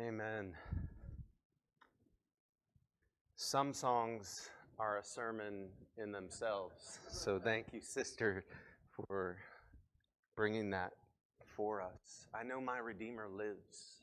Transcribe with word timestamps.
Amen. 0.00 0.54
Some 3.34 3.72
songs 3.72 4.48
are 4.78 4.98
a 4.98 5.04
sermon 5.04 5.66
in 5.96 6.12
themselves. 6.12 7.00
So 7.08 7.40
thank 7.40 7.72
you, 7.72 7.80
sister, 7.80 8.44
for 8.92 9.38
bringing 10.36 10.70
that 10.70 10.92
for 11.44 11.82
us. 11.82 12.28
I 12.32 12.44
know 12.44 12.60
my 12.60 12.78
Redeemer 12.78 13.26
lives. 13.26 14.02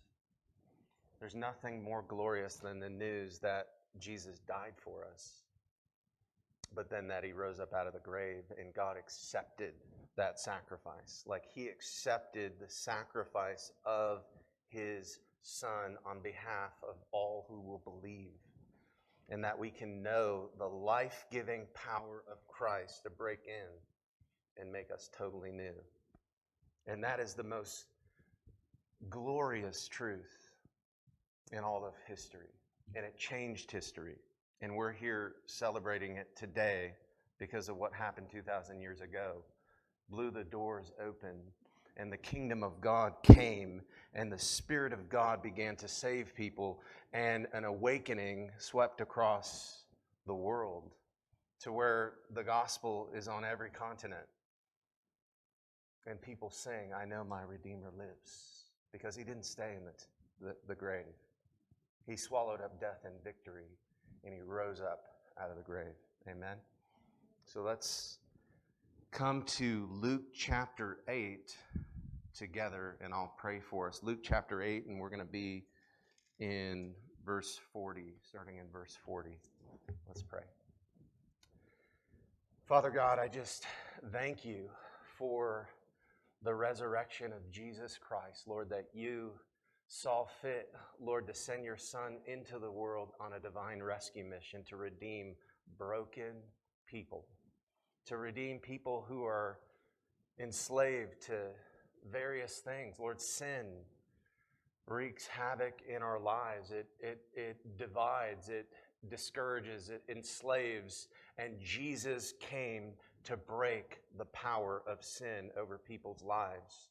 There's 1.22 1.36
nothing 1.36 1.82
more 1.82 2.04
glorious 2.06 2.56
than 2.56 2.82
the 2.82 2.90
news 2.90 3.40
that 3.40 3.68
Jesus 3.98 4.40
died 4.40 4.74
for 4.76 5.06
us, 5.14 5.44
but 6.74 6.90
then 6.90 7.08
that 7.08 7.24
he 7.24 7.32
rose 7.32 7.62
up 7.62 7.74
out 7.74 7.88
of 7.88 7.94
the 7.94 8.00
grave 8.00 8.44
and 8.60 8.74
God 8.74 8.98
accepted 8.98 9.72
that 10.18 10.42
sacrifice. 10.42 11.24
Like 11.26 11.46
he 11.46 11.70
accepted 11.70 12.60
the 12.60 12.70
sacrifice 12.70 13.72
of 13.86 14.26
his 14.68 15.20
son 15.46 15.96
on 16.06 16.22
behalf 16.22 16.74
of 16.84 16.96
all 17.12 17.46
who 17.48 17.62
will 17.62 17.82
believe. 17.86 18.40
And 19.30 19.44
that 19.44 19.58
we 19.58 19.72
can 19.72 20.04
know 20.04 20.50
the 20.60 20.68
life 20.68 21.26
giving 21.32 21.66
power 21.74 22.24
of 22.32 22.46
Christ 22.48 23.04
to 23.04 23.10
break 23.10 23.40
in 23.48 24.62
and 24.62 24.72
make 24.72 24.92
us 24.92 25.10
totally 25.18 25.52
new. 25.52 25.74
And 26.88 27.04
that 27.04 27.20
is 27.20 27.34
the 27.34 27.44
most 27.44 27.86
glorious 29.10 29.88
truth 29.88 30.50
in 31.52 31.60
all 31.60 31.86
of 31.86 31.94
history. 32.08 32.54
And 32.96 33.04
it 33.04 33.18
changed 33.18 33.72
history. 33.72 34.18
And 34.62 34.76
we're 34.76 34.94
here 34.94 35.36
celebrating 35.48 36.18
it 36.18 36.36
today 36.36 36.94
because 37.40 37.68
of 37.68 37.78
what 37.78 37.94
happened 37.94 38.28
2,000 38.32 38.80
years 38.80 39.02
ago. 39.02 39.44
Blew 40.10 40.30
the 40.30 40.44
doors 40.44 40.92
open, 41.04 41.40
and 41.98 42.12
the 42.12 42.18
kingdom 42.18 42.64
of 42.64 42.82
God 42.82 43.14
came, 43.24 43.82
and 44.14 44.32
the 44.32 44.40
Spirit 44.40 44.94
of 44.94 45.10
God 45.10 45.42
began 45.42 45.76
to 45.78 45.88
save 45.88 46.36
people, 46.36 46.82
and 47.14 47.48
an 47.54 47.64
awakening 47.64 48.52
swept 48.58 49.02
across 49.02 49.84
the 50.28 50.34
world 50.34 50.92
to 51.62 51.72
where 51.72 52.14
the 52.34 52.44
gospel 52.44 53.10
is 53.16 53.28
on 53.28 53.46
every 53.46 53.70
continent. 53.70 54.28
And 56.06 56.22
people 56.22 56.50
sing, 56.50 56.92
I 56.96 57.06
know 57.06 57.24
my 57.24 57.42
Redeemer 57.42 57.92
lives, 57.98 58.66
because 58.92 59.16
he 59.16 59.24
didn't 59.24 59.46
stay 59.46 59.76
in 59.78 59.86
the, 59.86 60.48
the, 60.48 60.56
the 60.68 60.76
grave. 60.76 61.06
He 62.06 62.16
swallowed 62.16 62.62
up 62.62 62.80
death 62.80 63.00
in 63.06 63.12
victory, 63.24 63.70
and 64.24 64.34
he 64.34 64.42
rose 64.42 64.82
up 64.82 65.04
out 65.42 65.50
of 65.50 65.58
the 65.58 65.64
grave. 65.64 65.96
Amen. 66.30 66.58
So 67.46 67.62
let's 67.62 68.20
come 69.12 69.44
to 69.44 69.88
Luke 69.92 70.34
chapter 70.34 71.00
8 71.08 71.56
together, 72.36 72.98
and 73.02 73.14
I'll 73.14 73.34
pray 73.38 73.60
for 73.60 73.88
us. 73.88 74.02
Luke 74.04 74.20
chapter 74.22 74.62
8, 74.62 74.88
and 74.88 75.00
we're 75.00 75.10
going 75.10 75.20
to 75.20 75.26
be 75.26 75.66
in 76.40 76.94
verse 77.26 77.60
40, 77.74 78.16
starting 78.28 78.58
in 78.58 78.66
verse 78.72 78.98
40. 79.06 79.40
Let's 80.08 80.22
pray. 80.22 80.44
Father 82.66 82.90
God, 82.90 83.20
I 83.20 83.28
just 83.28 83.66
thank 84.12 84.44
you 84.44 84.70
for 85.18 85.70
the 86.44 86.54
resurrection 86.54 87.32
of 87.32 87.50
Jesus 87.52 87.98
Christ, 87.98 88.48
Lord, 88.48 88.70
that 88.70 88.88
you 88.94 89.32
saw 89.88 90.26
fit, 90.42 90.74
Lord, 91.00 91.28
to 91.28 91.34
send 91.34 91.64
your 91.64 91.78
Son 91.78 92.18
into 92.26 92.60
the 92.60 92.72
world 92.72 93.10
on 93.20 93.34
a 93.34 93.40
divine 93.40 93.82
rescue 93.82 94.26
mission 94.26 94.64
to 94.70 94.76
redeem 94.76 95.36
broken 95.78 96.34
people, 96.88 97.26
to 98.08 98.18
redeem 98.18 98.60
people 98.60 99.06
who 99.08 99.24
are 99.24 99.60
enslaved 100.40 101.22
to 101.28 101.50
various 102.12 102.60
things. 102.60 103.00
Lord, 103.00 103.22
sin 103.22 103.66
wreaks 104.88 105.28
havoc 105.28 105.82
in 105.88 106.02
our 106.02 106.20
lives, 106.20 106.72
it, 106.72 106.88
it, 107.00 107.22
it 107.34 107.78
divides, 107.78 108.50
it 108.50 108.68
discourages, 109.10 109.90
it 109.90 110.04
enslaves, 110.10 111.08
and 111.38 111.60
Jesus 111.60 112.34
came 112.40 112.94
to 113.24 113.36
break 113.36 114.02
the 114.18 114.26
power 114.26 114.84
of 114.88 115.04
sin 115.04 115.50
over 115.58 115.78
people's 115.80 116.24
lives. 116.24 116.90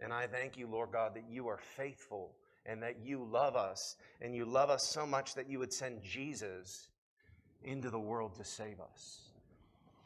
And 0.00 0.12
I 0.12 0.26
thank 0.26 0.58
you, 0.58 0.66
Lord 0.66 0.90
God, 0.92 1.14
that 1.14 1.24
you 1.30 1.48
are 1.48 1.58
faithful 1.58 2.34
and 2.66 2.82
that 2.82 2.96
you 3.02 3.26
love 3.30 3.56
us. 3.56 3.96
And 4.20 4.34
you 4.34 4.44
love 4.44 4.70
us 4.70 4.88
so 4.88 5.06
much 5.06 5.34
that 5.34 5.48
you 5.48 5.58
would 5.58 5.72
send 5.72 6.02
Jesus 6.02 6.88
into 7.64 7.90
the 7.90 8.00
world 8.00 8.34
to 8.36 8.44
save 8.44 8.80
us. 8.80 9.31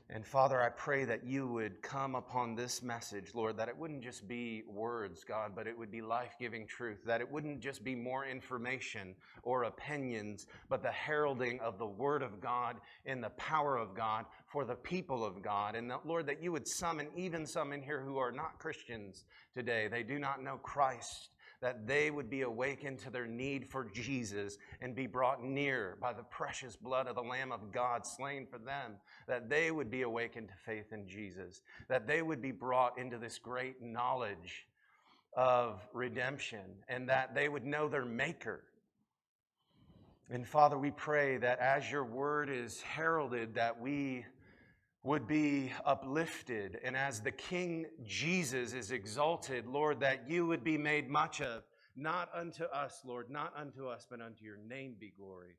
And 0.09 0.25
Father, 0.25 0.63
I 0.63 0.69
pray 0.69 1.05
that 1.05 1.27
you 1.27 1.49
would 1.49 1.83
come 1.83 2.15
upon 2.15 2.55
this 2.55 2.81
message, 2.81 3.35
Lord, 3.35 3.57
that 3.57 3.69
it 3.69 3.77
wouldn't 3.77 4.05
just 4.05 4.29
be 4.29 4.63
words, 4.69 5.25
God, 5.25 5.53
but 5.57 5.67
it 5.67 5.77
would 5.77 5.91
be 5.91 6.01
life 6.01 6.31
giving 6.39 6.65
truth, 6.69 6.99
that 7.07 7.21
it 7.21 7.29
wouldn't 7.31 7.61
just 7.61 7.83
be 7.83 7.97
more 7.97 8.25
information 8.25 9.17
or 9.43 9.65
opinions, 9.65 10.47
but 10.69 10.81
the 10.81 10.93
heralding 10.93 11.59
of 11.59 11.79
the 11.79 11.87
Word 11.87 12.23
of 12.23 12.41
God 12.41 12.77
in 13.05 13.21
the 13.21 13.31
power 13.31 13.77
of 13.77 13.97
God 13.97 14.27
for 14.47 14.65
the 14.65 14.77
people 14.77 15.25
of 15.25 15.43
God. 15.43 15.75
And 15.75 15.91
that, 15.91 16.07
Lord, 16.07 16.27
that 16.29 16.41
you 16.41 16.53
would 16.53 16.69
summon 16.69 17.09
even 17.17 17.45
some 17.45 17.73
in 17.73 17.83
here 17.83 18.01
who 18.01 18.19
are 18.19 18.31
not 18.31 18.61
Christians 18.61 19.25
today. 19.55 19.89
They 19.89 20.05
do 20.05 20.21
not 20.21 20.41
know 20.41 20.59
Christ 20.63 21.31
that 21.61 21.87
they 21.87 22.11
would 22.11 22.29
be 22.29 22.43
awakened 22.43 22.99
to 23.01 23.11
their 23.11 23.27
need 23.27 23.67
for 23.67 23.85
Jesus 23.85 24.59
and 24.81 24.95
be 24.95 25.07
brought 25.07 25.43
near 25.43 25.97
by 26.01 26.13
the 26.13 26.23
precious 26.23 26.77
blood 26.77 27.07
of 27.07 27.15
the 27.15 27.23
Lamb 27.23 27.53
of 27.53 27.73
God 27.73 28.07
slain 28.07 28.47
for 28.47 28.59
them, 28.59 28.93
that 29.27 29.49
they 29.49 29.71
would 29.71 29.91
be 29.91 30.03
awakened 30.03 30.49
to 30.49 30.55
faith 30.65 30.93
in 30.93 31.09
Jesus, 31.09 31.63
that 31.89 32.07
they 32.07 32.23
would 32.23 32.43
be 32.43 32.53
brought 32.53 32.99
into 32.99 33.19
this 33.19 33.39
great 33.39 33.83
knowledge 33.83 34.67
of 35.35 35.87
redemption, 35.93 36.65
and 36.89 37.09
that 37.09 37.35
they 37.35 37.49
would 37.49 37.65
know 37.65 37.89
their 37.89 38.05
Maker. 38.05 38.63
And 40.31 40.47
Father, 40.47 40.77
we 40.77 40.91
pray 40.91 41.37
that 41.37 41.59
as 41.61 41.91
your 41.91 42.05
word 42.05 42.49
is 42.51 42.81
heralded, 42.81 43.55
that 43.55 43.81
we 43.81 44.25
would 45.07 45.29
be 45.29 45.73
uplifted. 45.85 46.81
And 46.83 46.97
as 46.97 47.21
the 47.21 47.31
King 47.31 47.87
Jesus 48.05 48.73
is 48.73 48.91
exalted, 48.91 49.65
Lord, 49.65 50.01
that 50.01 50.29
you 50.29 50.47
would 50.47 50.65
be 50.65 50.77
made 50.77 51.09
much 51.09 51.41
of, 51.41 51.63
not 51.97 52.29
unto 52.35 52.65
us, 52.65 53.03
Lord, 53.05 53.31
not 53.31 53.53
unto 53.57 53.87
us, 53.87 54.05
but 54.11 54.21
unto 54.21 54.45
your 54.45 54.59
name 54.69 54.97
be 54.99 55.13
glory. 55.17 55.55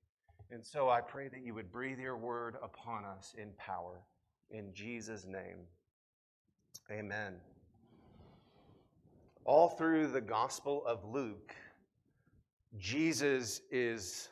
And 0.52 0.66
so 0.66 0.90
I 0.90 1.00
pray 1.00 1.30
that 1.30 1.46
you 1.46 1.54
would 1.54 1.72
breathe 1.72 1.98
your 1.98 2.18
word 2.18 2.58
upon 2.62 3.06
us 3.06 3.36
in 3.42 3.52
power. 3.58 4.02
In 4.52 4.74
Jesus' 4.74 5.26
name, 5.26 5.60
amen. 6.92 7.36
All 9.46 9.70
through 9.70 10.08
the 10.08 10.22
Gospel 10.22 10.84
of 10.86 11.06
Luke, 11.06 11.56
Jesus 12.78 13.62
is 13.72 14.28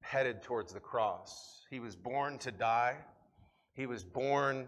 headed 0.00 0.42
towards 0.42 0.72
the 0.72 0.80
cross. 0.80 1.64
He 1.70 1.78
was 1.78 1.94
born 1.94 2.38
to 2.38 2.50
die. 2.50 2.96
He 3.78 3.86
was 3.86 4.02
born 4.02 4.66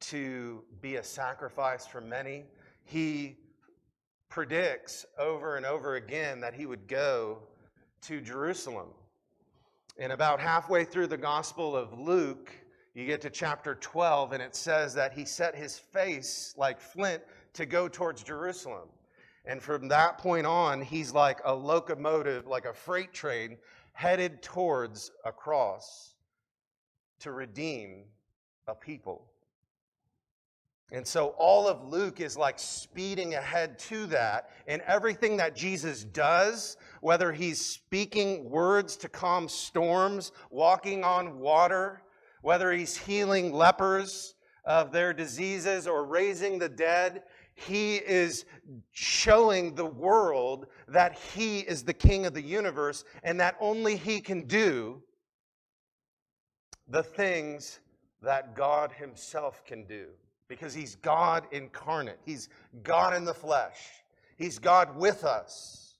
to 0.00 0.64
be 0.80 0.96
a 0.96 1.02
sacrifice 1.02 1.86
for 1.86 2.00
many. 2.00 2.46
He 2.84 3.36
predicts 4.30 5.04
over 5.18 5.56
and 5.56 5.66
over 5.66 5.96
again 5.96 6.40
that 6.40 6.54
he 6.54 6.64
would 6.64 6.88
go 6.88 7.40
to 8.00 8.22
Jerusalem. 8.22 8.86
And 9.98 10.10
about 10.10 10.40
halfway 10.40 10.86
through 10.86 11.08
the 11.08 11.18
Gospel 11.18 11.76
of 11.76 12.00
Luke, 12.00 12.50
you 12.94 13.04
get 13.04 13.20
to 13.20 13.30
chapter 13.30 13.74
12, 13.74 14.32
and 14.32 14.42
it 14.42 14.56
says 14.56 14.94
that 14.94 15.12
he 15.12 15.26
set 15.26 15.54
his 15.54 15.78
face 15.78 16.54
like 16.56 16.80
flint 16.80 17.22
to 17.52 17.66
go 17.66 17.88
towards 17.88 18.22
Jerusalem. 18.22 18.88
And 19.44 19.62
from 19.62 19.86
that 19.88 20.16
point 20.16 20.46
on, 20.46 20.80
he's 20.80 21.12
like 21.12 21.40
a 21.44 21.54
locomotive, 21.54 22.46
like 22.46 22.64
a 22.64 22.72
freight 22.72 23.12
train 23.12 23.58
headed 23.92 24.40
towards 24.40 25.10
a 25.26 25.30
cross 25.30 26.14
to 27.20 27.32
redeem 27.32 28.04
a 28.68 28.74
people. 28.74 29.24
And 30.92 31.06
so 31.06 31.34
all 31.38 31.66
of 31.66 31.88
Luke 31.88 32.20
is 32.20 32.36
like 32.36 32.58
speeding 32.58 33.34
ahead 33.34 33.78
to 33.80 34.06
that. 34.06 34.50
And 34.68 34.82
everything 34.82 35.36
that 35.38 35.56
Jesus 35.56 36.04
does, 36.04 36.76
whether 37.00 37.32
he's 37.32 37.64
speaking 37.64 38.48
words 38.48 38.96
to 38.98 39.08
calm 39.08 39.48
storms, 39.48 40.30
walking 40.50 41.02
on 41.02 41.40
water, 41.40 42.02
whether 42.42 42.72
he's 42.72 42.96
healing 42.96 43.52
lepers 43.52 44.34
of 44.64 44.92
their 44.92 45.12
diseases 45.12 45.88
or 45.88 46.04
raising 46.04 46.58
the 46.58 46.68
dead, 46.68 47.22
he 47.54 47.96
is 47.96 48.44
showing 48.92 49.74
the 49.74 49.86
world 49.86 50.66
that 50.88 51.18
he 51.34 51.60
is 51.60 51.82
the 51.82 51.94
king 51.94 52.26
of 52.26 52.34
the 52.34 52.42
universe 52.42 53.04
and 53.24 53.40
that 53.40 53.56
only 53.60 53.96
he 53.96 54.20
can 54.20 54.46
do 54.46 55.02
the 56.88 57.02
things 57.02 57.80
that 58.22 58.54
God 58.54 58.92
Himself 58.92 59.64
can 59.64 59.84
do 59.84 60.06
because 60.48 60.74
He's 60.74 60.96
God 60.96 61.46
incarnate. 61.52 62.18
He's 62.24 62.48
God 62.82 63.14
in 63.14 63.24
the 63.24 63.34
flesh. 63.34 63.88
He's 64.36 64.58
God 64.58 64.96
with 64.96 65.24
us. 65.24 65.94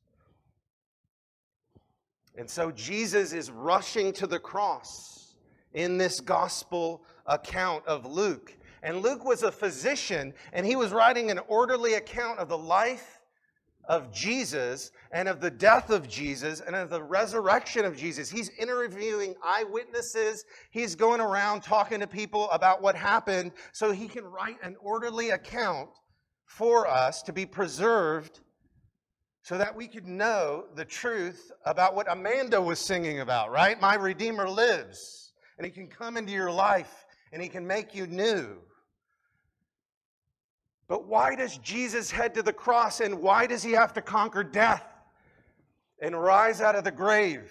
And 2.36 2.48
so 2.48 2.70
Jesus 2.70 3.32
is 3.32 3.50
rushing 3.50 4.12
to 4.14 4.26
the 4.26 4.38
cross 4.38 5.34
in 5.72 5.98
this 5.98 6.20
gospel 6.20 7.02
account 7.26 7.86
of 7.86 8.04
Luke. 8.04 8.54
And 8.82 9.02
Luke 9.02 9.24
was 9.24 9.42
a 9.42 9.50
physician, 9.50 10.34
and 10.52 10.66
he 10.66 10.76
was 10.76 10.92
writing 10.92 11.30
an 11.30 11.40
orderly 11.48 11.94
account 11.94 12.38
of 12.38 12.48
the 12.48 12.58
life 12.58 13.15
of 13.88 14.12
Jesus 14.12 14.90
and 15.12 15.28
of 15.28 15.40
the 15.40 15.50
death 15.50 15.90
of 15.90 16.08
Jesus 16.08 16.60
and 16.60 16.74
of 16.74 16.90
the 16.90 17.02
resurrection 17.02 17.84
of 17.84 17.96
Jesus. 17.96 18.28
He's 18.28 18.50
interviewing 18.58 19.34
eyewitnesses. 19.44 20.44
He's 20.70 20.94
going 20.94 21.20
around 21.20 21.62
talking 21.62 22.00
to 22.00 22.06
people 22.06 22.50
about 22.50 22.82
what 22.82 22.96
happened 22.96 23.52
so 23.72 23.92
he 23.92 24.08
can 24.08 24.24
write 24.24 24.56
an 24.62 24.76
orderly 24.80 25.30
account 25.30 25.88
for 26.46 26.86
us 26.86 27.22
to 27.22 27.32
be 27.32 27.46
preserved 27.46 28.40
so 29.42 29.56
that 29.58 29.76
we 29.76 29.86
could 29.86 30.06
know 30.06 30.64
the 30.74 30.84
truth 30.84 31.52
about 31.64 31.94
what 31.94 32.10
Amanda 32.10 32.60
was 32.60 32.80
singing 32.80 33.20
about, 33.20 33.52
right? 33.52 33.80
My 33.80 33.94
Redeemer 33.94 34.48
lives, 34.48 35.32
and 35.56 35.64
he 35.64 35.70
can 35.70 35.86
come 35.86 36.16
into 36.16 36.32
your 36.32 36.50
life 36.50 37.06
and 37.32 37.40
he 37.40 37.48
can 37.48 37.66
make 37.66 37.94
you 37.94 38.06
new. 38.06 38.56
But 40.88 41.06
why 41.06 41.34
does 41.34 41.58
Jesus 41.58 42.10
head 42.10 42.34
to 42.34 42.42
the 42.42 42.52
cross 42.52 43.00
and 43.00 43.20
why 43.20 43.46
does 43.46 43.62
he 43.62 43.72
have 43.72 43.92
to 43.94 44.02
conquer 44.02 44.44
death 44.44 44.84
and 46.00 46.20
rise 46.20 46.60
out 46.60 46.76
of 46.76 46.84
the 46.84 46.92
grave? 46.92 47.50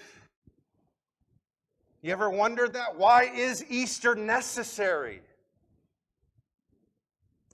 You 2.01 2.11
ever 2.11 2.29
wondered 2.29 2.73
that? 2.73 2.97
Why 2.97 3.23
is 3.23 3.65
Easter 3.67 4.15
necessary? 4.15 5.21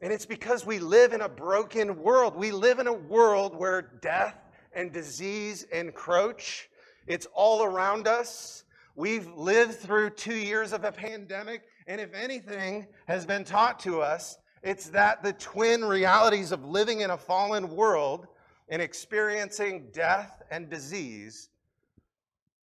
And 0.02 0.12
it's 0.12 0.26
because 0.26 0.66
we 0.66 0.80
live 0.80 1.14
in 1.14 1.22
a 1.22 1.30
broken 1.30 2.02
world. 2.02 2.36
We 2.36 2.52
live 2.52 2.80
in 2.80 2.88
a 2.88 2.94
world 2.94 3.56
where 3.56 3.82
death 4.02 4.36
and 4.74 4.92
disease 4.92 5.64
encroach. 5.72 6.70
It's 7.08 7.28
all 7.34 7.64
around 7.64 8.08
us. 8.08 8.64
We've 8.96 9.28
lived 9.36 9.76
through 9.76 10.12
two 10.12 10.36
years 10.36 10.74
of 10.74 10.84
a 10.84 10.92
pandemic, 10.92 11.64
and 11.88 12.02
if 12.02 12.14
anything 12.14 12.88
has 13.08 13.26
been 13.26 13.44
taught 13.44 13.80
to 13.82 14.02
us, 14.02 14.38
it's 14.64 14.90
that 14.90 15.24
the 15.24 15.34
twin 15.34 15.84
realities 15.84 16.52
of 16.52 16.64
living 16.66 17.02
in 17.02 17.12
a 17.12 17.18
fallen 17.18 17.76
world 17.76 18.28
and 18.70 18.82
experiencing 18.82 19.88
death 19.92 20.42
and 20.52 20.70
disease 20.70 21.50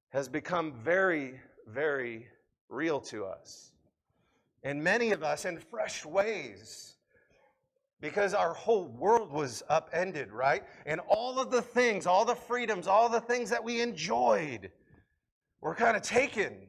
has 0.09 0.27
become 0.27 0.74
very, 0.74 1.39
very 1.68 2.27
real 2.69 3.00
to 3.00 3.25
us. 3.25 3.71
And 4.63 4.83
many 4.83 5.12
of 5.12 5.24
us 5.24 5.45
in 5.45 5.57
fresh 5.57 6.06
ways, 6.06 6.95
because 8.01 8.33
our 8.33 8.53
whole 8.53 8.88
world 8.88 9.31
was 9.31 9.63
upended, 9.69 10.31
right? 10.31 10.63
And 10.86 11.00
all 11.07 11.39
of 11.39 11.50
the 11.50 11.62
things, 11.62 12.06
all 12.06 12.25
the 12.25 12.36
freedoms, 12.36 12.88
all 12.88 13.07
the 13.07 13.21
things 13.21 13.50
that 13.50 13.63
we 13.63 13.81
enjoyed 13.81 14.71
were 15.62 15.75
kind 15.75 15.95
of 15.95 16.03
taken. 16.03 16.68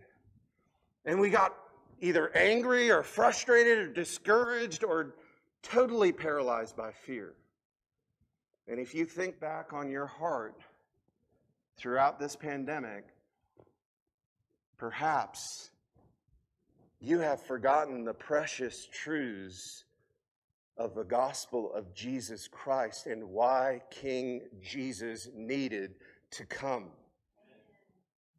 And 1.05 1.21
we 1.21 1.31
got 1.31 1.55
either 2.01 2.35
angry 2.37 2.91
or 2.91 3.03
frustrated 3.03 3.79
or 3.79 3.89
discouraged 3.89 4.85
or 4.85 5.15
totally 5.63 6.13
paralyzed 6.13 6.77
by 6.77 6.93
fear. 6.93 7.35
And 8.69 8.81
if 8.81 8.95
you 8.95 9.05
think 9.05 9.41
back 9.41 9.73
on 9.73 9.91
your 9.91 10.07
heart 10.07 10.61
throughout 11.77 12.19
this 12.19 12.37
pandemic, 12.37 13.05
perhaps 14.77 15.71
you 17.01 17.21
have 17.21 17.43
forgotten 17.43 18.05
the 18.05 18.15
precious 18.15 18.89
truths 18.93 19.85
of 20.77 20.95
the 20.95 21.05
gospel 21.05 21.73
of 21.73 21.95
Jesus 21.95 22.49
Christ 22.49 23.07
and 23.07 23.31
why 23.31 23.81
King 23.91 24.43
Jesus 24.63 25.29
needed 25.35 25.95
to 26.33 26.45
come. 26.45 26.91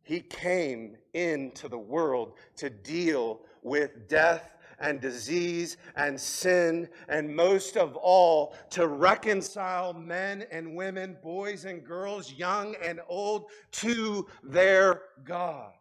He 0.07 0.21
came 0.21 0.95
into 1.13 1.68
the 1.68 1.77
world 1.77 2.38
to 2.56 2.69
deal 2.69 3.42
with 3.62 4.07
death 4.07 4.56
and 4.80 5.01
disease 5.01 5.75
and 5.98 6.18
sin, 6.18 6.88
and 7.09 7.36
most 7.36 7.75
of 7.75 7.98
all, 7.98 8.56
to 8.69 8.88
reconcile 8.88 9.92
men 9.92 10.45
and 10.50 10.77
women, 10.77 11.18
boys 11.21 11.65
and 11.65 11.83
girls, 11.83 12.31
young 12.31 12.75
and 12.81 13.01
old, 13.09 13.51
to 13.71 14.25
their 14.44 15.01
God. 15.25 15.74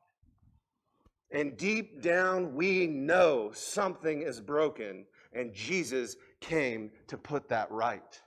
And 1.30 1.56
deep 1.56 2.02
down, 2.02 2.52
we 2.52 2.88
know 2.88 3.52
something 3.54 4.22
is 4.22 4.40
broken, 4.40 5.06
and 5.34 5.54
Jesus 5.54 6.16
came 6.40 6.90
to 7.06 7.16
put 7.16 7.48
that 7.50 7.70
right. 7.70 8.20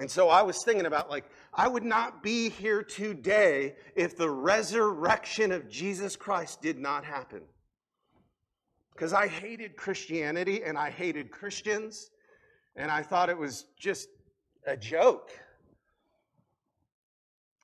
And 0.00 0.08
so 0.08 0.28
I 0.28 0.42
was 0.42 0.62
thinking 0.62 0.86
about, 0.86 1.10
like, 1.10 1.24
I 1.58 1.66
would 1.66 1.84
not 1.84 2.22
be 2.22 2.50
here 2.50 2.84
today 2.84 3.74
if 3.96 4.16
the 4.16 4.30
resurrection 4.30 5.50
of 5.50 5.68
Jesus 5.68 6.14
Christ 6.14 6.62
did 6.62 6.78
not 6.78 7.04
happen. 7.04 7.42
Because 8.92 9.12
I 9.12 9.26
hated 9.26 9.76
Christianity 9.76 10.62
and 10.62 10.78
I 10.78 10.90
hated 10.90 11.32
Christians, 11.32 12.10
and 12.76 12.92
I 12.92 13.02
thought 13.02 13.28
it 13.28 13.36
was 13.36 13.64
just 13.76 14.08
a 14.68 14.76
joke. 14.76 15.32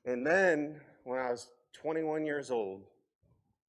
And 0.04 0.26
then, 0.26 0.80
when 1.04 1.20
I 1.20 1.30
was 1.30 1.50
21 1.74 2.26
years 2.26 2.50
old, 2.50 2.82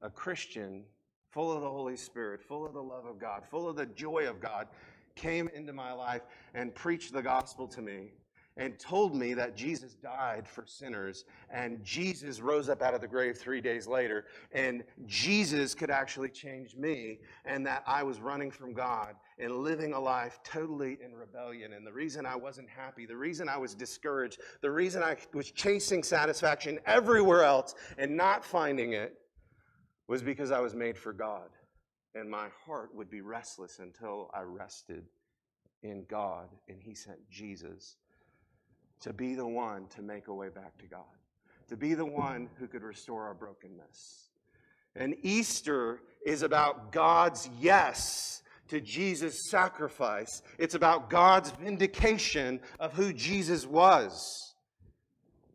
a 0.02 0.10
Christian 0.10 0.86
full 1.30 1.52
of 1.52 1.62
the 1.62 1.70
Holy 1.70 1.98
Spirit, 1.98 2.42
full 2.42 2.66
of 2.66 2.74
the 2.74 2.82
love 2.82 3.06
of 3.06 3.20
God, 3.20 3.44
full 3.52 3.70
of 3.70 3.76
the 3.76 3.86
joy 3.86 4.28
of 4.28 4.40
God, 4.40 4.70
came 5.16 5.50
into 5.54 5.72
my 5.72 5.94
life 5.94 6.24
and 6.56 6.74
preached 6.74 7.14
the 7.14 7.22
gospel 7.22 7.68
to 7.68 7.82
me 7.84 8.10
and 8.58 8.80
told 8.80 9.14
me 9.14 9.34
that 9.34 9.56
Jesus 9.56 9.96
died 9.96 10.48
for 10.48 10.66
sinners 10.66 11.26
and 11.50 11.84
Jesus 11.84 12.40
rose 12.40 12.70
up 12.70 12.82
out 12.82 12.94
of 12.94 13.02
the 13.02 13.08
grave 13.08 13.38
three 13.38 13.60
days 13.60 13.86
later 13.86 14.26
and 14.54 14.84
Jesus 15.06 15.76
could 15.76 15.90
actually 15.90 16.30
change 16.30 16.76
me 16.76 17.20
and 17.44 17.66
that 17.66 17.84
I 17.86 18.04
was 18.04 18.22
running 18.22 18.52
from 18.52 18.74
God 18.74 19.16
and 19.40 19.58
living 19.58 19.94
a 19.94 20.00
life 20.00 20.40
totally 20.44 20.98
in 21.04 21.14
rebellion. 21.14 21.74
And 21.74 21.86
the 21.86 21.92
reason 21.92 22.26
I 22.26 22.36
wasn't 22.36 22.70
happy, 22.70 23.06
the 23.06 23.18
reason 23.18 23.50
I 23.50 23.58
was 23.58 23.76
discouraged, 23.76 24.40
the 24.62 24.72
reason 24.72 25.04
I 25.04 25.18
was 25.34 25.52
chasing 25.52 26.02
satisfaction 26.02 26.80
everywhere 26.86 27.44
else 27.44 27.76
and 27.98 28.16
not 28.16 28.46
finding 28.46 28.94
it 28.94 29.18
was 30.08 30.22
because 30.22 30.52
I 30.52 30.60
was 30.60 30.74
made 30.74 30.98
for 30.98 31.12
God. 31.12 31.50
And 32.14 32.30
my 32.30 32.48
heart 32.66 32.96
would 32.96 33.10
be 33.10 33.20
restless 33.20 33.80
until 33.80 34.32
I 34.34 34.42
rested 34.42 35.04
in 35.84 36.06
God 36.10 36.48
and 36.70 36.82
He 36.82 36.96
sent 36.96 37.20
Jesus 37.30 37.98
to 39.02 39.14
be 39.14 39.36
the 39.36 39.48
one 39.48 39.88
to 39.96 40.02
make 40.02 40.28
a 40.28 40.34
way 40.34 40.50
back 40.50 40.78
to 40.80 40.88
God, 40.88 41.04
to 41.70 41.78
be 41.78 41.94
the 41.94 42.06
one 42.06 42.50
who 42.58 42.68
could 42.68 42.84
restore 42.84 43.24
our 43.24 43.34
brokenness. 43.34 44.30
And 44.96 45.16
Easter 45.24 46.02
is 46.26 46.42
about 46.42 46.92
God's 46.92 47.50
yes 47.60 48.42
to 48.70 48.82
Jesus' 48.82 49.50
sacrifice. 49.50 50.42
It's 50.58 50.76
about 50.76 51.10
God's 51.10 51.52
vindication 51.52 52.62
of 52.80 52.94
who 52.94 53.14
Jesus 53.14 53.66
was 53.68 54.56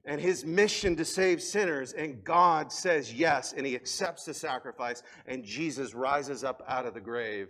and 0.04 0.20
his 0.20 0.44
mission 0.44 0.96
to 0.96 1.04
save 1.04 1.43
sinners. 1.43 1.93
And 1.93 2.22
God 2.24 2.72
says 2.72 3.12
yes, 3.12 3.53
and 3.56 3.67
he 3.67 3.74
accepts 3.74 4.24
the 4.24 4.34
sacrifice, 4.34 5.03
and 5.26 5.44
Jesus 5.44 5.94
rises 5.94 6.44
up 6.44 6.62
out 6.69 6.86
of 6.86 6.94
the 6.94 7.00
grave. 7.00 7.48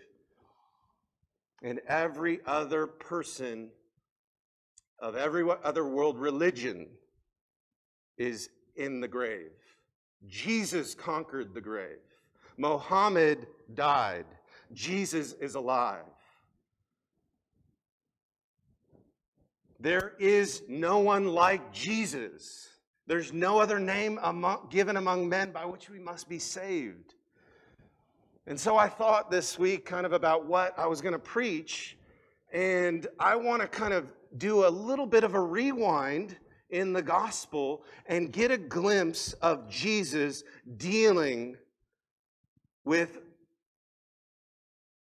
And 1.63 1.81
every 1.87 2.41
other 2.47 2.87
person 2.87 3.71
of 5.01 5.17
every 5.17 5.49
other 5.65 5.85
world 5.85 6.19
religion 6.19 6.87
is 8.19 8.51
in 8.77 9.01
the 9.01 9.09
grave. 9.09 9.51
Jesus 10.27 10.95
conquered 10.95 11.55
the 11.55 11.61
grave. 11.61 11.99
Mohammed 12.57 13.47
died. 13.75 14.27
Jesus 14.73 15.33
is 15.35 15.55
alive. 15.55 16.05
There 19.81 20.13
is 20.19 20.63
no 20.69 20.99
one 20.99 21.29
like 21.29 21.73
Jesus. 21.73 22.69
There's 23.07 23.33
no 23.33 23.59
other 23.59 23.79
name 23.79 24.21
among, 24.23 24.69
given 24.69 24.99
among 24.99 25.29
men 25.29 25.53
by 25.53 25.65
which 25.65 25.89
we 25.89 25.99
must 25.99 26.29
be 26.29 26.39
saved. 26.39 27.15
And 28.47 28.61
so 28.61 28.77
I 28.77 28.89
thought 28.89 29.31
this 29.31 29.59
week 29.59 29.87
kind 29.87 30.05
of 30.05 30.13
about 30.13 30.45
what 30.45 30.79
I 30.79 30.87
was 30.87 31.01
going 31.01 31.15
to 31.15 31.19
preach. 31.19 31.97
And 32.53 33.07
I 33.19 33.37
want 33.37 33.63
to 33.63 33.69
kind 33.69 33.95
of 33.95 34.07
do 34.37 34.67
a 34.67 34.69
little 34.69 35.07
bit 35.07 35.25
of 35.25 35.35
a 35.35 35.41
rewind 35.41 36.37
in 36.71 36.93
the 36.93 37.03
gospel 37.03 37.83
and 38.07 38.33
get 38.33 38.51
a 38.51 38.59
glimpse 38.59 39.33
of 39.35 39.69
Jesus 39.69 40.45
dealing 40.77 41.57
with 42.85 43.19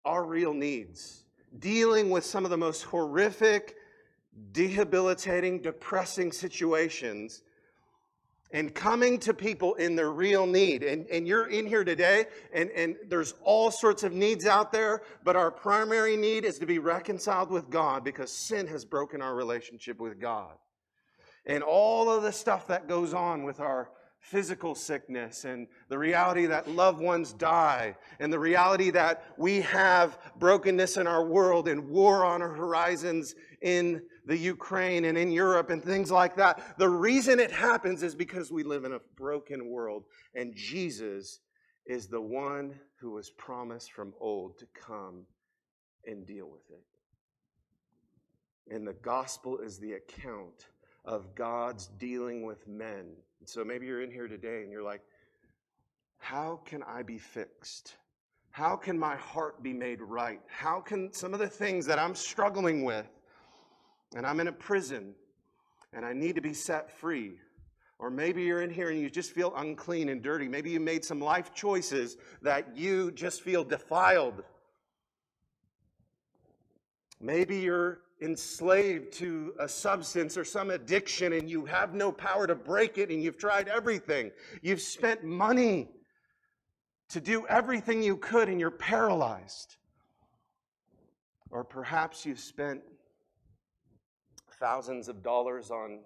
our 0.06 0.26
real 0.26 0.54
needs, 0.54 1.24
dealing 1.60 2.10
with 2.10 2.26
some 2.26 2.44
of 2.44 2.52
the 2.52 2.58
most 2.58 2.84
horrific, 2.84 3.76
debilitating, 4.52 5.62
depressing 5.62 6.32
situations 6.32 7.44
and 8.54 8.74
coming 8.74 9.18
to 9.18 9.34
people 9.34 9.74
in 9.76 9.96
their 9.96 10.12
real 10.12 10.46
need. 10.46 10.84
And, 10.84 11.08
and 11.08 11.28
you're 11.28 11.48
in 11.48 11.66
here 11.66 11.84
today, 11.84 12.26
and, 12.54 12.70
and 12.70 12.96
there's 13.10 13.34
all 13.44 13.72
sorts 13.72 14.04
of 14.04 14.14
needs 14.14 14.46
out 14.46 14.72
there, 14.72 15.02
but 15.24 15.36
our 15.36 15.50
primary 15.52 16.16
need 16.16 16.46
is 16.46 16.60
to 16.60 16.68
be 16.68 16.78
reconciled 16.78 17.50
with 17.50 17.70
God 17.72 18.04
because 18.04 18.32
sin 18.32 18.68
has 18.68 18.86
broken 18.86 19.22
our 19.22 19.36
relationship 19.36 20.00
with 20.00 20.20
God. 20.20 20.54
And 21.46 21.64
all 21.64 22.10
of 22.10 22.24
the 22.24 22.32
stuff 22.32 22.68
that 22.68 22.88
goes 22.88 23.14
on 23.14 23.44
with 23.44 23.60
our 23.60 23.90
physical 24.24 24.74
sickness 24.74 25.44
and 25.44 25.68
the 25.90 25.98
reality 25.98 26.46
that 26.46 26.70
loved 26.70 27.00
ones 27.00 27.34
die 27.34 27.94
and 28.22 28.32
the 28.32 28.40
reality 28.40 28.90
that 28.90 29.26
we 29.38 29.60
have 29.60 30.18
brokenness 30.40 30.96
in 30.96 31.06
our 31.06 31.26
world 31.26 31.68
and 31.68 31.90
war 31.90 32.24
on 32.24 32.42
our 32.42 32.54
horizons 32.54 33.36
in 33.62 34.02
the 34.26 34.38
Ukraine 34.38 35.04
and 35.04 35.18
in 35.18 35.30
Europe 35.30 35.70
and 35.70 35.84
things 35.84 36.10
like 36.10 36.38
that. 36.38 36.78
The 36.78 36.88
reason 36.88 37.38
it 37.38 37.52
happens 37.52 38.02
is 38.02 38.16
because 38.16 38.50
we 38.50 38.64
live 38.64 38.86
in 38.86 38.94
a 38.94 39.02
broken 39.18 39.70
world 39.70 40.06
and 40.34 40.56
Jesus 40.56 41.42
is 41.86 42.08
the 42.08 42.22
one 42.22 42.80
who 43.02 43.12
was 43.12 43.30
promised 43.30 43.92
from 43.92 44.14
old 44.22 44.58
to 44.60 44.68
come 44.74 45.26
and 46.06 46.26
deal 46.26 46.50
with 46.50 46.72
it. 46.72 48.74
And 48.74 48.88
the 48.88 48.94
gospel 48.94 49.58
is 49.58 49.80
the 49.80 49.94
account 49.94 50.68
of 51.04 51.36
God's 51.36 51.88
dealing 52.00 52.46
with 52.46 52.66
men. 52.66 53.18
So 53.46 53.64
maybe 53.64 53.86
you're 53.86 54.02
in 54.02 54.12
here 54.12 54.28
today 54.28 54.64
and 54.64 54.72
you're 54.72 54.84
like, 54.84 55.02
how 56.20 56.62
can 56.66 56.84
I 56.84 57.04
be 57.04 57.18
fixed? 57.18 57.96
How 58.52 58.76
can 58.76 58.98
my 58.98 59.16
heart 59.16 59.62
be 59.62 59.74
made 59.74 60.02
right? 60.02 60.40
How 60.48 60.80
can 60.80 61.12
some 61.12 61.34
of 61.34 61.40
the 61.40 61.48
things 61.48 61.86
that 61.88 62.00
I'm 62.00 62.16
struggling 62.16 62.84
with, 62.84 63.08
and 64.16 64.26
I'm 64.26 64.40
in 64.40 64.48
a 64.48 64.52
prison, 64.52 65.16
and 65.92 66.06
I 66.06 66.14
need 66.14 66.36
to 66.36 66.42
be 66.42 66.54
set 66.54 66.90
free? 66.90 67.40
Or 68.00 68.10
maybe 68.10 68.44
you're 68.44 68.62
in 68.62 68.70
here 68.70 68.90
and 68.90 69.00
you 69.00 69.10
just 69.10 69.32
feel 69.32 69.54
unclean 69.56 70.10
and 70.10 70.22
dirty. 70.22 70.48
Maybe 70.48 70.72
you 70.72 70.80
made 70.80 71.04
some 71.04 71.20
life 71.20 71.54
choices 71.54 72.18
that 72.42 72.76
you 72.76 73.12
just 73.12 73.42
feel 73.42 73.64
defiled. 73.64 74.44
Maybe 77.20 77.58
you're 77.58 78.02
enslaved 78.24 79.12
to 79.14 79.54
a 79.60 79.68
substance 79.68 80.38
or 80.38 80.46
some 80.46 80.70
addiction 80.70 81.34
and 81.34 81.50
you 81.50 81.66
have 81.66 81.94
no 81.94 82.12
power 82.12 82.48
to 82.48 82.56
break 82.56 82.98
it 82.98 83.10
and 83.10 83.22
you've 83.22 83.38
tried 83.38 83.68
everything. 83.68 84.32
You've 84.62 84.82
spent 84.82 85.24
money 85.24 85.90
to 87.10 87.20
do 87.20 87.46
everything 87.48 88.02
you 88.02 88.18
could 88.18 88.48
and 88.48 88.60
you're 88.60 88.72
paralyzed. 88.72 89.76
Or 91.52 91.64
perhaps 91.64 92.26
you've 92.26 92.40
spent 92.40 92.82
thousands 94.60 95.10
of 95.10 95.22
dollars 95.22 95.70
on 95.70 96.00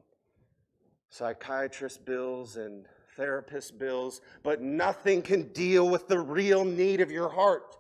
psychiatrist 1.10 2.04
bills 2.04 2.58
and 2.58 2.86
therapist 3.16 3.78
bills, 3.80 4.22
but 4.44 4.62
nothing 4.62 5.22
can 5.22 5.44
deal 5.54 5.88
with 5.88 6.08
the 6.08 6.20
real 6.20 6.66
need 6.66 7.00
of 7.00 7.12
your 7.12 7.30
heart. 7.30 7.76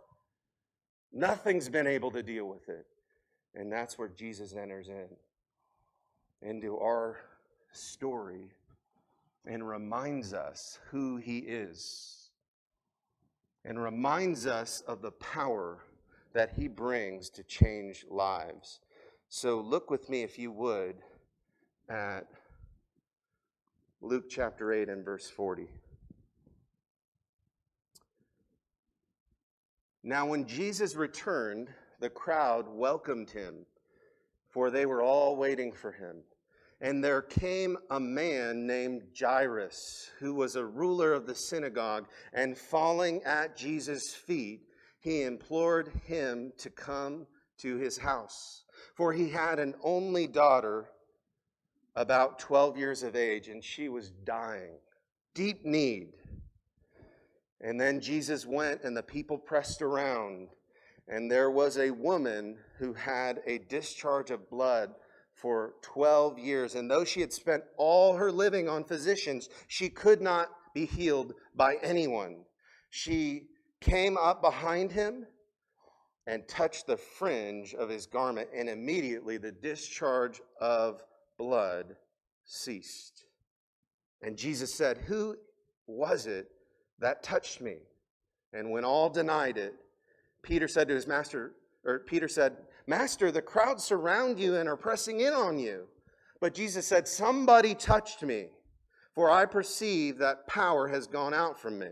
Nothing's 1.11 1.69
been 1.69 1.87
able 1.87 2.11
to 2.11 2.23
deal 2.23 2.45
with 2.47 2.69
it. 2.69 2.85
And 3.57 3.71
that's 3.71 3.97
where 3.97 4.07
Jesus 4.07 4.55
enters 4.55 4.87
in 4.87 5.07
into 6.47 6.77
our 6.77 7.17
story 7.71 8.51
and 9.45 9.67
reminds 9.67 10.31
us 10.31 10.77
who 10.91 11.17
he 11.17 11.39
is 11.39 12.29
and 13.65 13.81
reminds 13.81 14.45
us 14.45 14.81
of 14.87 15.01
the 15.01 15.11
power 15.11 15.79
that 16.33 16.53
he 16.55 16.67
brings 16.67 17.31
to 17.31 17.41
change 17.43 18.05
lives. 18.09 18.79
So 19.29 19.59
look 19.59 19.89
with 19.89 20.07
me, 20.07 20.21
if 20.21 20.37
you 20.37 20.51
would, 20.51 20.97
at 21.89 22.27
Luke 24.01 24.29
chapter 24.29 24.71
8 24.71 24.87
and 24.89 25.03
verse 25.03 25.27
40. 25.27 25.67
Now, 30.03 30.27
when 30.27 30.45
Jesus 30.45 30.95
returned, 30.95 31.69
the 31.99 32.09
crowd 32.09 32.65
welcomed 32.67 33.29
him, 33.31 33.65
for 34.49 34.69
they 34.69 34.85
were 34.85 35.01
all 35.01 35.35
waiting 35.35 35.71
for 35.71 35.91
him. 35.91 36.17
And 36.79 37.03
there 37.03 37.23
came 37.23 37.77
a 37.89 37.99
man 37.99 38.67
named 38.67 39.03
Jairus, 39.19 40.11
who 40.19 40.35
was 40.35 40.55
a 40.55 40.65
ruler 40.65 41.11
of 41.13 41.25
the 41.25 41.33
synagogue, 41.33 42.07
and 42.33 42.57
falling 42.57 43.23
at 43.23 43.57
Jesus' 43.57 44.13
feet, 44.13 44.61
he 44.99 45.23
implored 45.23 45.91
him 46.05 46.53
to 46.57 46.69
come 46.69 47.25
to 47.59 47.77
his 47.77 47.97
house. 47.97 48.63
For 48.93 49.11
he 49.11 49.29
had 49.29 49.57
an 49.57 49.73
only 49.83 50.27
daughter, 50.27 50.89
about 51.95 52.37
12 52.37 52.77
years 52.77 53.01
of 53.01 53.15
age, 53.15 53.47
and 53.47 53.63
she 53.63 53.89
was 53.89 54.11
dying, 54.11 54.77
deep 55.33 55.65
need. 55.65 56.13
And 57.59 57.81
then 57.81 57.99
Jesus 58.01 58.45
went, 58.45 58.83
and 58.83 58.95
the 58.95 59.01
people 59.01 59.39
pressed 59.39 59.81
around 59.81 60.49
and 61.07 61.31
there 61.31 61.49
was 61.49 61.77
a 61.77 61.91
woman 61.91 62.57
who 62.79 62.93
had 62.93 63.41
a 63.45 63.59
discharge 63.59 64.29
of 64.29 64.49
blood 64.49 64.93
for 65.33 65.75
12 65.83 66.37
years. 66.39 66.75
And 66.75 66.89
though 66.89 67.05
she 67.05 67.21
had 67.21 67.31
spent 67.31 67.63
all 67.77 68.15
her 68.15 68.31
living 68.31 68.67
on 68.67 68.83
physicians, 68.83 69.49
she 69.67 69.89
could 69.89 70.21
not 70.21 70.49
be 70.73 70.85
healed 70.85 71.33
by 71.55 71.75
anyone. 71.81 72.43
She 72.89 73.43
came 73.79 74.17
up 74.17 74.41
behind 74.41 74.91
him 74.91 75.25
and 76.25 76.47
touched 76.47 76.87
the 76.87 76.97
fringe 76.97 77.73
of 77.73 77.87
his 77.87 78.05
garment, 78.05 78.49
and 78.53 78.67
immediately 78.67 79.37
the 79.37 79.51
discharge 79.51 80.41
of 80.59 81.01
blood 81.37 81.95
ceased. 82.43 83.23
And 84.21 84.35
Jesus 84.35 84.73
said, 84.73 84.97
Who 84.97 85.37
was 85.85 86.25
it 86.27 86.49
that 86.99 87.23
touched 87.23 87.61
me? 87.61 87.77
And 88.51 88.71
when 88.71 88.83
all 88.83 89.09
denied 89.09 89.57
it, 89.57 89.75
Peter 90.47 90.69
said 90.69 90.87
to 90.87 90.95
his 90.95 91.07
master, 91.07 91.51
or 91.83 91.99
Peter 91.99 92.29
said, 92.29 92.55
Master, 92.87 93.33
the 93.33 93.41
crowd 93.41 93.81
surround 93.81 94.39
you 94.39 94.55
and 94.55 94.69
are 94.69 94.77
pressing 94.77 95.19
in 95.19 95.33
on 95.33 95.59
you. 95.59 95.87
But 96.39 96.53
Jesus 96.53 96.87
said, 96.87 97.05
Somebody 97.05 97.75
touched 97.75 98.23
me, 98.23 98.47
for 99.13 99.29
I 99.29 99.45
perceive 99.45 100.17
that 100.19 100.47
power 100.47 100.87
has 100.87 101.05
gone 101.05 101.33
out 101.33 101.59
from 101.59 101.77
me. 101.77 101.91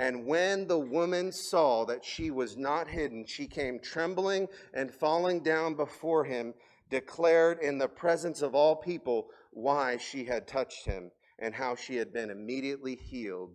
And 0.00 0.26
when 0.26 0.66
the 0.66 0.80
woman 0.80 1.30
saw 1.30 1.84
that 1.84 2.04
she 2.04 2.32
was 2.32 2.56
not 2.56 2.88
hidden, 2.88 3.24
she 3.24 3.46
came 3.46 3.78
trembling 3.78 4.48
and 4.74 4.92
falling 4.92 5.40
down 5.40 5.74
before 5.74 6.24
him, 6.24 6.54
declared 6.90 7.60
in 7.62 7.78
the 7.78 7.88
presence 7.88 8.42
of 8.42 8.56
all 8.56 8.74
people 8.74 9.28
why 9.52 9.96
she 9.96 10.24
had 10.24 10.48
touched 10.48 10.86
him 10.86 11.12
and 11.38 11.54
how 11.54 11.76
she 11.76 11.94
had 11.94 12.12
been 12.12 12.30
immediately 12.30 12.96
healed 12.96 13.54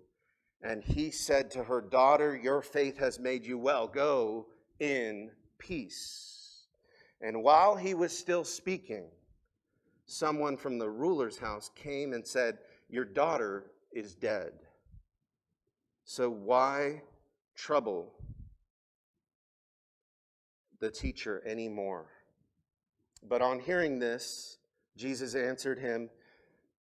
and 0.63 0.81
he 0.81 1.11
said 1.11 1.51
to 1.51 1.63
her, 1.63 1.81
Daughter, 1.81 2.35
your 2.35 2.61
faith 2.61 2.97
has 2.97 3.19
made 3.19 3.45
you 3.45 3.57
well. 3.57 3.85
Go 3.85 4.47
in 4.79 5.29
peace. 5.59 6.63
And 7.21 7.43
while 7.43 7.75
he 7.75 7.93
was 7.93 8.17
still 8.17 8.45
speaking, 8.45 9.05
someone 10.05 10.55
from 10.55 10.77
the 10.77 10.89
ruler's 10.89 11.37
house 11.37 11.69
came 11.75 12.13
and 12.13 12.25
said, 12.25 12.59
Your 12.89 13.05
daughter 13.05 13.71
is 13.91 14.15
dead. 14.15 14.53
So 16.05 16.29
why 16.29 17.01
trouble 17.55 18.13
the 20.79 20.91
teacher 20.91 21.43
anymore? 21.45 22.07
But 23.27 23.41
on 23.41 23.59
hearing 23.59 23.99
this, 23.99 24.57
Jesus 24.95 25.35
answered 25.35 25.79
him, 25.79 26.09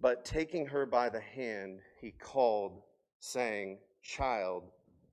But 0.00 0.24
taking 0.24 0.66
her 0.66 0.86
by 0.86 1.10
the 1.10 1.20
hand, 1.20 1.80
he 2.00 2.12
called, 2.12 2.80
saying, 3.18 3.78
Child, 4.02 4.64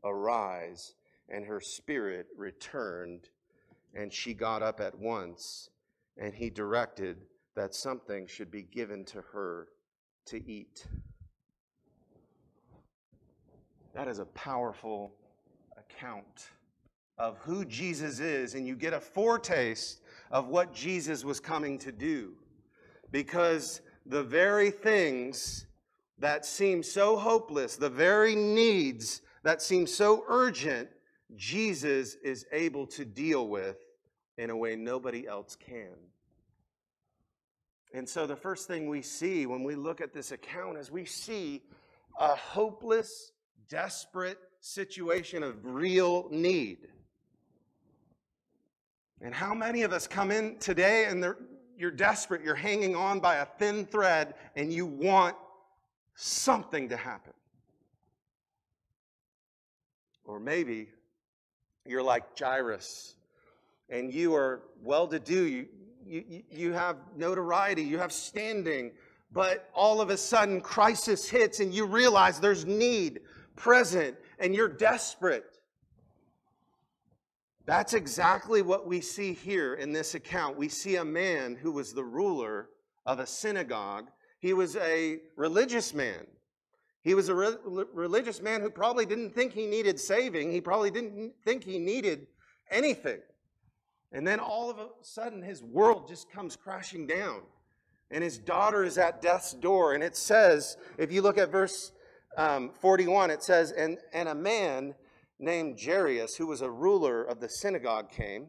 arise. 0.03 0.93
And 1.29 1.45
her 1.45 1.59
spirit 1.59 2.27
returned, 2.37 3.29
and 3.93 4.13
she 4.13 4.33
got 4.33 4.63
up 4.63 4.79
at 4.79 4.97
once. 4.97 5.69
And 6.17 6.33
he 6.33 6.49
directed 6.49 7.17
that 7.55 7.75
something 7.75 8.27
should 8.27 8.49
be 8.49 8.61
given 8.61 9.03
to 9.05 9.21
her 9.33 9.67
to 10.27 10.37
eat. 10.49 10.87
That 13.93 14.07
is 14.07 14.19
a 14.19 14.25
powerful 14.25 15.11
account 15.77 16.49
of 17.17 17.37
who 17.39 17.65
Jesus 17.65 18.19
is, 18.19 18.53
and 18.53 18.67
you 18.67 18.75
get 18.75 18.93
a 18.93 18.99
foretaste 18.99 20.01
of 20.31 20.47
what 20.47 20.73
Jesus 20.73 21.25
was 21.25 21.39
coming 21.39 21.77
to 21.79 21.91
do. 21.91 22.33
Because 23.11 23.81
the 24.09 24.23
very 24.23 24.71
things 24.71 25.65
that 26.19 26.45
seem 26.45 26.81
so 26.81 27.17
hopeless, 27.17 27.75
the 27.75 27.89
very 27.89 28.35
needs 28.35 29.21
that 29.43 29.61
seem 29.61 29.85
so 29.85 30.23
urgent, 30.27 30.89
Jesus 31.35 32.15
is 32.23 32.45
able 32.51 32.87
to 32.87 33.05
deal 33.05 33.47
with 33.47 33.77
in 34.37 34.49
a 34.49 34.57
way 34.57 34.75
nobody 34.75 35.27
else 35.27 35.55
can. 35.55 35.93
And 37.93 38.07
so, 38.07 38.27
the 38.27 38.35
first 38.35 38.67
thing 38.67 38.89
we 38.89 39.01
see 39.01 39.45
when 39.45 39.63
we 39.63 39.75
look 39.75 40.01
at 40.01 40.13
this 40.13 40.31
account 40.31 40.77
is 40.77 40.91
we 40.91 41.05
see 41.05 41.63
a 42.19 42.35
hopeless, 42.35 43.31
desperate 43.69 44.37
situation 44.59 45.43
of 45.43 45.55
real 45.63 46.27
need. 46.29 46.89
And 49.21 49.33
how 49.33 49.53
many 49.53 49.83
of 49.83 49.93
us 49.93 50.07
come 50.07 50.31
in 50.31 50.57
today 50.59 51.05
and 51.05 51.23
you're 51.77 51.91
desperate, 51.91 52.43
you're 52.43 52.55
hanging 52.55 52.95
on 52.95 53.19
by 53.19 53.35
a 53.35 53.45
thin 53.45 53.85
thread, 53.85 54.33
and 54.55 54.73
you 54.73 54.85
want 54.85 55.35
something 56.15 56.89
to 56.89 56.97
happen? 56.97 57.33
Or 60.25 60.39
maybe 60.39 60.89
you're 61.85 62.03
like 62.03 62.37
Jairus 62.37 63.15
and 63.89 64.13
you 64.13 64.35
are 64.35 64.63
well 64.83 65.07
to 65.07 65.19
do, 65.19 65.45
you, 65.45 65.67
you, 66.05 66.43
you 66.51 66.73
have 66.73 66.97
notoriety, 67.15 67.83
you 67.83 67.97
have 67.97 68.11
standing, 68.11 68.91
but 69.31 69.69
all 69.73 70.01
of 70.01 70.09
a 70.09 70.17
sudden 70.17 70.59
crisis 70.59 71.29
hits 71.29 71.59
and 71.59 71.73
you 71.73 71.85
realize 71.85 72.39
there's 72.39 72.65
need 72.65 73.21
present 73.55 74.17
and 74.39 74.53
you're 74.53 74.67
desperate. 74.67 75.56
That's 77.67 77.93
exactly 77.93 78.61
what 78.61 78.87
we 78.87 79.01
see 79.01 79.33
here 79.33 79.73
in 79.73 79.91
this 79.91 80.15
account. 80.15 80.57
We 80.57 80.69
see 80.69 80.95
a 80.95 81.03
man 81.03 81.57
who 81.61 81.73
was 81.73 81.93
the 81.93 82.03
ruler 82.03 82.69
of 83.05 83.19
a 83.19 83.27
synagogue. 83.27 84.09
He 84.39 84.53
was 84.53 84.77
a 84.77 85.19
religious 85.35 85.93
man. 85.93 86.25
He 87.03 87.13
was 87.13 87.27
a 87.27 87.35
re- 87.35 87.57
religious 87.93 88.41
man 88.41 88.61
who 88.61 88.69
probably 88.69 89.05
didn't 89.05 89.35
think 89.35 89.51
he 89.51 89.67
needed 89.67 89.99
saving. 89.99 90.49
He 90.49 90.61
probably 90.61 90.91
didn't 90.91 91.33
think 91.43 91.65
he 91.65 91.77
needed 91.77 92.27
anything. 92.71 93.19
And 94.13 94.25
then 94.25 94.39
all 94.39 94.69
of 94.69 94.77
a 94.77 94.87
sudden, 95.01 95.41
his 95.41 95.61
world 95.61 96.07
just 96.07 96.31
comes 96.31 96.55
crashing 96.55 97.05
down. 97.05 97.41
And 98.11 98.23
his 98.23 98.37
daughter 98.37 98.85
is 98.85 98.97
at 98.97 99.21
death's 99.21 99.51
door. 99.51 99.93
And 99.93 100.01
it 100.01 100.15
says, 100.15 100.77
if 100.97 101.11
you 101.11 101.21
look 101.21 101.37
at 101.37 101.51
verse 101.51 101.91
um, 102.37 102.71
41, 102.79 103.29
it 103.29 103.43
says, 103.43 103.71
and, 103.71 103.97
and 104.13 104.29
a 104.29 104.35
man 104.35 104.95
named 105.39 105.79
Jairus, 105.79 106.35
who 106.35 106.47
was 106.47 106.61
a 106.61 106.69
ruler 106.69 107.23
of 107.23 107.39
the 107.39 107.49
synagogue, 107.49 108.09
came. 108.09 108.47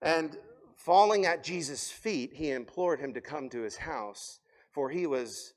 And 0.00 0.36
falling 0.76 1.26
at 1.26 1.44
Jesus' 1.44 1.90
feet, 1.90 2.32
he 2.34 2.50
implored 2.50 3.00
him 3.00 3.14
to 3.14 3.20
come 3.20 3.48
to 3.50 3.62
his 3.62 3.76
house, 3.76 4.40
for 4.70 4.90
he 4.90 5.06
was 5.06 5.54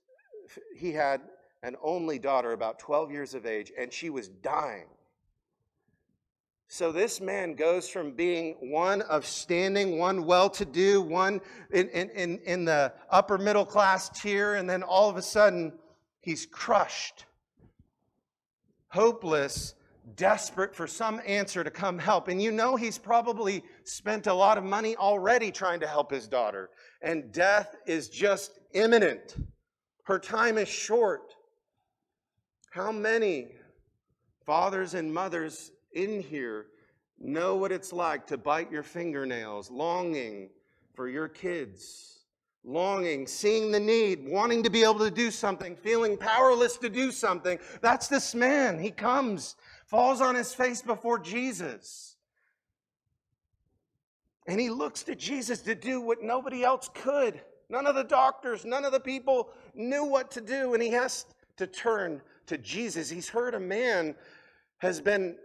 he 0.75 0.91
had 0.91 1.21
an 1.63 1.75
only 1.81 2.19
daughter 2.19 2.51
about 2.51 2.77
12 2.77 3.11
years 3.11 3.33
of 3.33 3.45
age, 3.47 3.71
and 3.77 3.91
she 3.91 4.11
was 4.11 4.27
dying. 4.27 4.85
So 6.67 6.91
this 6.91 7.21
man 7.21 7.53
goes 7.53 7.89
from 7.89 8.11
being 8.11 8.55
one 8.59 9.01
of 9.03 9.25
standing, 9.25 9.97
one 9.97 10.25
well 10.25 10.49
to 10.51 10.65
do, 10.65 11.01
one 11.01 11.41
in, 11.71 11.89
in, 11.89 12.39
in, 12.39 12.65
the 12.65 12.93
upper 13.09 13.37
middle 13.37 13.65
class 13.65 14.09
tier, 14.09 14.55
and 14.55 14.69
then 14.69 14.83
all 14.83 15.09
of 15.09 15.15
a 15.15 15.21
sudden 15.21 15.73
he's 16.21 16.45
crushed, 16.45 17.25
hopeless, 18.89 19.75
desperate 20.15 20.75
for 20.75 20.85
some 20.85 21.19
answer 21.25 21.63
to 21.63 21.71
come 21.71 21.97
help. 21.97 22.27
And 22.27 22.41
you 22.41 22.51
know 22.51 22.75
he's 22.75 22.97
probably 22.97 23.63
spent 23.83 24.27
a 24.27 24.33
lot 24.33 24.57
of 24.57 24.63
money 24.63 24.95
already 24.95 25.51
trying 25.51 25.79
to 25.79 25.87
help 25.87 26.11
his 26.11 26.27
daughter, 26.27 26.69
and 27.01 27.31
death 27.31 27.75
is 27.87 28.09
just 28.09 28.59
imminent. 28.73 29.35
Her 30.03 30.19
time 30.19 30.57
is 30.57 30.69
short. 30.69 31.33
How 32.71 32.91
many 32.91 33.47
fathers 34.45 34.93
and 34.93 35.11
mothers 35.11 35.71
in 35.93 36.21
here 36.21 36.67
know 37.19 37.55
what 37.55 37.71
it's 37.71 37.93
like 37.93 38.27
to 38.27 38.37
bite 38.37 38.71
your 38.71 38.83
fingernails, 38.83 39.71
longing 39.71 40.49
for 40.93 41.07
your 41.07 41.27
kids, 41.27 42.15
longing, 42.63 43.27
seeing 43.27 43.71
the 43.71 43.79
need, 43.79 44.27
wanting 44.27 44.63
to 44.63 44.69
be 44.69 44.83
able 44.83 44.99
to 44.99 45.11
do 45.11 45.31
something, 45.31 45.75
feeling 45.75 46.17
powerless 46.17 46.77
to 46.77 46.89
do 46.89 47.11
something. 47.11 47.59
That's 47.81 48.07
this 48.07 48.35
man. 48.35 48.79
He 48.79 48.91
comes, 48.91 49.55
falls 49.85 50.21
on 50.21 50.35
his 50.35 50.53
face 50.53 50.81
before 50.81 51.19
Jesus. 51.19 52.15
And 54.47 54.59
he 54.59 54.69
looks 54.69 55.03
to 55.03 55.15
Jesus 55.15 55.61
to 55.61 55.75
do 55.75 56.01
what 56.01 56.21
nobody 56.21 56.63
else 56.63 56.89
could. 56.93 57.41
None 57.69 57.87
of 57.87 57.95
the 57.95 58.03
doctors, 58.03 58.63
none 58.63 58.85
of 58.85 58.91
the 58.91 58.99
people 58.99 59.49
knew 59.73 60.05
what 60.05 60.29
to 60.31 60.41
do. 60.41 60.73
And 60.73 60.83
he 60.83 60.89
has 60.89 61.25
to 61.57 61.65
turn 61.65 62.21
to 62.47 62.57
Jesus. 62.57 63.09
He's 63.09 63.29
heard 63.29 63.55
a 63.55 63.59
man 63.59 64.15
has 64.79 65.01
been 65.01 65.35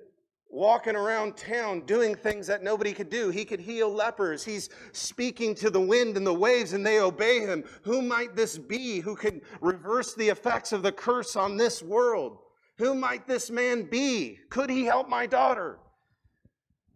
walking 0.51 0.97
around 0.97 1.37
town 1.37 1.81
doing 1.83 2.15
things 2.15 2.47
that 2.49 2.63
nobody 2.63 2.93
could 2.93 3.09
do. 3.09 3.31
He 3.31 3.45
could 3.45 3.61
heal 3.61 3.89
lepers. 3.89 4.45
He's 4.45 4.69
speaking 4.93 5.55
to 5.57 5.71
the 5.71 5.81
wind 5.81 6.17
and 6.17 6.27
the 6.27 6.35
waves 6.35 6.73
and 6.73 6.85
they 6.85 6.99
obey 6.99 7.41
him. 7.41 7.65
Who 7.83 8.03
might 8.03 8.35
this 8.35 8.59
be 8.59 8.99
who 8.99 9.15
can 9.15 9.41
reverse 9.61 10.15
the 10.15 10.29
effects 10.29 10.73
of 10.73 10.83
the 10.83 10.93
curse 10.93 11.37
on 11.37 11.57
this 11.57 11.83
world? 11.83 12.39
Who 12.81 12.95
might 12.95 13.29
this 13.29 13.51
man 13.51 13.83
be? 13.83 14.39
Could 14.49 14.71
he 14.71 14.87
help 14.87 15.07
my 15.07 15.27
daughter? 15.27 15.79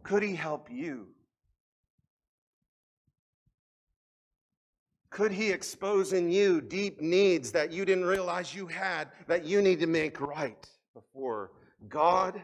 Could 0.01 0.23
he 0.23 0.33
help 0.33 0.67
you? 0.71 1.09
Could 5.11 5.31
he 5.31 5.51
expose 5.51 6.11
in 6.11 6.31
you 6.31 6.59
deep 6.59 7.01
needs 7.01 7.51
that 7.51 7.71
you 7.71 7.85
didn't 7.85 8.05
realize 8.05 8.55
you 8.55 8.65
had 8.65 9.09
that 9.27 9.45
you 9.45 9.61
need 9.61 9.79
to 9.79 9.85
make 9.85 10.19
right 10.19 10.67
before 10.95 11.51
God? 11.87 12.41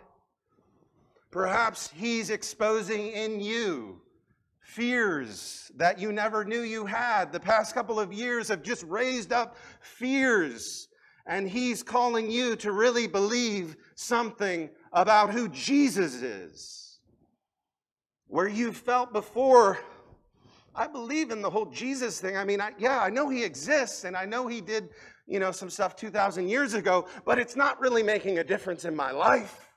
Perhaps 1.31 1.89
He's 1.95 2.29
exposing 2.29 3.07
in 3.07 3.39
you 3.39 4.01
fears 4.59 5.71
that 5.77 5.97
you 5.97 6.11
never 6.11 6.45
knew 6.45 6.61
you 6.61 6.85
had. 6.85 7.31
The 7.31 7.39
past 7.39 7.73
couple 7.73 7.99
of 7.99 8.13
years 8.13 8.49
have 8.49 8.61
just 8.61 8.83
raised 8.83 9.33
up 9.33 9.57
fears. 9.79 10.89
And 11.25 11.47
He's 11.49 11.83
calling 11.83 12.29
you 12.29 12.55
to 12.57 12.71
really 12.71 13.07
believe 13.07 13.75
something 13.95 14.69
about 14.91 15.31
who 15.31 15.47
Jesus 15.49 16.15
is. 16.15 16.99
Where 18.27 18.47
you 18.47 18.71
felt 18.71 19.13
before, 19.13 19.79
I 20.73 20.87
believe 20.87 21.31
in 21.31 21.41
the 21.41 21.49
whole 21.49 21.65
Jesus 21.65 22.19
thing. 22.19 22.37
I 22.37 22.45
mean, 22.45 22.61
I, 22.61 22.71
yeah, 22.77 23.01
I 23.01 23.09
know 23.09 23.29
He 23.29 23.43
exists 23.43 24.03
and 24.03 24.15
I 24.15 24.25
know 24.25 24.47
He 24.47 24.61
did, 24.61 24.89
you 25.27 25.39
know, 25.39 25.51
some 25.51 25.69
stuff 25.69 25.95
2,000 25.95 26.47
years 26.47 26.73
ago, 26.73 27.07
but 27.25 27.39
it's 27.39 27.55
not 27.55 27.79
really 27.79 28.03
making 28.03 28.39
a 28.39 28.43
difference 28.43 28.85
in 28.85 28.95
my 28.95 29.11
life. 29.11 29.70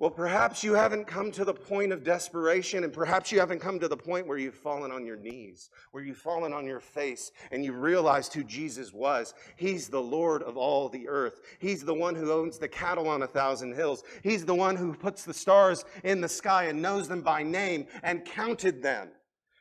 Well, 0.00 0.10
perhaps 0.10 0.64
you 0.64 0.72
haven't 0.72 1.06
come 1.06 1.30
to 1.32 1.44
the 1.44 1.52
point 1.52 1.92
of 1.92 2.02
desperation, 2.02 2.84
and 2.84 2.92
perhaps 2.92 3.30
you 3.30 3.38
haven't 3.38 3.58
come 3.58 3.78
to 3.80 3.86
the 3.86 3.98
point 3.98 4.26
where 4.26 4.38
you've 4.38 4.54
fallen 4.54 4.90
on 4.90 5.04
your 5.04 5.18
knees, 5.18 5.68
where 5.92 6.02
you've 6.02 6.16
fallen 6.16 6.54
on 6.54 6.64
your 6.64 6.80
face, 6.80 7.32
and 7.52 7.62
you've 7.62 7.82
realized 7.82 8.32
who 8.32 8.42
Jesus 8.42 8.94
was. 8.94 9.34
He's 9.56 9.88
the 9.88 10.00
Lord 10.00 10.42
of 10.42 10.56
all 10.56 10.88
the 10.88 11.06
earth. 11.06 11.42
He's 11.58 11.84
the 11.84 11.92
one 11.92 12.14
who 12.14 12.32
owns 12.32 12.56
the 12.56 12.66
cattle 12.66 13.08
on 13.08 13.20
a 13.24 13.26
thousand 13.26 13.74
hills. 13.74 14.02
He's 14.22 14.46
the 14.46 14.54
one 14.54 14.74
who 14.74 14.94
puts 14.94 15.24
the 15.24 15.34
stars 15.34 15.84
in 16.02 16.22
the 16.22 16.30
sky 16.30 16.64
and 16.64 16.80
knows 16.80 17.06
them 17.06 17.20
by 17.20 17.42
name 17.42 17.86
and 18.02 18.24
counted 18.24 18.82
them 18.82 19.10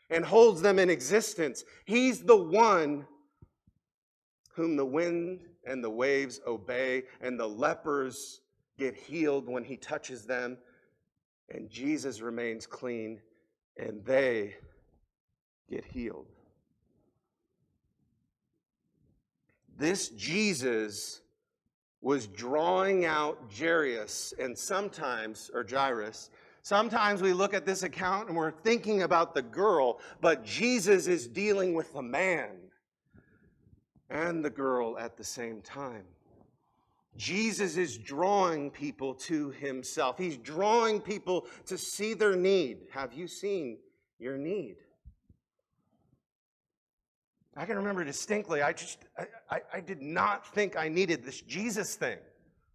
and 0.09 0.23
holds 0.23 0.61
them 0.61 0.79
in 0.79 0.89
existence. 0.89 1.65
He's 1.83 2.23
the 2.23 2.37
one 2.37 3.05
whom 4.55 4.77
the 4.77 4.85
wind 4.85 5.41
and 5.65 5.83
the 5.83 5.89
waves 5.89 6.39
obey, 6.47 7.03
and 7.19 7.37
the 7.37 7.47
lepers 7.47 8.39
get 8.79 8.95
healed 8.95 9.47
when 9.47 9.63
he 9.63 9.77
touches 9.77 10.25
them, 10.25 10.57
and 11.49 11.69
Jesus 11.69 12.21
remains 12.21 12.65
clean, 12.65 13.19
and 13.77 14.03
they 14.05 14.55
get 15.69 15.85
healed. 15.85 16.27
This 19.77 20.09
Jesus 20.09 21.21
was 22.01 22.27
drawing 22.27 23.05
out 23.05 23.37
Jairus, 23.57 24.33
and 24.39 24.57
sometimes, 24.57 25.51
or 25.53 25.65
Jairus, 25.69 26.29
sometimes 26.61 27.21
we 27.21 27.33
look 27.33 27.53
at 27.53 27.65
this 27.65 27.83
account 27.83 28.29
and 28.29 28.37
we're 28.37 28.51
thinking 28.51 29.03
about 29.03 29.33
the 29.33 29.41
girl, 29.41 29.99
but 30.21 30.43
Jesus 30.43 31.07
is 31.07 31.27
dealing 31.27 31.73
with 31.73 31.93
the 31.93 32.01
man 32.01 32.55
and 34.09 34.43
the 34.43 34.49
girl 34.49 34.97
at 34.97 35.17
the 35.17 35.23
same 35.23 35.61
time. 35.61 36.05
Jesus 37.19 37.75
is 37.75 37.97
drawing 37.97 38.71
people 38.71 39.13
to 39.13 39.49
himself. 39.51 40.17
He's 40.17 40.37
drawing 40.37 41.01
people 41.01 41.47
to 41.65 41.77
see 41.77 42.13
their 42.13 42.37
need. 42.37 42.77
Have 42.93 43.11
you 43.11 43.27
seen 43.27 43.77
your 44.19 44.37
need? 44.37 44.77
I 47.57 47.65
can 47.65 47.75
remember 47.75 48.05
distinctly, 48.05 48.61
I 48.61 48.71
just, 48.71 48.99
I, 49.17 49.25
I, 49.51 49.61
I, 49.73 49.79
did 49.81 50.01
not 50.01 50.47
think 50.55 50.77
I 50.77 50.87
needed 50.87 51.25
this 51.25 51.41
Jesus 51.41 51.95
thing. 51.95 52.19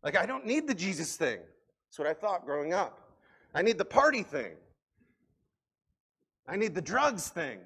Like, 0.03 0.15
I 0.15 0.27
don't 0.27 0.45
need 0.45 0.69
the 0.69 0.75
Jesus 0.75 1.17
thing. 1.17 1.39
That's 1.87 1.99
what 1.99 2.07
I 2.07 2.13
thought 2.13 2.45
growing 2.45 2.75
up. 2.75 3.01
I 3.55 3.63
need 3.63 3.79
the 3.79 3.87
party 3.87 4.23
thing. 4.23 4.53
I 6.47 6.57
need 6.57 6.75
the 6.75 6.83
drugs 6.83 7.29
thing. 7.29 7.61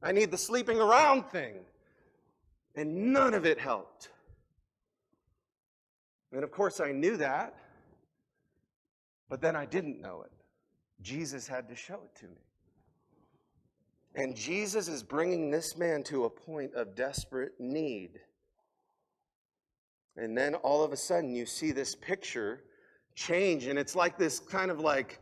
I 0.00 0.12
need 0.12 0.30
the 0.30 0.38
sleeping 0.38 0.78
around 0.78 1.24
thing 1.24 1.54
and 2.74 3.12
none 3.12 3.34
of 3.34 3.46
it 3.46 3.58
helped. 3.58 4.08
And 6.32 6.42
of 6.42 6.50
course, 6.50 6.80
I 6.80 6.92
knew 6.92 7.16
that, 7.18 7.54
but 9.28 9.40
then 9.40 9.54
I 9.54 9.66
didn't 9.66 10.00
know 10.00 10.22
it. 10.22 10.32
Jesus 11.02 11.46
had 11.46 11.68
to 11.68 11.76
show 11.76 12.00
it 12.04 12.14
to 12.20 12.26
me. 12.26 12.40
And 14.14 14.36
Jesus 14.36 14.88
is 14.88 15.02
bringing 15.02 15.50
this 15.50 15.76
man 15.76 16.02
to 16.04 16.24
a 16.24 16.30
point 16.30 16.74
of 16.74 16.94
desperate 16.94 17.52
need. 17.58 18.20
And 20.16 20.36
then 20.36 20.54
all 20.56 20.84
of 20.84 20.92
a 20.92 20.96
sudden, 20.96 21.34
you 21.34 21.46
see 21.46 21.72
this 21.72 21.94
picture 21.94 22.64
change, 23.14 23.66
and 23.66 23.78
it's 23.78 23.96
like 23.96 24.18
this 24.18 24.38
kind 24.38 24.70
of 24.70 24.80
like 24.80 25.18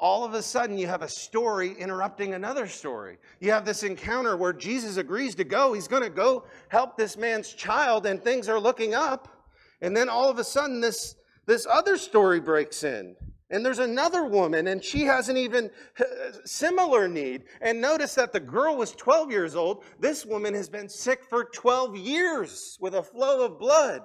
all 0.00 0.24
of 0.24 0.34
a 0.34 0.42
sudden 0.42 0.76
you 0.76 0.88
have 0.88 1.02
a 1.02 1.08
story 1.08 1.74
interrupting 1.78 2.34
another 2.34 2.66
story. 2.66 3.18
You 3.38 3.52
have 3.52 3.64
this 3.64 3.82
encounter 3.82 4.36
where 4.36 4.52
Jesus 4.52 4.96
agrees 4.96 5.34
to 5.36 5.44
go. 5.44 5.72
He's 5.72 5.86
going 5.86 6.02
to 6.02 6.10
go 6.10 6.44
help 6.68 6.96
this 6.96 7.16
man's 7.16 7.52
child, 7.52 8.04
and 8.06 8.22
things 8.22 8.48
are 8.48 8.58
looking 8.58 8.94
up. 8.94 9.39
And 9.82 9.96
then 9.96 10.08
all 10.08 10.30
of 10.30 10.38
a 10.38 10.44
sudden, 10.44 10.80
this, 10.80 11.16
this 11.46 11.66
other 11.66 11.96
story 11.96 12.40
breaks 12.40 12.84
in. 12.84 13.16
And 13.50 13.66
there's 13.66 13.80
another 13.80 14.24
woman, 14.24 14.68
and 14.68 14.82
she 14.82 15.02
has 15.04 15.28
an 15.28 15.36
even 15.36 15.70
uh, 15.98 16.04
similar 16.44 17.08
need. 17.08 17.44
And 17.60 17.80
notice 17.80 18.14
that 18.14 18.32
the 18.32 18.40
girl 18.40 18.76
was 18.76 18.92
12 18.92 19.30
years 19.30 19.56
old. 19.56 19.82
This 19.98 20.24
woman 20.24 20.54
has 20.54 20.68
been 20.68 20.88
sick 20.88 21.24
for 21.24 21.44
12 21.44 21.96
years 21.96 22.78
with 22.80 22.94
a 22.94 23.02
flow 23.02 23.44
of 23.44 23.58
blood 23.58 24.02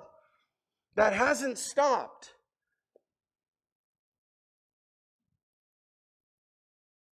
that 0.96 1.14
hasn't 1.14 1.60
stopped. 1.60 2.35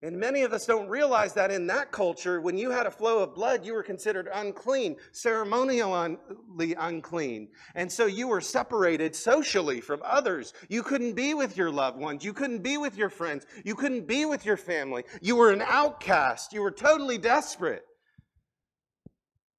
And 0.04 0.18
many 0.18 0.42
of 0.42 0.52
us 0.52 0.66
don't 0.66 0.88
realize 0.88 1.32
that 1.34 1.52
in 1.52 1.68
that 1.68 1.92
culture, 1.92 2.40
when 2.40 2.58
you 2.58 2.72
had 2.72 2.86
a 2.86 2.90
flow 2.90 3.22
of 3.22 3.36
blood, 3.36 3.64
you 3.64 3.72
were 3.72 3.84
considered 3.84 4.28
unclean, 4.34 4.96
ceremonially 5.12 6.74
unclean. 6.74 7.48
And 7.76 7.90
so 7.90 8.06
you 8.06 8.26
were 8.26 8.40
separated 8.40 9.14
socially 9.14 9.80
from 9.80 10.00
others. 10.04 10.54
You 10.68 10.82
couldn't 10.82 11.12
be 11.12 11.34
with 11.34 11.56
your 11.56 11.70
loved 11.70 12.00
ones. 12.00 12.24
You 12.24 12.32
couldn't 12.32 12.64
be 12.64 12.78
with 12.78 12.96
your 12.96 13.10
friends. 13.10 13.46
You 13.64 13.76
couldn't 13.76 14.08
be 14.08 14.24
with 14.24 14.44
your 14.44 14.56
family. 14.56 15.04
You 15.20 15.36
were 15.36 15.52
an 15.52 15.62
outcast. 15.64 16.52
You 16.52 16.62
were 16.62 16.72
totally 16.72 17.18
desperate. 17.18 17.84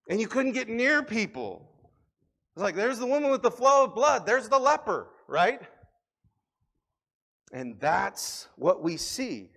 And 0.09 0.19
you 0.19 0.27
couldn't 0.27 0.51
get 0.51 0.67
near 0.67 1.03
people. 1.03 1.69
It's 2.57 2.61
like, 2.61 2.75
there's 2.75 2.99
the 2.99 3.07
woman 3.07 3.31
with 3.31 3.43
the 3.43 3.49
flow 3.49 3.85
of 3.85 3.95
blood, 3.95 4.25
there's 4.25 4.49
the 4.49 4.59
leper, 4.59 5.07
right? 5.25 5.61
And 7.53 7.79
that's 7.79 8.49
what 8.57 8.83
we 8.83 8.97
see 8.97 9.51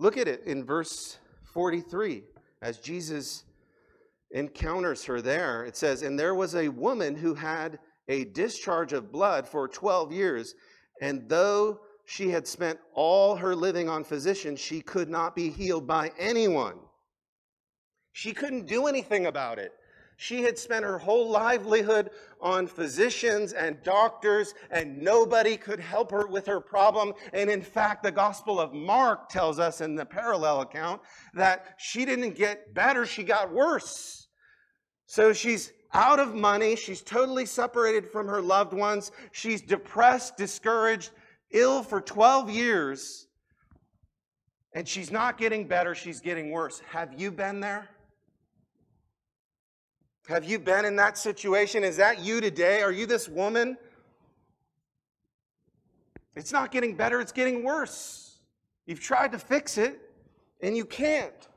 Look 0.00 0.16
at 0.16 0.28
it 0.28 0.44
in 0.46 0.64
verse 0.64 1.18
43 1.52 2.22
as 2.62 2.78
Jesus 2.78 3.44
encounters 4.30 5.04
her 5.04 5.20
there. 5.20 5.62
It 5.64 5.76
says, 5.76 6.00
And 6.00 6.18
there 6.18 6.34
was 6.34 6.54
a 6.54 6.68
woman 6.68 7.14
who 7.14 7.34
had 7.34 7.78
a 8.08 8.24
discharge 8.24 8.94
of 8.94 9.12
blood 9.12 9.46
for 9.46 9.68
12 9.68 10.10
years, 10.10 10.54
and 11.02 11.28
though 11.28 11.80
she 12.06 12.30
had 12.30 12.48
spent 12.48 12.78
all 12.94 13.36
her 13.36 13.54
living 13.54 13.90
on 13.90 14.02
physicians, 14.02 14.58
she 14.58 14.80
could 14.80 15.10
not 15.10 15.36
be 15.36 15.50
healed 15.50 15.86
by 15.86 16.10
anyone. 16.18 16.78
She 18.12 18.32
couldn't 18.32 18.66
do 18.66 18.86
anything 18.86 19.26
about 19.26 19.58
it. 19.58 19.72
She 20.20 20.42
had 20.42 20.58
spent 20.58 20.84
her 20.84 20.98
whole 20.98 21.30
livelihood 21.30 22.10
on 22.42 22.66
physicians 22.66 23.54
and 23.54 23.82
doctors, 23.82 24.52
and 24.70 25.00
nobody 25.00 25.56
could 25.56 25.80
help 25.80 26.10
her 26.10 26.26
with 26.26 26.44
her 26.44 26.60
problem. 26.60 27.14
And 27.32 27.48
in 27.48 27.62
fact, 27.62 28.02
the 28.02 28.10
Gospel 28.10 28.60
of 28.60 28.74
Mark 28.74 29.30
tells 29.30 29.58
us 29.58 29.80
in 29.80 29.94
the 29.94 30.04
parallel 30.04 30.60
account 30.60 31.00
that 31.32 31.74
she 31.78 32.04
didn't 32.04 32.36
get 32.36 32.74
better, 32.74 33.06
she 33.06 33.24
got 33.24 33.50
worse. 33.50 34.28
So 35.06 35.32
she's 35.32 35.72
out 35.94 36.20
of 36.20 36.34
money, 36.34 36.76
she's 36.76 37.00
totally 37.00 37.46
separated 37.46 38.06
from 38.06 38.28
her 38.28 38.42
loved 38.42 38.74
ones, 38.74 39.12
she's 39.32 39.62
depressed, 39.62 40.36
discouraged, 40.36 41.12
ill 41.50 41.82
for 41.82 42.02
12 42.02 42.50
years, 42.50 43.26
and 44.74 44.86
she's 44.86 45.10
not 45.10 45.38
getting 45.38 45.66
better, 45.66 45.94
she's 45.94 46.20
getting 46.20 46.50
worse. 46.50 46.82
Have 46.90 47.18
you 47.18 47.30
been 47.30 47.60
there? 47.60 47.88
Have 50.28 50.44
you 50.44 50.58
been 50.58 50.84
in 50.84 50.96
that 50.96 51.18
situation? 51.18 51.82
Is 51.82 51.96
that 51.96 52.20
you 52.20 52.40
today? 52.40 52.82
Are 52.82 52.92
you 52.92 53.06
this 53.06 53.28
woman? 53.28 53.76
It's 56.36 56.52
not 56.52 56.70
getting 56.70 56.96
better, 56.96 57.20
it's 57.20 57.32
getting 57.32 57.64
worse. 57.64 58.38
You've 58.86 59.00
tried 59.00 59.32
to 59.32 59.38
fix 59.38 59.76
it, 59.78 60.00
and 60.62 60.76
you 60.76 60.84
can't. 60.84 61.48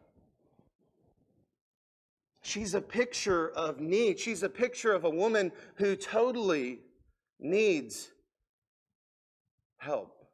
She's 2.42 2.74
a 2.74 2.82
picture 2.82 3.52
of 3.52 3.80
need. 3.80 4.20
She's 4.20 4.44
a 4.44 4.50
picture 4.50 4.92
of 4.92 5.06
a 5.06 5.10
woman 5.10 5.52
who 5.76 5.96
totally 5.96 6.80
needs 7.40 8.12
help. 9.78 10.26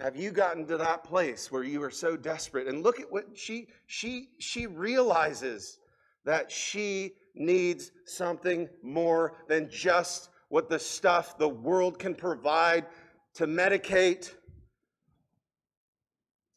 Have 0.00 0.16
you 0.16 0.32
gotten 0.32 0.66
to 0.66 0.76
that 0.76 1.04
place 1.04 1.52
where 1.52 1.62
you 1.62 1.82
are 1.82 1.90
so 1.90 2.16
desperate? 2.16 2.66
And 2.66 2.82
look 2.82 2.98
at 2.98 3.10
what 3.10 3.26
she 3.34 3.68
she 3.86 4.30
she 4.38 4.66
realizes 4.66 5.78
that 6.24 6.50
she 6.50 7.12
needs 7.34 7.90
something 8.06 8.68
more 8.82 9.34
than 9.48 9.68
just 9.70 10.30
what 10.48 10.68
the 10.68 10.78
stuff 10.78 11.36
the 11.38 11.48
world 11.48 11.98
can 11.98 12.14
provide 12.14 12.86
to 13.34 13.46
medicate, 13.46 14.32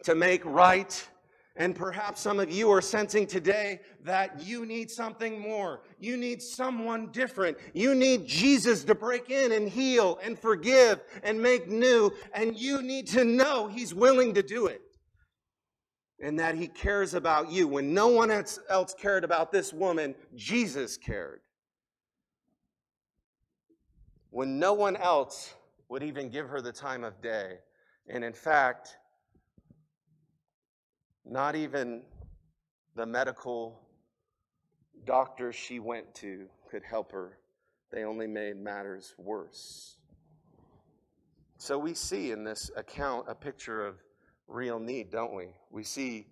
to 0.04 0.16
make 0.16 0.46
right. 0.46 1.08
And 1.56 1.76
perhaps 1.76 2.22
some 2.22 2.40
of 2.40 2.52
you 2.52 2.70
are 2.70 2.84
sensing 2.84 3.26
today 3.26 3.80
that 4.04 4.40
you 4.46 4.68
need 4.68 4.92
something 4.92 5.40
more. 5.40 5.82
You 6.00 6.16
need 6.16 6.44
someone 6.44 7.08
different. 7.12 7.58
You 7.74 7.96
need 7.96 8.28
Jesus 8.28 8.84
to 8.84 8.94
break 8.94 9.32
in 9.32 9.52
and 9.52 9.68
heal 9.68 10.20
and 10.22 10.38
forgive 10.38 11.02
and 11.24 11.42
make 11.42 11.68
new. 11.68 12.14
And 12.34 12.56
you 12.56 12.84
need 12.84 13.08
to 13.08 13.26
know 13.26 13.68
He's 13.68 13.96
willing 13.96 14.36
to 14.36 14.44
do 14.44 14.68
it 14.68 14.87
and 16.20 16.40
that 16.40 16.56
he 16.56 16.68
cares 16.68 17.14
about 17.14 17.52
you. 17.52 17.68
When 17.68 17.94
no 17.94 18.08
one 18.08 18.32
else 18.32 18.96
cared 19.00 19.24
about 19.24 19.52
this 19.52 19.72
woman, 19.72 20.16
Jesus 20.36 20.98
cared. 20.98 21.42
When 24.30 24.60
no 24.60 24.74
one 24.74 24.96
else 24.96 25.54
would 25.90 26.04
even 26.04 26.30
give 26.30 26.50
her 26.50 26.62
the 26.62 26.72
time 26.72 27.04
of 27.04 27.22
day. 27.22 27.58
And 28.10 28.24
in 28.24 28.34
fact, 28.34 28.98
not 31.26 31.56
even 31.56 32.02
the 32.96 33.06
medical 33.06 33.80
doctors 35.06 35.56
she 35.56 35.80
went 35.80 36.14
to 36.16 36.48
could 36.70 36.84
help 36.84 37.12
her. 37.12 37.38
They 37.92 38.04
only 38.04 38.28
made 38.28 38.58
matters 38.58 39.14
worse. 39.18 39.98
So 41.58 41.78
we 41.78 41.94
see 41.94 42.32
in 42.32 42.44
this 42.44 42.70
account 42.76 43.26
a 43.28 43.36
picture 43.36 43.86
of 43.86 43.96
real 44.48 44.80
need, 44.80 45.12
don't 45.12 45.34
we? 45.34 45.48
We 45.72 45.84
see 45.84 46.28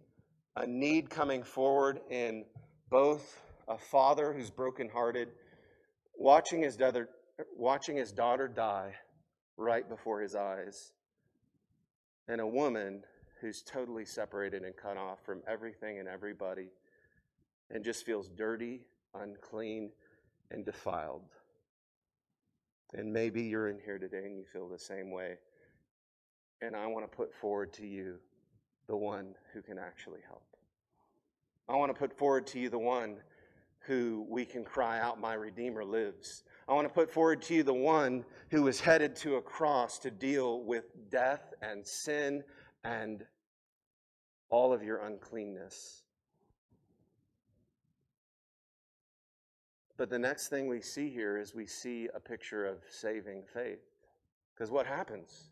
a 0.56 0.66
need 0.66 1.10
coming 1.10 1.44
forward 1.44 2.00
in 2.10 2.46
both 2.90 3.42
a 3.68 3.78
father 3.78 4.34
who's 4.34 4.50
brokenhearted, 4.50 5.30
watching 6.18 6.62
his 6.62 6.78
daughter, 6.78 7.10
watching 7.58 7.98
his 7.98 8.12
daughter 8.12 8.48
die 8.48 8.94
right 9.58 9.88
before 9.88 10.22
his 10.22 10.36
eyes, 10.36 10.92
and 12.28 12.40
a 12.40 12.48
woman 12.48 13.04
who's 13.42 13.62
totally 13.62 14.06
separated 14.06 14.64
and 14.64 14.76
cut 14.76 14.98
off 14.98 15.20
from 15.26 15.42
everything 15.48 16.00
and 16.00 16.08
everybody 16.08 16.70
and 17.72 17.84
just 17.84 18.06
feels 18.06 18.30
dirty, 18.30 18.82
unclean, 19.14 19.92
and 20.52 20.66
defiled. 20.66 21.24
And 22.94 23.12
maybe 23.12 23.44
you're 23.44 23.70
in 23.70 23.80
here 23.84 23.98
today 23.98 24.24
and 24.26 24.38
you 24.38 24.46
feel 24.52 24.70
the 24.70 24.80
same 24.80 25.12
way. 25.12 25.36
And 26.62 26.76
I 26.76 26.88
want 26.88 27.10
to 27.10 27.16
put 27.16 27.34
forward 27.34 27.74
to 27.74 27.86
you 27.86 28.16
the 28.88 28.96
one 28.96 29.36
who 29.54 29.62
can 29.62 29.78
actually 29.78 30.22
help. 30.28 30.44
I 31.68 31.76
want 31.76 31.94
to 31.94 31.98
put 31.98 32.18
forward 32.18 32.48
to 32.48 32.60
you 32.60 32.70
the 32.70 32.80
one 32.80 33.18
who 33.80 34.26
we 34.30 34.46
can 34.46 34.64
cry 34.64 35.00
out, 35.00 35.20
My 35.20 35.34
Redeemer 35.34 35.84
lives. 35.84 36.44
I 36.68 36.74
want 36.74 36.88
to 36.88 36.94
put 36.94 37.12
forward 37.12 37.42
to 37.44 37.56
you 37.56 37.64
the 37.64 37.74
one 37.74 38.26
who 38.50 38.68
is 38.68 38.80
headed 38.80 39.16
to 39.18 39.36
a 39.36 39.42
cross 39.42 40.00
to 40.00 40.12
deal 40.12 40.64
with 40.64 40.86
death 41.10 41.54
and 41.62 41.86
sin 41.86 42.44
and 42.84 43.24
all 44.50 44.74
of 44.74 44.84
your 44.84 45.06
uncleanness. 45.06 46.04
But 49.98 50.10
the 50.10 50.20
next 50.20 50.50
thing 50.50 50.68
we 50.68 50.82
see 50.82 51.10
here 51.10 51.38
is 51.38 51.56
we 51.56 51.68
see 51.68 52.10
a 52.14 52.20
picture 52.20 52.66
of 52.66 52.78
saving 52.90 53.44
faith. 53.54 53.80
Because 54.54 54.72
what 54.72 54.86
happens? 54.86 55.50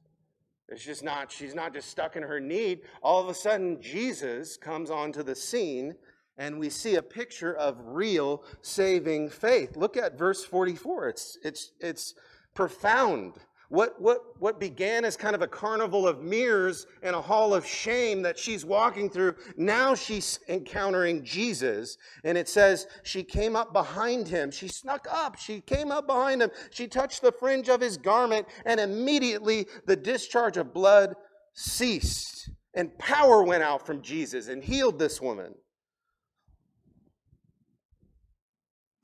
It's 0.69 0.84
just 0.84 1.04
not, 1.04 1.32
she's 1.32 1.54
not 1.54 1.73
just 1.73 1.89
stuck 1.89 2.15
in 2.15 2.23
her 2.23 2.39
need. 2.39 2.82
All 3.02 3.21
of 3.21 3.30
a 3.30 3.34
sudden, 3.34 3.82
Jesus 3.82 4.58
comes 4.58 4.89
onto 4.89 5.23
the 5.23 5.36
scene 5.36 5.95
and 6.38 6.60
we 6.60 6.69
see 6.69 6.95
a 6.95 7.02
picture 7.02 7.54
of 7.54 7.78
real 7.80 8.43
saving 8.62 9.30
faith. 9.30 9.76
Look 9.76 9.97
at 9.97 10.17
verse 10.17 10.43
44. 10.43 11.10
It's, 11.10 11.38
it's, 11.43 11.71
it's 11.80 12.15
profound. 12.54 13.34
What, 13.73 13.99
what, 13.99 14.19
what 14.38 14.59
began 14.59 15.03
as 15.03 15.17
kind 15.17 15.33
of 15.33 15.41
a 15.41 15.47
carnival 15.47 16.07
of 16.07 16.21
mirrors 16.21 16.86
and 17.01 17.15
a 17.15 17.21
hall 17.21 17.55
of 17.55 17.65
shame 17.65 18.21
that 18.21 18.38
she's 18.38 18.63
walking 18.63 19.09
through, 19.09 19.33
now 19.57 19.95
she's 19.95 20.39
encountering 20.47 21.23
Jesus. 21.25 21.97
And 22.23 22.38
it 22.38 22.47
says 22.47 22.86
she 23.01 23.23
came 23.23 23.55
up 23.55 23.73
behind 23.73 24.27
him. 24.27 24.51
She 24.51 24.67
snuck 24.67 25.07
up. 25.09 25.39
She 25.39 25.59
came 25.59 25.91
up 25.91 26.05
behind 26.05 26.43
him. 26.43 26.51
She 26.69 26.88
touched 26.88 27.23
the 27.23 27.31
fringe 27.31 27.67
of 27.67 27.81
his 27.81 27.97
garment, 27.97 28.45
and 28.63 28.79
immediately 28.79 29.65
the 29.88 29.95
discharge 29.95 30.57
of 30.57 30.71
blood 30.71 31.15
ceased. 31.55 32.51
And 32.75 32.95
power 32.99 33.41
went 33.41 33.63
out 33.63 33.88
from 33.88 34.03
Jesus 34.03 34.49
and 34.49 34.63
healed 34.63 34.99
this 34.99 35.19
woman. 35.19 35.55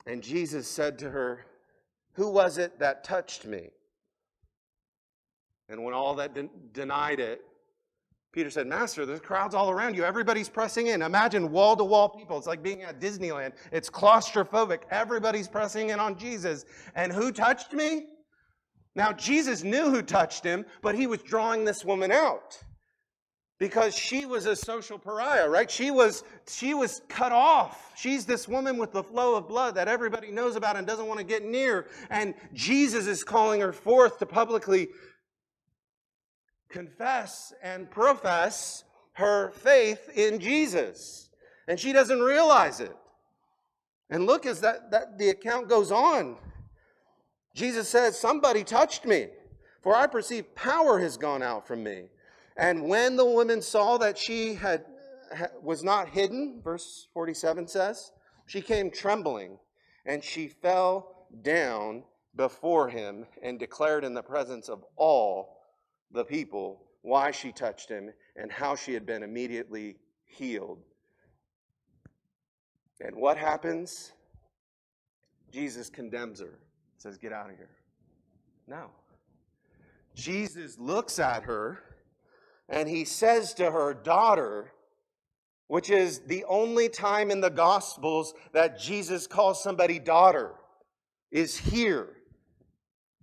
And 0.06 0.22
Jesus 0.22 0.68
said 0.68 0.96
to 1.00 1.10
her, 1.10 1.44
Who 2.12 2.30
was 2.30 2.56
it 2.56 2.78
that 2.78 3.02
touched 3.02 3.44
me? 3.44 3.70
And 5.70 5.84
when 5.84 5.94
all 5.94 6.14
that 6.16 6.34
de- 6.34 6.50
denied 6.72 7.20
it, 7.20 7.42
Peter 8.32 8.50
said, 8.50 8.66
Master, 8.66 9.04
there's 9.06 9.20
crowds 9.20 9.54
all 9.54 9.70
around 9.70 9.96
you. 9.96 10.04
Everybody's 10.04 10.48
pressing 10.48 10.88
in. 10.88 11.02
Imagine 11.02 11.50
wall 11.50 11.76
to 11.76 11.84
wall 11.84 12.08
people. 12.08 12.38
It's 12.38 12.46
like 12.46 12.62
being 12.62 12.82
at 12.82 13.00
Disneyland. 13.00 13.52
It's 13.72 13.90
claustrophobic. 13.90 14.82
Everybody's 14.90 15.48
pressing 15.48 15.90
in 15.90 15.98
on 15.98 16.16
Jesus. 16.16 16.64
And 16.94 17.12
who 17.12 17.32
touched 17.32 17.72
me? 17.72 18.06
Now, 18.94 19.12
Jesus 19.12 19.64
knew 19.64 19.90
who 19.90 20.02
touched 20.02 20.44
him, 20.44 20.64
but 20.82 20.94
he 20.94 21.06
was 21.06 21.22
drawing 21.22 21.64
this 21.64 21.84
woman 21.84 22.12
out 22.12 22.62
because 23.60 23.94
she 23.94 24.26
was 24.26 24.46
a 24.46 24.56
social 24.56 24.98
pariah, 24.98 25.48
right? 25.48 25.70
She 25.70 25.90
was, 25.90 26.24
she 26.48 26.72
was 26.72 27.02
cut 27.08 27.30
off. 27.30 27.92
She's 27.94 28.24
this 28.24 28.48
woman 28.48 28.78
with 28.78 28.90
the 28.90 29.02
flow 29.02 29.36
of 29.36 29.46
blood 29.46 29.74
that 29.74 29.86
everybody 29.86 30.30
knows 30.30 30.56
about 30.56 30.76
and 30.76 30.86
doesn't 30.86 31.06
want 31.06 31.18
to 31.18 31.24
get 31.24 31.44
near. 31.44 31.86
And 32.08 32.34
Jesus 32.54 33.06
is 33.06 33.22
calling 33.22 33.60
her 33.60 33.72
forth 33.72 34.18
to 34.20 34.26
publicly 34.26 34.88
confess 36.70 37.52
and 37.62 37.90
profess 37.90 38.84
her 39.12 39.50
faith 39.50 40.08
in 40.14 40.40
Jesus. 40.40 41.28
And 41.68 41.78
she 41.78 41.92
doesn't 41.92 42.20
realize 42.20 42.80
it. 42.80 42.96
And 44.08 44.26
look 44.26 44.46
as 44.46 44.60
that, 44.60 44.90
that 44.90 45.18
the 45.18 45.28
account 45.28 45.68
goes 45.68 45.92
on. 45.92 46.36
Jesus 47.54 47.88
says, 47.88 48.18
Somebody 48.18 48.64
touched 48.64 49.04
me, 49.04 49.28
for 49.82 49.94
I 49.94 50.06
perceive 50.06 50.54
power 50.54 50.98
has 50.98 51.16
gone 51.16 51.42
out 51.42 51.66
from 51.66 51.82
me. 51.82 52.04
And 52.56 52.88
when 52.88 53.16
the 53.16 53.24
woman 53.24 53.62
saw 53.62 53.98
that 53.98 54.18
she 54.18 54.54
had 54.54 54.84
was 55.62 55.84
not 55.84 56.08
hidden, 56.08 56.60
verse 56.62 57.06
47 57.14 57.68
says, 57.68 58.10
she 58.50 58.60
came 58.60 58.90
trembling, 58.90 59.58
and 60.04 60.24
she 60.24 60.48
fell 60.48 61.28
down 61.42 62.02
before 62.34 62.88
him 62.88 63.26
and 63.44 63.60
declared 63.60 64.02
in 64.02 64.12
the 64.12 64.24
presence 64.24 64.68
of 64.68 64.84
all 64.96 65.59
the 66.12 66.24
people 66.24 66.82
why 67.02 67.30
she 67.30 67.52
touched 67.52 67.88
him 67.88 68.12
and 68.36 68.50
how 68.50 68.76
she 68.76 68.92
had 68.92 69.06
been 69.06 69.22
immediately 69.22 69.96
healed. 70.24 70.78
And 73.00 73.16
what 73.16 73.36
happens? 73.36 74.12
Jesus 75.50 75.88
condemns 75.88 76.40
her, 76.40 76.58
says, 76.98 77.16
Get 77.16 77.32
out 77.32 77.50
of 77.50 77.56
here. 77.56 77.70
No. 78.66 78.90
Jesus 80.14 80.78
looks 80.78 81.18
at 81.18 81.44
her 81.44 81.82
and 82.68 82.88
he 82.88 83.04
says 83.04 83.54
to 83.54 83.70
her, 83.70 83.94
Daughter, 83.94 84.72
which 85.66 85.88
is 85.88 86.20
the 86.20 86.44
only 86.44 86.88
time 86.88 87.30
in 87.30 87.40
the 87.40 87.50
Gospels 87.50 88.34
that 88.52 88.78
Jesus 88.78 89.26
calls 89.26 89.62
somebody 89.62 89.98
daughter, 89.98 90.52
is 91.30 91.56
here 91.56 92.16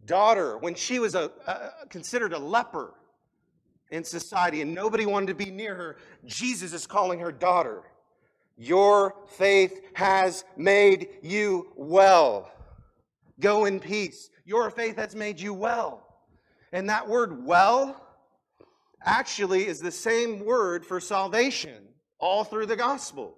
daughter 0.08 0.58
when 0.58 0.74
she 0.74 0.98
was 0.98 1.14
a, 1.14 1.32
a, 1.46 1.88
considered 1.90 2.34
a 2.34 2.40
leper 2.40 2.96
in 3.92 4.04
society 4.04 4.62
and 4.62 4.74
nobody 4.74 5.06
wanted 5.06 5.28
to 5.28 5.36
be 5.36 5.52
near 5.52 5.76
her. 5.76 5.98
Jesus 6.26 6.74
is 6.74 6.88
calling 6.88 7.20
her 7.20 7.32
daughter. 7.32 7.84
Your 8.58 9.16
faith 9.38 9.80
has 9.94 10.44
made 10.56 11.10
you 11.22 11.72
well. 11.76 12.52
Go 13.40 13.66
in 13.66 13.80
peace. 13.80 14.32
Your 14.46 14.72
faith 14.72 14.96
has 14.96 15.16
made 15.16 15.40
you 15.40 15.54
well. 15.54 16.04
And 16.72 16.90
that 16.90 17.08
word 17.08 17.46
well 17.46 18.04
actually 19.06 19.68
is 19.68 19.80
the 19.80 19.92
same 19.92 20.44
word 20.44 20.86
for 20.86 21.00
salvation 21.00 21.84
all 22.20 22.44
through 22.44 22.66
the 22.66 22.76
gospel. 22.76 23.38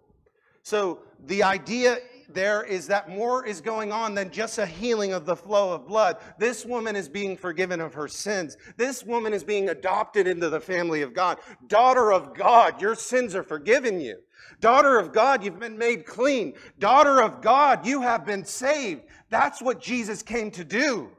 So 0.64 1.00
the 1.26 1.44
idea 1.44 1.98
there 2.34 2.64
is 2.64 2.88
that 2.88 3.10
more 3.10 3.46
is 3.46 3.62
going 3.62 3.92
on 3.92 4.14
than 4.14 4.32
just 4.32 4.58
a 4.58 4.66
healing 4.66 5.14
of 5.14 5.26
the 5.26 5.36
flow 5.36 5.74
of 5.74 5.88
blood. 5.88 6.18
This 6.38 6.66
woman 6.66 6.96
is 6.96 7.10
being 7.10 7.36
forgiven 7.38 7.82
of 7.82 7.94
her 7.94 8.08
sins. 8.08 8.58
This 8.78 9.04
woman 9.04 9.34
is 9.34 9.44
being 9.44 9.70
adopted 9.70 10.28
into 10.28 10.50
the 10.50 10.60
family 10.60 11.02
of 11.02 11.14
God. 11.14 11.40
Daughter 11.68 12.12
of 12.12 12.34
God, 12.34 12.82
your 12.82 12.96
sins 12.96 13.36
are 13.36 13.44
forgiven 13.44 14.00
you. 14.00 14.18
Daughter 14.60 15.00
of 15.00 15.14
God, 15.14 15.44
you've 15.44 15.60
been 15.60 15.78
made 15.78 16.06
clean. 16.06 16.54
Daughter 16.80 17.22
of 17.22 17.42
God, 17.42 17.86
you 17.86 18.02
have 18.02 18.26
been 18.26 18.46
saved. 18.46 19.04
That's 19.30 19.62
what 19.62 19.82
Jesus 19.82 20.22
came 20.22 20.52
to 20.52 20.64
do. 20.64 21.10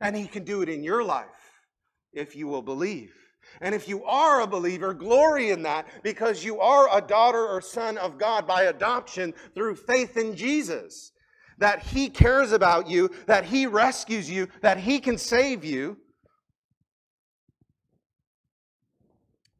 And 0.00 0.16
he 0.16 0.26
can 0.26 0.44
do 0.44 0.62
it 0.62 0.68
in 0.68 0.82
your 0.82 1.02
life 1.02 1.26
if 2.12 2.36
you 2.36 2.46
will 2.46 2.62
believe. 2.62 3.14
And 3.60 3.74
if 3.74 3.88
you 3.88 4.04
are 4.04 4.40
a 4.40 4.46
believer, 4.46 4.94
glory 4.94 5.50
in 5.50 5.62
that 5.62 5.86
because 6.02 6.44
you 6.44 6.60
are 6.60 6.88
a 6.96 7.00
daughter 7.00 7.44
or 7.44 7.60
son 7.60 7.98
of 7.98 8.18
God 8.18 8.46
by 8.46 8.64
adoption 8.64 9.34
through 9.54 9.76
faith 9.76 10.16
in 10.16 10.36
Jesus. 10.36 11.12
That 11.58 11.82
He 11.82 12.08
cares 12.08 12.52
about 12.52 12.88
you, 12.88 13.10
that 13.26 13.44
He 13.44 13.66
rescues 13.66 14.30
you, 14.30 14.48
that 14.60 14.78
He 14.78 15.00
can 15.00 15.18
save 15.18 15.64
you. 15.64 15.96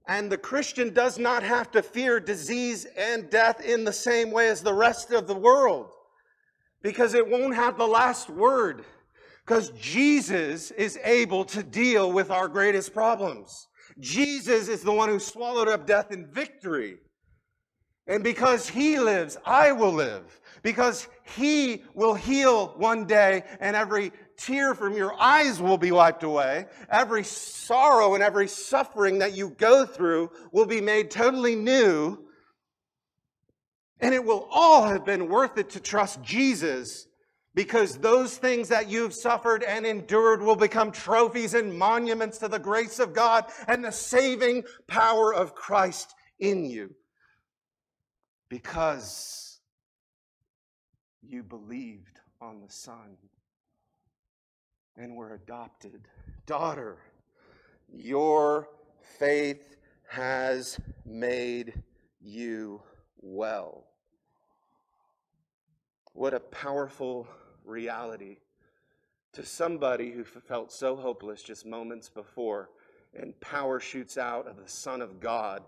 And 0.06 0.30
the 0.30 0.38
Christian 0.38 0.94
does 0.94 1.18
not 1.18 1.42
have 1.42 1.70
to 1.72 1.82
fear 1.82 2.18
disease 2.18 2.86
and 2.96 3.28
death 3.28 3.60
in 3.60 3.84
the 3.84 3.92
same 3.92 4.30
way 4.30 4.48
as 4.48 4.62
the 4.62 4.72
rest 4.72 5.10
of 5.10 5.26
the 5.26 5.34
world 5.34 5.92
because 6.82 7.14
it 7.14 7.28
won't 7.28 7.54
have 7.54 7.76
the 7.76 7.86
last 7.86 8.30
word. 8.30 8.84
Because 9.44 9.70
Jesus 9.70 10.70
is 10.72 10.98
able 11.04 11.44
to 11.46 11.62
deal 11.62 12.12
with 12.12 12.30
our 12.30 12.48
greatest 12.48 12.92
problems. 12.92 13.66
Jesus 14.00 14.68
is 14.68 14.82
the 14.82 14.92
one 14.92 15.08
who 15.08 15.18
swallowed 15.18 15.68
up 15.68 15.86
death 15.86 16.12
in 16.12 16.26
victory. 16.26 16.98
And 18.06 18.24
because 18.24 18.68
he 18.68 18.98
lives, 18.98 19.36
I 19.44 19.72
will 19.72 19.92
live. 19.92 20.40
Because 20.62 21.06
he 21.36 21.84
will 21.94 22.14
heal 22.14 22.68
one 22.76 23.06
day, 23.06 23.44
and 23.60 23.76
every 23.76 24.12
tear 24.38 24.74
from 24.74 24.96
your 24.96 25.12
eyes 25.20 25.60
will 25.60 25.76
be 25.76 25.90
wiped 25.90 26.22
away. 26.22 26.66
Every 26.88 27.24
sorrow 27.24 28.14
and 28.14 28.22
every 28.22 28.48
suffering 28.48 29.18
that 29.18 29.36
you 29.36 29.50
go 29.50 29.84
through 29.84 30.30
will 30.52 30.64
be 30.64 30.80
made 30.80 31.10
totally 31.10 31.54
new. 31.54 32.18
And 34.00 34.14
it 34.14 34.24
will 34.24 34.48
all 34.50 34.84
have 34.84 35.04
been 35.04 35.28
worth 35.28 35.58
it 35.58 35.70
to 35.70 35.80
trust 35.80 36.22
Jesus 36.22 37.07
because 37.58 37.98
those 37.98 38.38
things 38.38 38.68
that 38.68 38.88
you've 38.88 39.12
suffered 39.12 39.64
and 39.64 39.84
endured 39.84 40.40
will 40.40 40.54
become 40.54 40.92
trophies 40.92 41.54
and 41.54 41.76
monuments 41.76 42.38
to 42.38 42.46
the 42.46 42.56
grace 42.56 43.00
of 43.00 43.12
God 43.12 43.46
and 43.66 43.84
the 43.84 43.90
saving 43.90 44.62
power 44.86 45.34
of 45.34 45.56
Christ 45.56 46.14
in 46.38 46.64
you. 46.64 46.94
Because 48.48 49.58
you 51.20 51.42
believed 51.42 52.20
on 52.40 52.60
the 52.60 52.72
Son 52.72 53.16
and 54.96 55.16
were 55.16 55.34
adopted. 55.34 56.06
Daughter, 56.46 56.98
your 57.92 58.68
faith 59.18 59.74
has 60.08 60.78
made 61.04 61.82
you 62.20 62.80
well. 63.20 63.88
What 66.12 66.34
a 66.34 66.40
powerful 66.40 67.26
reality 67.68 68.38
to 69.32 69.44
somebody 69.44 70.10
who 70.10 70.24
felt 70.24 70.72
so 70.72 70.96
hopeless 70.96 71.42
just 71.42 71.66
moments 71.66 72.08
before, 72.08 72.70
and 73.14 73.38
power 73.40 73.78
shoots 73.78 74.18
out 74.18 74.46
of 74.46 74.56
the 74.56 74.68
Son 74.68 75.00
of 75.00 75.20
God. 75.20 75.62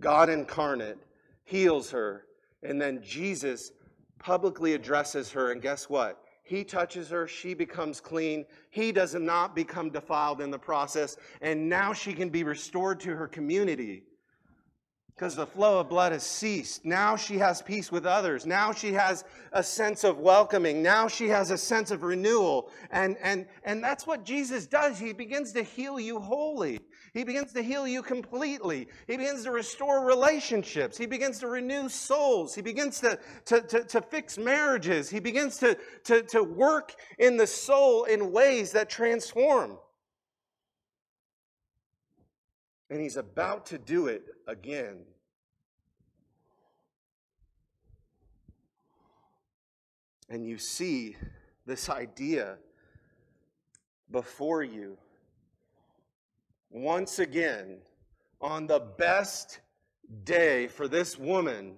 God 0.00 0.28
incarnate 0.28 0.98
heals 1.44 1.90
her, 1.90 2.26
and 2.62 2.80
then 2.80 3.02
Jesus 3.02 3.72
publicly 4.18 4.74
addresses 4.74 5.30
her, 5.32 5.52
and 5.52 5.62
guess 5.62 5.88
what? 5.88 6.20
He 6.42 6.64
touches 6.64 7.08
her, 7.08 7.26
she 7.26 7.54
becomes 7.54 8.00
clean. 8.00 8.44
He 8.70 8.92
does 8.92 9.14
not 9.14 9.54
become 9.54 9.90
defiled 9.90 10.40
in 10.40 10.50
the 10.50 10.58
process, 10.58 11.16
and 11.40 11.68
now 11.68 11.92
she 11.92 12.12
can 12.12 12.28
be 12.28 12.44
restored 12.44 13.00
to 13.00 13.14
her 13.14 13.28
community 13.28 14.02
because 15.14 15.36
the 15.36 15.46
flow 15.46 15.78
of 15.78 15.88
blood 15.88 16.10
has 16.10 16.24
ceased. 16.24 16.84
Now 16.84 17.14
she 17.14 17.38
has 17.38 17.62
peace 17.62 17.92
with 17.92 18.04
others. 18.04 18.44
Now 18.46 18.72
she 18.72 18.92
has 18.94 19.24
a 19.52 19.62
sense 19.62 20.02
of 20.02 20.18
welcoming. 20.18 20.82
Now 20.82 21.06
she 21.06 21.28
has 21.28 21.52
a 21.52 21.58
sense 21.58 21.92
of 21.92 22.02
renewal. 22.02 22.70
And, 22.90 23.16
and, 23.22 23.46
and 23.62 23.82
that's 23.82 24.08
what 24.08 24.24
Jesus 24.24 24.66
does. 24.66 24.98
He 24.98 25.12
begins 25.12 25.52
to 25.52 25.62
heal 25.62 26.00
you 26.00 26.18
wholly. 26.18 26.80
He 27.12 27.22
begins 27.22 27.52
to 27.52 27.62
heal 27.62 27.86
you 27.86 28.02
completely. 28.02 28.88
He 29.06 29.16
begins 29.16 29.44
to 29.44 29.52
restore 29.52 30.04
relationships. 30.04 30.98
He 30.98 31.06
begins 31.06 31.38
to 31.40 31.46
renew 31.46 31.88
souls. 31.88 32.52
He 32.52 32.60
begins 32.60 32.98
to, 33.00 33.16
to, 33.44 33.60
to, 33.60 33.84
to 33.84 34.00
fix 34.00 34.36
marriages. 34.36 35.08
He 35.08 35.20
begins 35.20 35.58
to, 35.58 35.78
to, 36.04 36.22
to 36.22 36.42
work 36.42 36.96
in 37.20 37.36
the 37.36 37.46
soul 37.46 38.02
in 38.04 38.32
ways 38.32 38.72
that 38.72 38.90
transform. 38.90 39.78
And 42.90 43.00
he's 43.00 43.16
about 43.16 43.66
to 43.66 43.78
do 43.78 44.08
it 44.08 44.22
again. 44.46 45.04
And 50.28 50.46
you 50.46 50.58
see 50.58 51.16
this 51.66 51.88
idea 51.88 52.56
before 54.10 54.62
you 54.62 54.98
once 56.70 57.18
again 57.20 57.78
on 58.40 58.66
the 58.66 58.80
best 58.80 59.60
day 60.24 60.66
for 60.66 60.88
this 60.88 61.18
woman, 61.18 61.76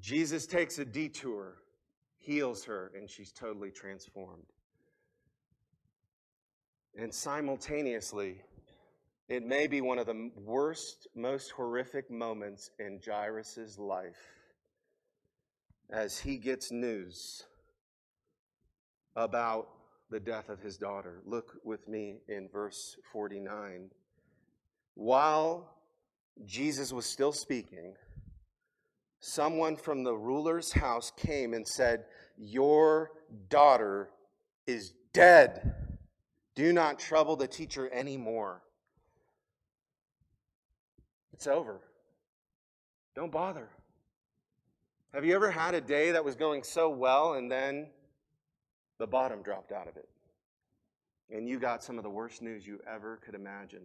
Jesus 0.00 0.46
takes 0.46 0.78
a 0.78 0.84
detour, 0.84 1.56
heals 2.18 2.64
her, 2.64 2.92
and 2.96 3.10
she's 3.10 3.32
totally 3.32 3.70
transformed. 3.70 4.46
And 6.96 7.12
simultaneously, 7.12 8.42
it 9.28 9.42
may 9.42 9.66
be 9.66 9.80
one 9.80 9.98
of 9.98 10.06
the 10.06 10.30
worst, 10.36 11.08
most 11.14 11.50
horrific 11.52 12.10
moments 12.10 12.70
in 12.78 13.00
Jairus' 13.04 13.78
life 13.78 14.34
as 15.90 16.18
he 16.18 16.36
gets 16.36 16.70
news 16.70 17.44
about 19.16 19.68
the 20.10 20.20
death 20.20 20.48
of 20.48 20.60
his 20.60 20.76
daughter. 20.76 21.22
Look 21.24 21.54
with 21.64 21.88
me 21.88 22.18
in 22.28 22.48
verse 22.52 22.96
49. 23.12 23.90
While 24.94 25.74
Jesus 26.44 26.92
was 26.92 27.06
still 27.06 27.32
speaking, 27.32 27.94
someone 29.20 29.76
from 29.76 30.04
the 30.04 30.14
ruler's 30.14 30.72
house 30.72 31.10
came 31.16 31.54
and 31.54 31.66
said, 31.66 32.04
Your 32.36 33.10
daughter 33.48 34.10
is 34.66 34.92
dead. 35.12 35.74
Do 36.54 36.72
not 36.72 36.98
trouble 36.98 37.36
the 37.36 37.48
teacher 37.48 37.90
anymore. 37.92 38.63
It's 41.34 41.48
over. 41.48 41.80
Don't 43.16 43.32
bother. 43.32 43.68
Have 45.12 45.24
you 45.24 45.34
ever 45.34 45.50
had 45.50 45.74
a 45.74 45.80
day 45.80 46.12
that 46.12 46.24
was 46.24 46.36
going 46.36 46.62
so 46.62 46.88
well 46.88 47.34
and 47.34 47.50
then 47.50 47.88
the 49.00 49.06
bottom 49.08 49.42
dropped 49.42 49.72
out 49.72 49.88
of 49.88 49.96
it? 49.96 50.08
And 51.32 51.48
you 51.48 51.58
got 51.58 51.82
some 51.82 51.98
of 51.98 52.04
the 52.04 52.10
worst 52.10 52.40
news 52.40 52.64
you 52.64 52.78
ever 52.88 53.16
could 53.16 53.34
imagine. 53.34 53.82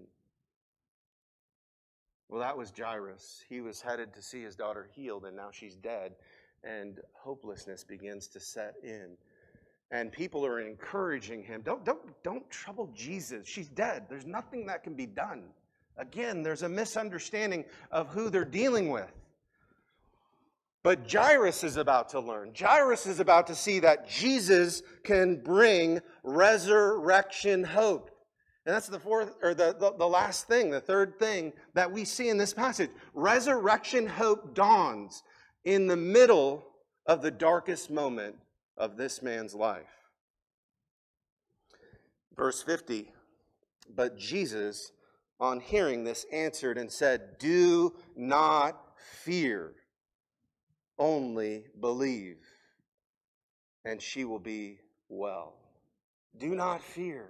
Well, 2.28 2.40
that 2.40 2.56
was 2.56 2.72
Jairus. 2.78 3.44
He 3.50 3.62
was 3.62 3.82
headed 3.82 4.14
to 4.14 4.22
see 4.22 4.44
his 4.44 4.56
daughter 4.56 4.88
healed, 4.94 5.26
and 5.26 5.36
now 5.36 5.50
she's 5.52 5.76
dead, 5.76 6.12
and 6.64 7.00
hopelessness 7.14 7.84
begins 7.84 8.28
to 8.28 8.40
set 8.40 8.76
in. 8.84 9.18
And 9.90 10.12
people 10.12 10.46
are 10.46 10.60
encouraging 10.60 11.42
him 11.42 11.64
don't, 11.64 11.84
don't, 11.84 12.00
don't 12.22 12.48
trouble 12.52 12.92
Jesus. 12.94 13.48
She's 13.48 13.70
dead. 13.70 14.06
There's 14.08 14.28
nothing 14.28 14.68
that 14.68 14.84
can 14.84 14.94
be 14.94 15.08
done. 15.08 15.46
Again, 16.00 16.44
there's 16.44 16.64
a 16.64 16.70
misunderstanding 16.70 17.66
of 17.92 18.08
who 18.08 18.30
they're 18.30 18.46
dealing 18.46 18.90
with. 18.90 19.12
But 20.82 21.12
Jairus 21.12 21.66
is 21.66 21.76
about 21.76 22.10
to 22.10 22.22
learn. 22.22 22.54
Jairus 22.58 23.06
is 23.06 23.20
about 23.20 23.48
to 23.48 23.56
see 23.56 23.80
that 23.80 24.08
Jesus 24.08 24.82
can 25.04 25.36
bring 25.36 26.00
resurrection 26.24 27.66
hope. 27.66 28.12
And 28.66 28.74
that's 28.74 28.88
the 28.88 29.00
fourth 29.00 29.36
or 29.42 29.54
the, 29.54 29.76
the, 29.78 29.94
the, 29.98 30.08
last 30.08 30.48
thing, 30.48 30.70
the 30.70 30.80
third 30.80 31.20
thing 31.20 31.52
that 31.74 31.92
we 31.92 32.06
see 32.06 32.30
in 32.30 32.38
this 32.38 32.54
passage. 32.54 32.92
Resurrection 33.14 34.08
hope 34.08 34.56
dawns 34.56 35.24
in 35.66 35.88
the 35.88 35.98
middle 35.98 36.66
of 37.06 37.22
the 37.22 37.32
darkest 37.32 37.92
moment 37.92 38.36
of 38.78 38.96
this 38.96 39.22
man's 39.22 39.54
life. 39.54 39.84
Verse 42.38 42.62
50 42.62 43.12
But 43.94 44.18
Jesus 44.18 44.94
on 45.40 45.60
hearing 45.60 46.04
this, 46.04 46.26
answered 46.32 46.78
and 46.78 46.92
said, 46.92 47.38
Do 47.40 47.94
not 48.16 48.80
fear, 48.98 49.74
only 50.98 51.66
believe, 51.80 52.38
and 53.86 54.02
she 54.02 54.26
will 54.26 54.40
be 54.40 54.80
well. 55.08 55.56
Do 56.38 56.56
not 56.56 56.82
fear. 56.82 57.30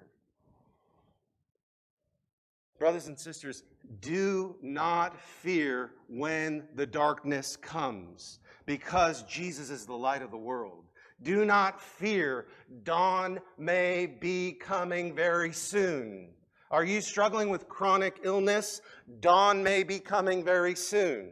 Brothers 2.80 3.08
and 3.08 3.20
sisters, 3.20 3.64
do 4.00 4.56
not 4.62 5.20
fear 5.20 5.92
when 6.08 6.68
the 6.76 6.86
darkness 6.86 7.58
comes, 7.58 8.40
because 8.66 9.24
Jesus 9.24 9.70
is 9.70 9.86
the 9.86 9.94
light 9.94 10.22
of 10.22 10.32
the 10.32 10.38
world. 10.38 10.86
Do 11.22 11.44
not 11.44 11.82
fear, 11.82 12.48
dawn 12.84 13.40
may 13.58 14.06
be 14.06 14.54
coming 14.54 15.14
very 15.14 15.52
soon. 15.52 16.30
Are 16.72 16.84
you 16.84 17.02
struggling 17.02 17.50
with 17.50 17.68
chronic 17.68 18.20
illness? 18.24 18.82
Dawn 19.22 19.64
may 19.64 19.82
be 19.82 20.00
coming 20.00 20.44
very 20.44 20.76
soon. 20.76 21.32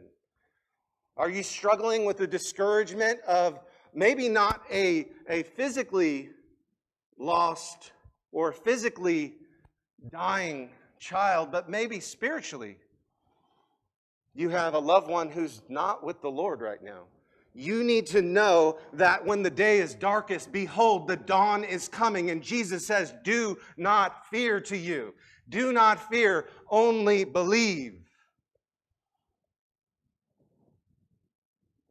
Are 1.16 1.30
you 1.30 1.44
struggling 1.44 2.04
with 2.04 2.16
the 2.16 2.26
discouragement 2.26 3.20
of 3.20 3.60
maybe 3.94 4.28
not 4.28 4.62
a, 4.70 5.06
a 5.28 5.44
physically 5.44 6.30
lost 7.18 7.92
or 8.32 8.52
physically 8.52 9.34
dying 10.10 10.70
child, 10.98 11.52
but 11.52 11.70
maybe 11.70 12.00
spiritually? 12.00 12.76
You 14.34 14.48
have 14.48 14.74
a 14.74 14.78
loved 14.78 15.08
one 15.08 15.30
who's 15.30 15.62
not 15.68 16.04
with 16.04 16.20
the 16.20 16.30
Lord 16.30 16.60
right 16.60 16.82
now. 16.82 17.04
You 17.54 17.82
need 17.82 18.06
to 18.08 18.22
know 18.22 18.78
that 18.92 19.24
when 19.24 19.42
the 19.42 19.50
day 19.50 19.78
is 19.78 19.94
darkest, 19.94 20.52
behold, 20.52 21.08
the 21.08 21.16
dawn 21.16 21.64
is 21.64 21.88
coming. 21.88 22.30
And 22.30 22.42
Jesus 22.42 22.86
says, 22.86 23.14
Do 23.24 23.58
not 23.76 24.26
fear 24.28 24.60
to 24.60 24.76
you. 24.76 25.14
Do 25.48 25.72
not 25.72 26.08
fear, 26.10 26.46
only 26.70 27.24
believe. 27.24 28.07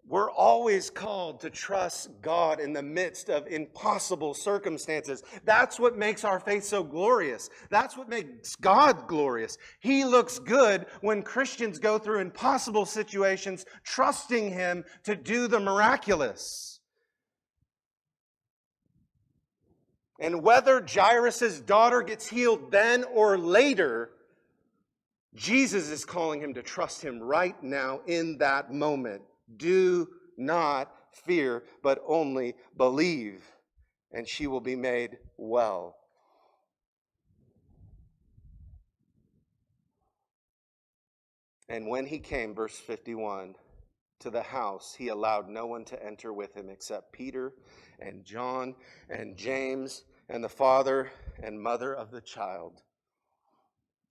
We're 0.09 0.31
always 0.31 0.89
called 0.89 1.41
to 1.41 1.49
trust 1.49 2.09
God 2.21 2.61
in 2.61 2.71
the 2.71 2.81
midst 2.81 3.29
of 3.29 3.45
impossible 3.47 4.33
circumstances. 4.33 5.21
That's 5.43 5.81
what 5.81 5.97
makes 5.97 6.23
our 6.23 6.39
faith 6.39 6.63
so 6.63 6.81
glorious. 6.81 7.49
That's 7.69 7.97
what 7.97 8.07
makes 8.07 8.55
God 8.55 9.07
glorious. 9.07 9.57
He 9.81 10.05
looks 10.05 10.39
good 10.39 10.85
when 11.01 11.23
Christians 11.23 11.77
go 11.77 11.99
through 11.99 12.19
impossible 12.21 12.85
situations, 12.85 13.65
trusting 13.83 14.49
Him 14.51 14.85
to 15.03 15.13
do 15.13 15.49
the 15.49 15.59
miraculous. 15.59 16.79
And 20.19 20.41
whether 20.41 20.83
Jairus' 20.87 21.59
daughter 21.59 22.01
gets 22.01 22.27
healed 22.27 22.71
then 22.71 23.03
or 23.13 23.37
later, 23.37 24.11
Jesus 25.35 25.89
is 25.89 26.05
calling 26.05 26.41
him 26.41 26.55
to 26.55 26.63
trust 26.63 27.03
him 27.03 27.19
right 27.19 27.61
now 27.61 27.99
in 28.07 28.39
that 28.39 28.73
moment. 28.73 29.21
Do 29.55 30.09
not 30.37 30.91
fear, 31.11 31.63
but 31.81 32.01
only 32.05 32.55
believe, 32.75 33.43
and 34.11 34.27
she 34.27 34.47
will 34.47 34.61
be 34.61 34.75
made 34.75 35.17
well. 35.37 35.95
And 41.69 41.87
when 41.87 42.05
he 42.05 42.19
came, 42.19 42.55
verse 42.55 42.77
51, 42.77 43.55
to 44.19 44.29
the 44.29 44.41
house, 44.41 44.95
he 44.97 45.09
allowed 45.09 45.49
no 45.49 45.65
one 45.65 45.85
to 45.85 46.03
enter 46.03 46.33
with 46.33 46.55
him 46.55 46.69
except 46.69 47.11
Peter 47.11 47.53
and 47.99 48.23
John 48.23 48.75
and 49.09 49.35
James 49.35 50.03
and 50.29 50.43
the 50.43 50.49
father 50.49 51.11
and 51.41 51.61
mother 51.61 51.93
of 51.93 52.11
the 52.11 52.21
child. 52.21 52.81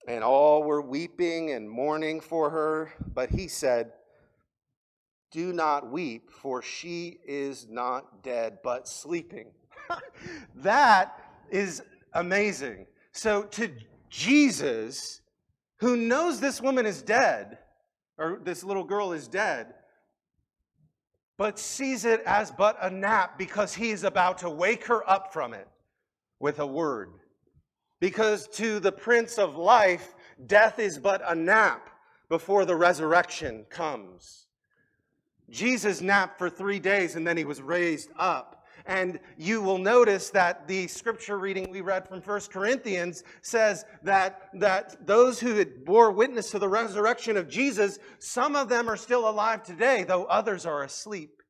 And 0.07 0.23
all 0.23 0.63
were 0.63 0.81
weeping 0.81 1.51
and 1.51 1.69
mourning 1.69 2.21
for 2.21 2.49
her, 2.49 2.93
but 3.13 3.31
he 3.31 3.47
said, 3.47 3.91
Do 5.31 5.51
not 5.51 5.91
weep, 5.91 6.31
for 6.31 6.61
she 6.61 7.19
is 7.25 7.67
not 7.69 8.23
dead, 8.23 8.59
but 8.63 8.87
sleeping. 8.87 9.47
that 10.55 11.19
is 11.49 11.81
amazing. 12.13 12.87
So, 13.11 13.43
to 13.43 13.71
Jesus, 14.09 15.21
who 15.79 15.97
knows 15.97 16.39
this 16.39 16.61
woman 16.61 16.85
is 16.85 17.01
dead, 17.01 17.57
or 18.17 18.39
this 18.43 18.63
little 18.63 18.83
girl 18.83 19.11
is 19.11 19.27
dead, 19.27 19.73
but 21.37 21.59
sees 21.59 22.05
it 22.05 22.21
as 22.25 22.51
but 22.51 22.77
a 22.81 22.89
nap 22.89 23.37
because 23.37 23.73
he 23.73 23.91
is 23.91 24.03
about 24.03 24.39
to 24.39 24.49
wake 24.49 24.85
her 24.85 25.07
up 25.09 25.31
from 25.31 25.53
it 25.53 25.67
with 26.39 26.59
a 26.59 26.65
word. 26.65 27.11
Because 27.99 28.47
to 28.49 28.79
the 28.79 28.91
Prince 28.91 29.37
of 29.37 29.55
Life, 29.55 30.15
death 30.45 30.79
is 30.79 30.97
but 30.97 31.21
a 31.25 31.35
nap 31.35 31.89
before 32.29 32.65
the 32.65 32.75
resurrection 32.75 33.65
comes. 33.69 34.46
Jesus 35.49 36.01
napped 36.01 36.37
for 36.37 36.49
three 36.49 36.79
days 36.79 37.15
and 37.15 37.25
then 37.25 37.37
he 37.37 37.45
was 37.45 37.61
raised 37.61 38.09
up. 38.17 38.65
And 38.85 39.19
you 39.37 39.61
will 39.61 39.77
notice 39.77 40.29
that 40.29 40.65
the 40.67 40.87
scripture 40.87 41.37
reading 41.37 41.69
we 41.69 41.81
read 41.81 42.07
from 42.07 42.21
1 42.21 42.41
Corinthians 42.49 43.23
says 43.41 43.83
that, 44.03 44.49
that 44.53 45.05
those 45.05 45.41
who 45.41 45.55
had 45.55 45.83
bore 45.83 46.11
witness 46.11 46.51
to 46.51 46.59
the 46.59 46.69
resurrection 46.69 47.35
of 47.35 47.49
Jesus, 47.49 47.99
some 48.19 48.55
of 48.55 48.69
them 48.69 48.89
are 48.89 48.95
still 48.95 49.27
alive 49.27 49.63
today, 49.63 50.05
though 50.05 50.23
others 50.25 50.65
are 50.65 50.83
asleep. 50.83 51.41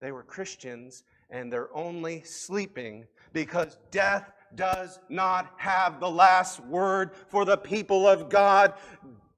They 0.00 0.10
were 0.10 0.24
Christians 0.24 1.04
and 1.30 1.52
they're 1.52 1.74
only 1.76 2.22
sleeping 2.24 3.06
because 3.32 3.78
death 3.92 4.32
does 4.54 4.98
not 5.08 5.52
have 5.56 6.00
the 6.00 6.10
last 6.10 6.60
word 6.60 7.12
for 7.28 7.44
the 7.44 7.56
people 7.56 8.06
of 8.06 8.28
God. 8.28 8.74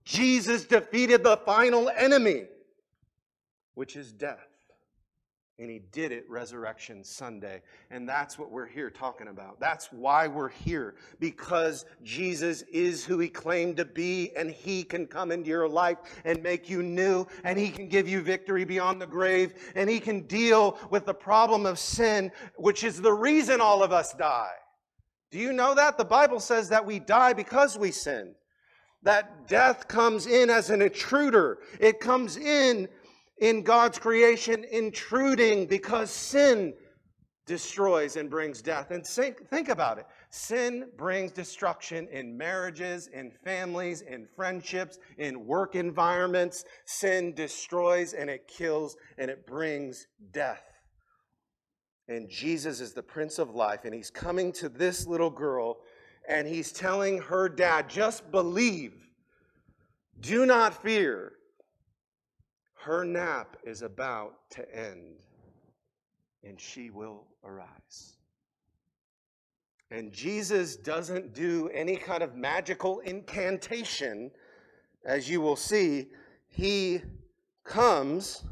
Jesus 0.04 0.64
defeated 0.64 1.22
the 1.22 1.36
final 1.38 1.90
enemy, 1.90 2.44
which 3.74 3.96
is 3.96 4.12
death. 4.12 4.48
And 5.56 5.70
he 5.70 5.78
did 5.92 6.10
it 6.10 6.28
Resurrection 6.28 7.04
Sunday. 7.04 7.62
And 7.88 8.08
that's 8.08 8.36
what 8.36 8.50
we're 8.50 8.66
here 8.66 8.90
talking 8.90 9.28
about. 9.28 9.60
That's 9.60 9.92
why 9.92 10.26
we're 10.26 10.48
here. 10.48 10.96
Because 11.20 11.84
Jesus 12.02 12.62
is 12.72 13.04
who 13.04 13.20
he 13.20 13.28
claimed 13.28 13.76
to 13.76 13.84
be, 13.84 14.32
and 14.36 14.50
he 14.50 14.82
can 14.82 15.06
come 15.06 15.30
into 15.30 15.50
your 15.50 15.68
life 15.68 15.98
and 16.24 16.42
make 16.42 16.68
you 16.68 16.82
new, 16.82 17.24
and 17.44 17.56
he 17.56 17.70
can 17.70 17.86
give 17.86 18.08
you 18.08 18.20
victory 18.20 18.64
beyond 18.64 19.00
the 19.00 19.06
grave, 19.06 19.54
and 19.76 19.88
he 19.88 20.00
can 20.00 20.22
deal 20.22 20.76
with 20.90 21.06
the 21.06 21.14
problem 21.14 21.66
of 21.66 21.78
sin, 21.78 22.32
which 22.56 22.82
is 22.82 23.00
the 23.00 23.12
reason 23.12 23.60
all 23.60 23.84
of 23.84 23.92
us 23.92 24.12
die. 24.14 24.54
Do 25.30 25.38
you 25.38 25.52
know 25.52 25.72
that? 25.76 25.98
The 25.98 26.04
Bible 26.04 26.40
says 26.40 26.68
that 26.70 26.84
we 26.84 26.98
die 26.98 27.32
because 27.32 27.78
we 27.78 27.92
sin. 27.92 28.34
That 29.04 29.46
death 29.46 29.86
comes 29.86 30.26
in 30.26 30.50
as 30.50 30.70
an 30.70 30.82
intruder. 30.82 31.58
It 31.78 32.00
comes 32.00 32.36
in 32.38 32.88
in 33.38 33.62
God's 33.62 33.98
creation 33.98 34.64
intruding 34.70 35.66
because 35.66 36.10
sin 36.10 36.74
destroys 37.46 38.16
and 38.16 38.30
brings 38.30 38.62
death. 38.62 38.90
And 38.90 39.06
think, 39.06 39.48
think 39.48 39.68
about 39.68 39.98
it 39.98 40.06
sin 40.30 40.88
brings 40.96 41.30
destruction 41.30 42.08
in 42.08 42.36
marriages, 42.36 43.08
in 43.08 43.30
families, 43.44 44.00
in 44.00 44.26
friendships, 44.34 44.98
in 45.18 45.46
work 45.46 45.76
environments. 45.76 46.64
Sin 46.86 47.34
destroys 47.34 48.14
and 48.14 48.28
it 48.28 48.48
kills 48.48 48.96
and 49.18 49.30
it 49.30 49.46
brings 49.46 50.06
death. 50.32 50.62
And 52.08 52.28
Jesus 52.28 52.80
is 52.80 52.92
the 52.92 53.02
Prince 53.02 53.38
of 53.38 53.54
Life, 53.54 53.86
and 53.86 53.94
he's 53.94 54.10
coming 54.10 54.52
to 54.54 54.68
this 54.68 55.06
little 55.06 55.30
girl 55.30 55.78
and 56.28 56.48
he's 56.48 56.72
telling 56.72 57.20
her 57.22 57.48
dad, 57.48 57.88
just 57.88 58.30
believe, 58.30 58.94
do 60.20 60.46
not 60.46 60.82
fear. 60.82 61.32
Her 62.84 63.02
nap 63.02 63.56
is 63.64 63.80
about 63.80 64.50
to 64.50 64.76
end, 64.76 65.22
and 66.42 66.60
she 66.60 66.90
will 66.90 67.24
arise. 67.42 68.18
And 69.90 70.12
Jesus 70.12 70.76
doesn't 70.76 71.32
do 71.32 71.70
any 71.72 71.96
kind 71.96 72.22
of 72.22 72.36
magical 72.36 73.00
incantation, 73.00 74.30
as 75.06 75.30
you 75.30 75.40
will 75.40 75.56
see. 75.56 76.08
He 76.46 77.00
comes, 77.64 78.44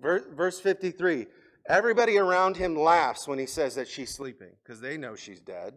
verse 0.00 0.58
53. 0.58 1.26
Everybody 1.68 2.16
around 2.16 2.56
him 2.56 2.74
laughs 2.74 3.28
when 3.28 3.38
he 3.38 3.44
says 3.44 3.74
that 3.74 3.86
she's 3.86 4.14
sleeping 4.14 4.52
because 4.64 4.80
they 4.80 4.96
know 4.96 5.14
she's 5.14 5.40
dead. 5.40 5.74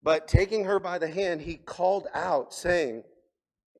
But 0.00 0.28
taking 0.28 0.62
her 0.66 0.78
by 0.78 0.98
the 0.98 1.08
hand, 1.08 1.40
he 1.40 1.56
called 1.56 2.06
out, 2.14 2.54
saying, 2.54 3.02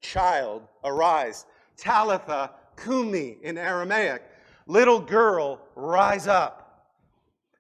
Child, 0.01 0.67
arise. 0.83 1.47
Talitha 1.77 2.53
kumi 2.77 3.39
in 3.43 3.59
Aramaic. 3.59 4.23
Little 4.67 5.01
girl, 5.01 5.61
rise 5.75 6.27
up. 6.27 6.63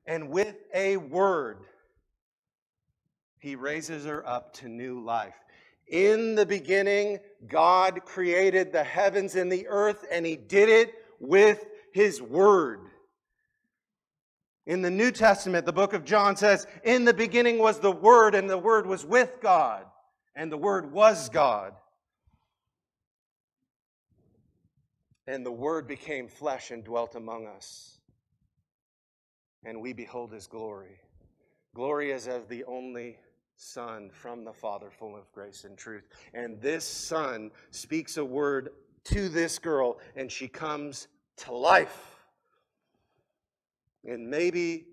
And 0.06 0.30
with 0.30 0.56
a 0.74 0.96
word, 0.96 1.58
he 3.38 3.56
raises 3.56 4.04
her 4.04 4.26
up 4.26 4.52
to 4.54 4.68
new 4.68 5.00
life. 5.00 5.34
In 5.88 6.34
the 6.34 6.46
beginning, 6.46 7.18
God 7.46 8.04
created 8.04 8.72
the 8.72 8.84
heavens 8.84 9.36
and 9.36 9.50
the 9.50 9.66
earth, 9.68 10.04
and 10.10 10.26
he 10.26 10.36
did 10.36 10.68
it 10.68 10.94
with 11.20 11.64
his 11.92 12.20
word. 12.20 12.80
In 14.66 14.82
the 14.82 14.90
New 14.90 15.12
Testament, 15.12 15.64
the 15.64 15.72
book 15.72 15.92
of 15.92 16.04
John 16.04 16.36
says, 16.36 16.66
In 16.82 17.04
the 17.04 17.14
beginning 17.14 17.58
was 17.58 17.78
the 17.78 17.92
Word, 17.92 18.34
and 18.34 18.50
the 18.50 18.58
Word 18.58 18.86
was 18.86 19.04
with 19.06 19.40
God, 19.40 19.84
and 20.34 20.50
the 20.50 20.56
Word 20.56 20.92
was 20.92 21.28
God. 21.28 21.72
And 25.26 25.44
the 25.44 25.52
Word 25.52 25.88
became 25.88 26.28
flesh 26.28 26.70
and 26.70 26.84
dwelt 26.84 27.14
among 27.14 27.46
us. 27.46 27.98
And 29.64 29.80
we 29.80 29.92
behold 29.92 30.32
his 30.32 30.46
glory. 30.46 31.00
Glory 31.74 32.12
as 32.12 32.26
of 32.26 32.48
the 32.48 32.64
only 32.64 33.18
Son 33.56 34.10
from 34.10 34.44
the 34.44 34.52
Father, 34.52 34.90
full 34.90 35.16
of 35.16 35.30
grace 35.32 35.64
and 35.64 35.76
truth. 35.76 36.08
And 36.34 36.60
this 36.60 36.84
Son 36.84 37.50
speaks 37.70 38.16
a 38.18 38.24
word 38.24 38.70
to 39.04 39.28
this 39.28 39.58
girl, 39.58 39.98
and 40.14 40.30
she 40.30 40.46
comes 40.46 41.08
to 41.38 41.52
life. 41.52 42.16
And 44.04 44.28
maybe 44.28 44.86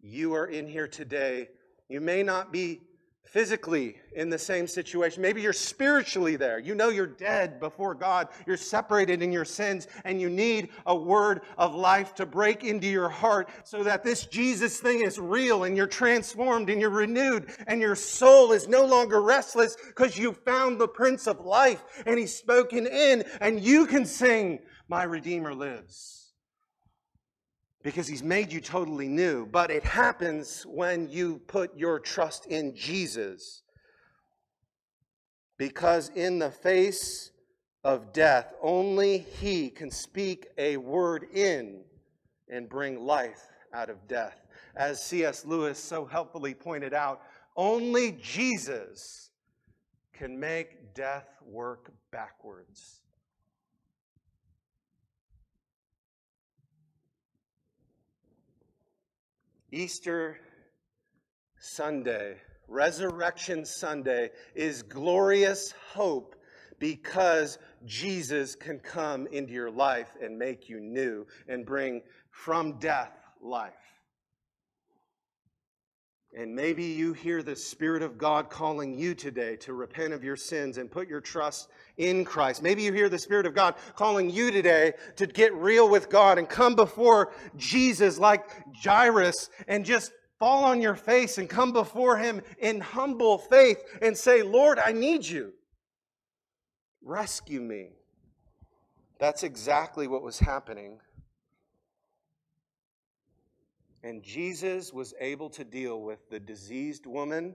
you 0.00 0.34
are 0.34 0.46
in 0.46 0.66
here 0.66 0.88
today. 0.88 1.48
You 1.88 2.00
may 2.00 2.22
not 2.22 2.52
be 2.52 2.80
physically 3.26 3.96
in 4.14 4.30
the 4.30 4.38
same 4.38 4.66
situation. 4.66 5.20
Maybe 5.20 5.42
you're 5.42 5.52
spiritually 5.52 6.36
there. 6.36 6.58
You 6.58 6.74
know 6.74 6.88
you're 6.88 7.06
dead 7.06 7.60
before 7.60 7.94
God. 7.94 8.28
You're 8.46 8.56
separated 8.56 9.22
in 9.22 9.32
your 9.32 9.44
sins, 9.44 9.88
and 10.04 10.20
you 10.20 10.30
need 10.30 10.70
a 10.86 10.94
word 10.94 11.42
of 11.58 11.74
life 11.74 12.14
to 12.16 12.26
break 12.26 12.64
into 12.64 12.86
your 12.86 13.08
heart 13.08 13.48
so 13.64 13.82
that 13.82 14.04
this 14.04 14.26
Jesus 14.26 14.80
thing 14.80 15.02
is 15.02 15.18
real 15.18 15.64
and 15.64 15.76
you're 15.76 15.86
transformed 15.86 16.70
and 16.70 16.80
you're 16.80 16.90
renewed 16.90 17.50
and 17.66 17.80
your 17.80 17.96
soul 17.96 18.52
is 18.52 18.68
no 18.68 18.84
longer 18.84 19.20
restless 19.20 19.76
because 19.86 20.16
you 20.16 20.32
found 20.32 20.80
the 20.80 20.88
Prince 20.88 21.26
of 21.26 21.40
Life 21.40 21.84
and 22.06 22.18
He's 22.18 22.34
spoken 22.34 22.86
in, 22.86 23.24
and 23.40 23.60
you 23.60 23.86
can 23.86 24.06
sing, 24.06 24.60
My 24.88 25.02
Redeemer 25.02 25.54
lives 25.54 26.25
because 27.86 28.08
he's 28.08 28.24
made 28.24 28.52
you 28.52 28.60
totally 28.60 29.06
new. 29.06 29.46
But 29.46 29.70
it 29.70 29.84
happens 29.84 30.66
when 30.66 31.08
you 31.08 31.40
put 31.46 31.78
your 31.78 32.00
trust 32.00 32.46
in 32.46 32.74
Jesus. 32.74 33.62
Because 35.56 36.08
in 36.16 36.40
the 36.40 36.50
face 36.50 37.30
of 37.84 38.12
death, 38.12 38.52
only 38.60 39.18
he 39.18 39.70
can 39.70 39.92
speak 39.92 40.48
a 40.58 40.78
word 40.78 41.28
in 41.32 41.84
and 42.48 42.68
bring 42.68 43.06
life 43.06 43.44
out 43.72 43.88
of 43.88 44.08
death. 44.08 44.48
As 44.74 45.00
C.S. 45.00 45.44
Lewis 45.44 45.78
so 45.78 46.04
helpfully 46.04 46.54
pointed 46.54 46.92
out, 46.92 47.22
only 47.54 48.18
Jesus 48.20 49.30
can 50.12 50.40
make 50.40 50.92
death 50.92 51.28
work 51.44 51.92
backwards. 52.10 53.02
Easter 59.76 60.38
Sunday, 61.58 62.36
Resurrection 62.66 63.66
Sunday, 63.66 64.30
is 64.54 64.82
glorious 64.82 65.74
hope 65.92 66.34
because 66.78 67.58
Jesus 67.84 68.54
can 68.54 68.78
come 68.78 69.26
into 69.26 69.52
your 69.52 69.70
life 69.70 70.08
and 70.22 70.38
make 70.38 70.70
you 70.70 70.80
new 70.80 71.26
and 71.46 71.66
bring 71.66 72.00
from 72.30 72.78
death 72.78 73.12
life. 73.42 73.74
And 76.36 76.54
maybe 76.54 76.84
you 76.84 77.14
hear 77.14 77.42
the 77.42 77.56
Spirit 77.56 78.02
of 78.02 78.18
God 78.18 78.50
calling 78.50 78.98
you 78.98 79.14
today 79.14 79.56
to 79.56 79.72
repent 79.72 80.12
of 80.12 80.22
your 80.22 80.36
sins 80.36 80.76
and 80.76 80.90
put 80.90 81.08
your 81.08 81.22
trust 81.22 81.70
in 81.96 82.26
Christ. 82.26 82.62
Maybe 82.62 82.82
you 82.82 82.92
hear 82.92 83.08
the 83.08 83.18
Spirit 83.18 83.46
of 83.46 83.54
God 83.54 83.74
calling 83.94 84.28
you 84.28 84.50
today 84.50 84.92
to 85.16 85.26
get 85.26 85.54
real 85.54 85.88
with 85.88 86.10
God 86.10 86.36
and 86.36 86.46
come 86.46 86.74
before 86.74 87.32
Jesus 87.56 88.18
like 88.18 88.50
Jairus 88.76 89.48
and 89.66 89.82
just 89.82 90.12
fall 90.38 90.64
on 90.64 90.82
your 90.82 90.94
face 90.94 91.38
and 91.38 91.48
come 91.48 91.72
before 91.72 92.18
Him 92.18 92.42
in 92.58 92.82
humble 92.82 93.38
faith 93.38 93.82
and 94.02 94.14
say, 94.14 94.42
Lord, 94.42 94.78
I 94.78 94.92
need 94.92 95.24
you. 95.24 95.54
Rescue 97.02 97.62
me. 97.62 97.92
That's 99.18 99.42
exactly 99.42 100.06
what 100.06 100.22
was 100.22 100.38
happening 100.38 101.00
and 104.02 104.22
Jesus 104.22 104.92
was 104.92 105.14
able 105.20 105.50
to 105.50 105.64
deal 105.64 106.00
with 106.00 106.28
the 106.30 106.40
diseased 106.40 107.06
woman 107.06 107.54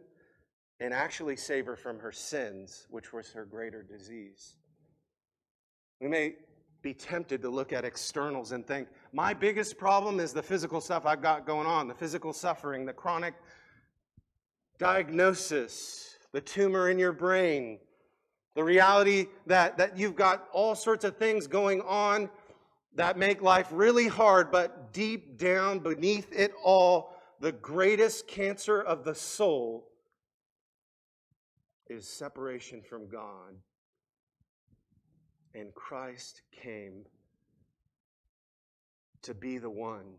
and 0.79 0.93
actually 0.93 1.35
save 1.35 1.65
her 1.67 1.75
from 1.75 1.99
her 1.99 2.11
sins, 2.11 2.87
which 2.89 3.13
was 3.13 3.31
her 3.31 3.45
greater 3.45 3.83
disease. 3.83 4.55
We 5.99 6.07
may 6.07 6.33
be 6.81 6.93
tempted 6.93 7.43
to 7.43 7.49
look 7.49 7.71
at 7.71 7.85
externals 7.85 8.51
and 8.51 8.65
think, 8.65 8.87
my 9.13 9.33
biggest 9.33 9.77
problem 9.77 10.19
is 10.19 10.33
the 10.33 10.41
physical 10.41 10.81
stuff 10.81 11.05
I've 11.05 11.21
got 11.21 11.45
going 11.45 11.67
on, 11.67 11.87
the 11.87 11.93
physical 11.93 12.33
suffering, 12.33 12.85
the 12.85 12.93
chronic 12.93 13.35
diagnosis, 14.79 16.17
the 16.31 16.41
tumor 16.41 16.89
in 16.89 16.97
your 16.97 17.11
brain, 17.11 17.77
the 18.55 18.63
reality 18.63 19.27
that, 19.45 19.77
that 19.77 19.97
you've 19.97 20.15
got 20.15 20.47
all 20.51 20.73
sorts 20.73 21.05
of 21.05 21.17
things 21.17 21.45
going 21.45 21.81
on 21.81 22.29
that 22.95 23.17
make 23.17 23.43
life 23.43 23.67
really 23.71 24.07
hard, 24.07 24.51
but 24.51 24.80
deep 24.91 25.37
down 25.37 25.79
beneath 25.79 26.31
it 26.31 26.53
all, 26.63 27.15
the 27.39 27.51
greatest 27.51 28.27
cancer 28.27 28.81
of 28.81 29.03
the 29.03 29.15
soul 29.15 29.87
is 31.89 32.07
separation 32.07 32.81
from 32.81 33.07
God. 33.07 33.55
And 35.53 35.73
Christ 35.73 36.41
came 36.51 37.05
to 39.23 39.33
be 39.33 39.57
the 39.57 39.69
one 39.69 40.13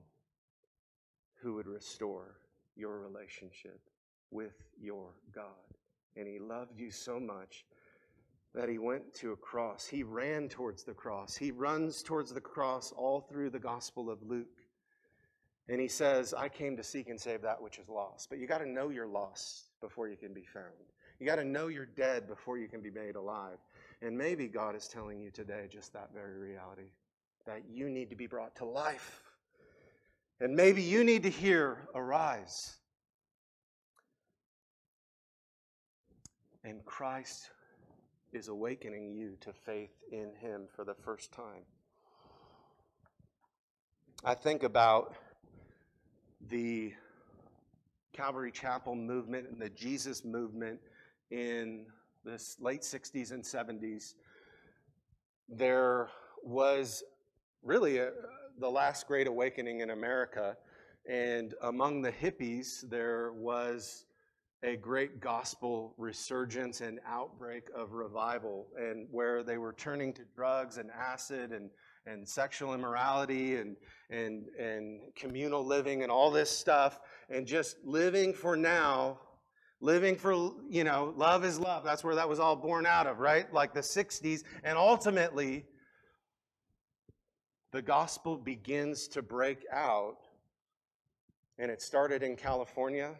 who 1.35 1.55
would 1.55 1.66
restore 1.66 2.37
your 2.77 3.01
relationship 3.01 3.81
with 4.31 4.55
your 4.81 5.14
God. 5.35 5.45
And 6.16 6.29
He 6.29 6.39
loved 6.39 6.79
you 6.79 6.91
so 6.91 7.18
much 7.18 7.64
that 8.55 8.68
he 8.68 8.79
went 8.79 9.14
to 9.14 9.33
a 9.33 9.37
cross. 9.37 9.87
He 9.87 10.03
ran 10.03 10.49
towards 10.49 10.85
the 10.85 10.93
cross. 10.93 11.37
He 11.37 11.51
runs 11.51 12.03
towards 12.03 12.33
the 12.33 12.41
cross 12.41 12.93
all 12.93 13.20
through 13.20 13.51
the 13.51 13.59
Gospel 13.59 14.11
of 14.11 14.23
Luke. 14.23 14.62
And 15.69 15.81
he 15.81 15.89
says, 15.89 16.35
I 16.35 16.49
came 16.49 16.77
to 16.77 16.83
seek 16.83 17.09
and 17.09 17.21
save 17.21 17.43
that 17.43 17.63
which 17.63 17.79
is 17.79 17.89
lost. 17.89 18.29
But 18.29 18.39
you 18.39 18.47
got 18.47 18.59
to 18.59 18.69
know 18.69 18.91
you're 18.91 19.07
lost 19.07 19.65
before 19.81 20.09
you 20.09 20.17
can 20.17 20.35
be 20.35 20.45
found. 20.45 20.67
You 21.21 21.27
got 21.27 21.37
to 21.37 21.45
know 21.45 21.69
you're 21.69 21.87
dead 21.87 22.27
before 22.27 22.59
you 22.59 22.67
can 22.69 22.81
be 22.81 22.91
made 22.91 23.15
alive. 23.15 23.59
And 24.01 24.19
maybe 24.19 24.49
God 24.49 24.75
is 24.75 24.89
telling 24.89 25.21
you 25.21 25.31
today 25.31 25.69
just 25.71 25.93
that 25.93 26.11
very 26.13 26.37
reality 26.37 26.91
that 27.47 27.63
you 27.71 27.89
need 27.89 28.11
to 28.11 28.17
be 28.17 28.27
brought 28.27 28.55
to 28.57 28.65
life. 28.65 29.23
And 30.41 30.55
maybe 30.55 30.83
you 30.83 31.05
need 31.05 31.23
to 31.23 31.31
hear, 31.31 31.89
Arise. 31.95 32.77
And 36.65 36.85
Christ 36.85 37.51
is 38.33 38.49
awakening 38.49 39.13
you 39.13 39.37
to 39.41 39.53
faith 39.53 39.95
in 40.11 40.33
Him 40.41 40.63
for 40.75 40.85
the 40.85 40.95
first 40.95 41.33
time. 41.33 41.63
I 44.25 44.35
think 44.35 44.63
about 44.63 45.17
the 46.49 46.93
Calvary 48.12 48.53
Chapel 48.53 48.95
movement 48.95 49.49
and 49.49 49.61
the 49.61 49.70
Jesus 49.70 50.24
movement 50.24 50.78
in 51.30 51.86
the 52.24 52.43
late 52.61 52.82
60s 52.82 53.32
and 53.32 53.43
70s. 53.43 54.14
There 55.49 56.09
was 56.43 57.03
really 57.62 57.99
a, 57.99 58.11
the 58.59 58.70
last 58.70 59.07
great 59.07 59.26
awakening 59.26 59.80
in 59.80 59.90
America. 59.90 60.57
And 61.09 61.55
among 61.62 62.03
the 62.03 62.12
hippies, 62.12 62.88
there 62.88 63.32
was 63.32 64.05
a 64.62 64.76
great 64.76 65.20
gospel 65.20 65.95
resurgence 65.99 66.80
and 66.80 67.01
outbreak 67.07 67.68
of 67.74 67.93
revival, 67.93 68.68
and 68.78 69.09
where 69.11 69.43
they 69.43 69.59
were 69.59 69.72
turning 69.72 70.12
to 70.12 70.22
drugs 70.36 70.78
and 70.78 70.90
acid 70.90 71.51
and, 71.51 71.70
and 72.07 72.28
sexual 72.28 72.74
immorality 72.74 73.57
and, 73.57 73.76
and, 74.11 74.46
and 74.59 75.00
communal 75.14 75.64
living 75.64 76.03
and 76.03 76.11
all 76.11 76.30
this 76.30 76.50
stuff, 76.50 76.98
and 77.30 77.46
just 77.46 77.76
living 77.84 78.32
for 78.32 78.57
now, 78.57 79.20
living 79.80 80.16
for, 80.16 80.53
you 80.68 80.84
know, 80.84 81.14
love 81.16 81.44
is 81.44 81.59
love. 81.59 81.84
That's 81.84 82.03
where 82.05 82.14
that 82.14 82.28
was 82.28 82.40
all 82.40 82.57
born 82.57 82.86
out 82.86 83.07
of, 83.07 83.18
right? 83.18 83.53
Like 83.53 83.74
the 83.74 83.80
60s. 83.80 84.42
And 84.64 84.76
ultimately, 84.76 85.64
the 87.72 87.82
gospel 87.82 88.36
begins 88.36 89.09
to 89.09 89.22
break 89.22 89.64
out, 89.72 90.16
and 91.59 91.70
it 91.70 91.80
started 91.80 92.22
in 92.22 92.36
California 92.36 93.14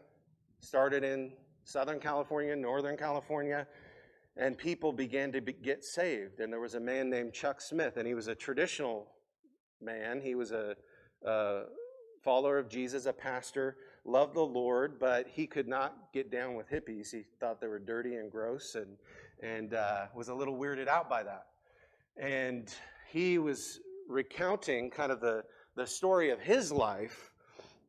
started 0.62 1.02
in 1.02 1.32
Southern 1.64 1.98
California, 1.98 2.54
Northern 2.56 2.96
California, 2.96 3.66
and 4.36 4.56
people 4.56 4.92
began 4.92 5.32
to 5.32 5.40
be, 5.40 5.52
get 5.52 5.84
saved. 5.84 6.40
And 6.40 6.52
there 6.52 6.60
was 6.60 6.74
a 6.74 6.80
man 6.80 7.10
named 7.10 7.32
Chuck 7.32 7.60
Smith, 7.60 7.96
and 7.96 8.06
he 8.06 8.14
was 8.14 8.28
a 8.28 8.34
traditional 8.34 9.08
man. 9.80 10.20
He 10.20 10.34
was 10.34 10.52
a, 10.52 10.74
a 11.24 11.62
follower 12.22 12.58
of 12.58 12.68
Jesus, 12.68 13.06
a 13.06 13.12
pastor, 13.12 13.76
loved 14.04 14.34
the 14.34 14.40
Lord, 14.40 14.98
but 14.98 15.26
he 15.28 15.46
could 15.46 15.68
not 15.68 15.96
get 16.12 16.30
down 16.30 16.54
with 16.54 16.70
hippies. 16.70 17.10
He 17.10 17.24
thought 17.40 17.60
they 17.60 17.66
were 17.66 17.78
dirty 17.78 18.16
and 18.16 18.30
gross, 18.30 18.74
and 18.74 18.96
and 19.42 19.74
uh, 19.74 20.06
was 20.14 20.28
a 20.28 20.34
little 20.34 20.56
weirded 20.56 20.86
out 20.86 21.10
by 21.10 21.24
that. 21.24 21.46
And 22.16 22.72
he 23.10 23.38
was 23.38 23.80
recounting 24.08 24.90
kind 24.90 25.10
of 25.10 25.20
the 25.20 25.44
the 25.76 25.86
story 25.86 26.30
of 26.30 26.40
his 26.40 26.70
life 26.70 27.31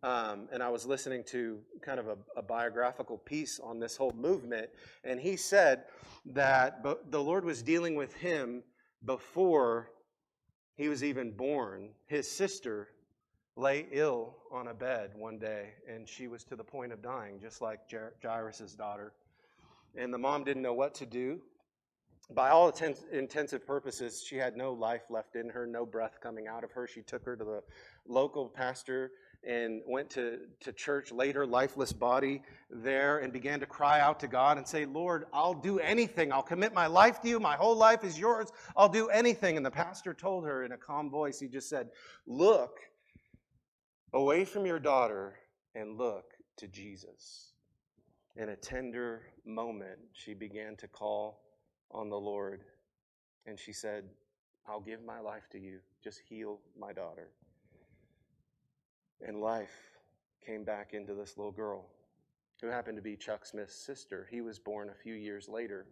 Um, 0.04 0.50
and 0.52 0.62
I 0.62 0.68
was 0.68 0.86
listening 0.86 1.24
to 1.28 1.60
kind 1.82 1.98
of 1.98 2.10
a, 2.10 2.18
a, 2.36 2.42
biographical 2.42 3.18
piece 3.18 3.62
on 3.62 3.80
this 3.80 3.96
whole 3.96 4.12
movement, 4.12 4.70
and 5.06 5.18
he 5.18 5.38
said 5.38 5.86
that 6.26 6.84
the 7.10 7.24
Lord 7.24 7.46
was 7.46 7.64
dealing 7.64 7.96
with 7.96 8.14
him 8.16 8.64
before 9.06 9.92
he 10.76 10.90
was 10.90 11.06
even 11.06 11.32
born. 11.32 11.92
His 12.06 12.30
sister 12.30 12.90
lay 13.56 13.88
ill 13.94 14.36
on 14.52 14.68
a 14.68 14.74
bed 14.74 15.12
one 15.16 15.40
day, 15.40 15.70
and 15.90 16.08
she 16.08 16.28
was 16.28 16.44
to 16.46 16.58
the 16.58 16.64
point 16.66 16.92
of 16.92 17.02
dying, 17.02 17.40
just 17.40 17.62
like 17.62 17.80
Jairus' 18.22 18.76
daughter. 18.76 19.14
And 19.96 20.14
the 20.14 20.18
mom 20.18 20.44
didn't 20.44 20.64
know 20.64 20.74
what 20.74 20.94
to 20.96 21.06
do. 21.06 21.40
By 22.32 22.50
all 22.50 22.68
intents, 22.68 23.06
intensive 23.12 23.66
purposes, 23.66 24.22
she 24.26 24.36
had 24.36 24.58
no 24.58 24.74
life 24.74 25.04
left 25.10 25.38
in 25.38 25.50
her, 25.50 25.66
no 25.66 25.86
breath 25.86 26.20
coming 26.22 26.48
out 26.48 26.66
of 26.66 26.72
her. 26.72 26.88
She 26.88 27.02
took 27.04 27.24
her 27.26 27.38
to 27.38 27.44
the 27.44 27.64
local 28.06 28.50
pastor 28.50 29.12
and 29.46 29.82
went 29.86 30.10
to, 30.12 30.40
to 30.62 30.72
church 30.72 31.12
later, 31.12 31.46
lifeless 31.46 31.92
body 31.92 32.42
there, 32.70 33.20
and 33.20 33.34
began 33.34 33.60
to 33.60 33.66
cry 33.66 34.00
out 34.00 34.20
to 34.22 34.28
God 34.28 34.58
and 34.58 34.68
say, 34.68 34.86
Lord, 34.86 35.26
I'll 35.34 35.54
do 35.54 35.80
anything. 35.80 36.32
I'll 36.32 36.44
commit 36.44 36.74
my 36.74 36.88
life 36.88 37.22
to 37.22 37.30
you. 37.30 37.40
My 37.40 37.56
whole 37.56 37.76
life 37.76 38.04
is 38.04 38.18
yours. 38.18 38.52
I'll 38.76 38.90
do 38.90 39.10
anything. 39.10 39.58
And 39.58 39.66
the 39.66 39.72
pastor 39.72 40.14
told 40.14 40.46
her 40.46 40.64
in 40.64 40.72
a 40.72 40.78
calm 40.78 41.10
voice, 41.10 41.40
he 41.40 41.48
just 41.48 41.70
said, 41.70 41.90
Look 42.26 42.80
away 44.14 44.46
from 44.46 44.66
your 44.66 44.80
daughter 44.80 45.36
and 45.76 45.98
look 45.98 46.26
to 46.58 46.68
Jesus. 46.68 47.54
In 48.36 48.50
a 48.50 48.56
tender 48.56 49.24
moment, 49.46 50.00
she 50.14 50.34
began 50.34 50.76
to 50.78 50.88
call 50.88 51.42
on 51.92 52.10
the 52.10 52.20
Lord. 52.20 52.62
And 53.46 53.60
she 53.60 53.74
said, 53.74 54.06
I'll 54.68 54.82
give 54.82 55.04
my 55.04 55.20
life 55.20 55.50
to 55.52 55.60
you. 55.60 55.80
Just 56.02 56.22
heal 56.30 56.60
my 56.80 56.94
daughter 56.94 57.30
and 59.22 59.42
life 59.42 60.00
came 60.46 60.64
back 60.64 60.94
into 60.94 61.14
this 61.14 61.38
little 61.38 61.52
girl 61.52 61.86
who 62.62 62.68
happened 62.68 62.98
to 62.98 63.02
be 63.02 63.16
Chuck 63.16 63.46
Smith's 63.46 63.76
sister. 63.76 64.28
He 64.32 64.42
was 64.42 64.60
born 64.60 64.90
a 64.90 65.04
few 65.04 65.16
years 65.16 65.50
later. 65.50 65.86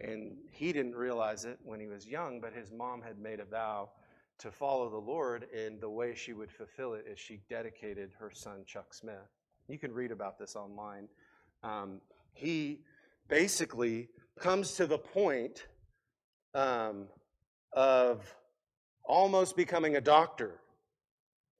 And 0.00 0.38
he 0.50 0.72
didn't 0.72 0.94
realize 0.94 1.44
it 1.44 1.58
when 1.62 1.78
he 1.78 1.86
was 1.86 2.06
young, 2.06 2.40
but 2.40 2.54
his 2.54 2.72
mom 2.72 3.02
had 3.02 3.18
made 3.18 3.38
a 3.38 3.44
vow 3.44 3.90
to 4.38 4.50
follow 4.50 4.88
the 4.88 4.96
Lord, 4.96 5.46
and 5.54 5.78
the 5.78 5.90
way 5.90 6.14
she 6.14 6.32
would 6.32 6.50
fulfill 6.50 6.94
it 6.94 7.04
is 7.06 7.18
she 7.18 7.40
dedicated 7.50 8.12
her 8.18 8.30
son, 8.32 8.64
Chuck 8.66 8.94
Smith. 8.94 9.28
You 9.68 9.78
can 9.78 9.92
read 9.92 10.10
about 10.10 10.38
this 10.38 10.56
online. 10.56 11.08
Um, 11.62 12.00
he 12.32 12.80
basically 13.28 14.08
comes 14.38 14.72
to 14.76 14.86
the 14.86 14.96
point 14.96 15.66
um, 16.54 17.08
of 17.74 18.34
almost 19.04 19.54
becoming 19.54 19.96
a 19.96 20.00
doctor 20.00 20.60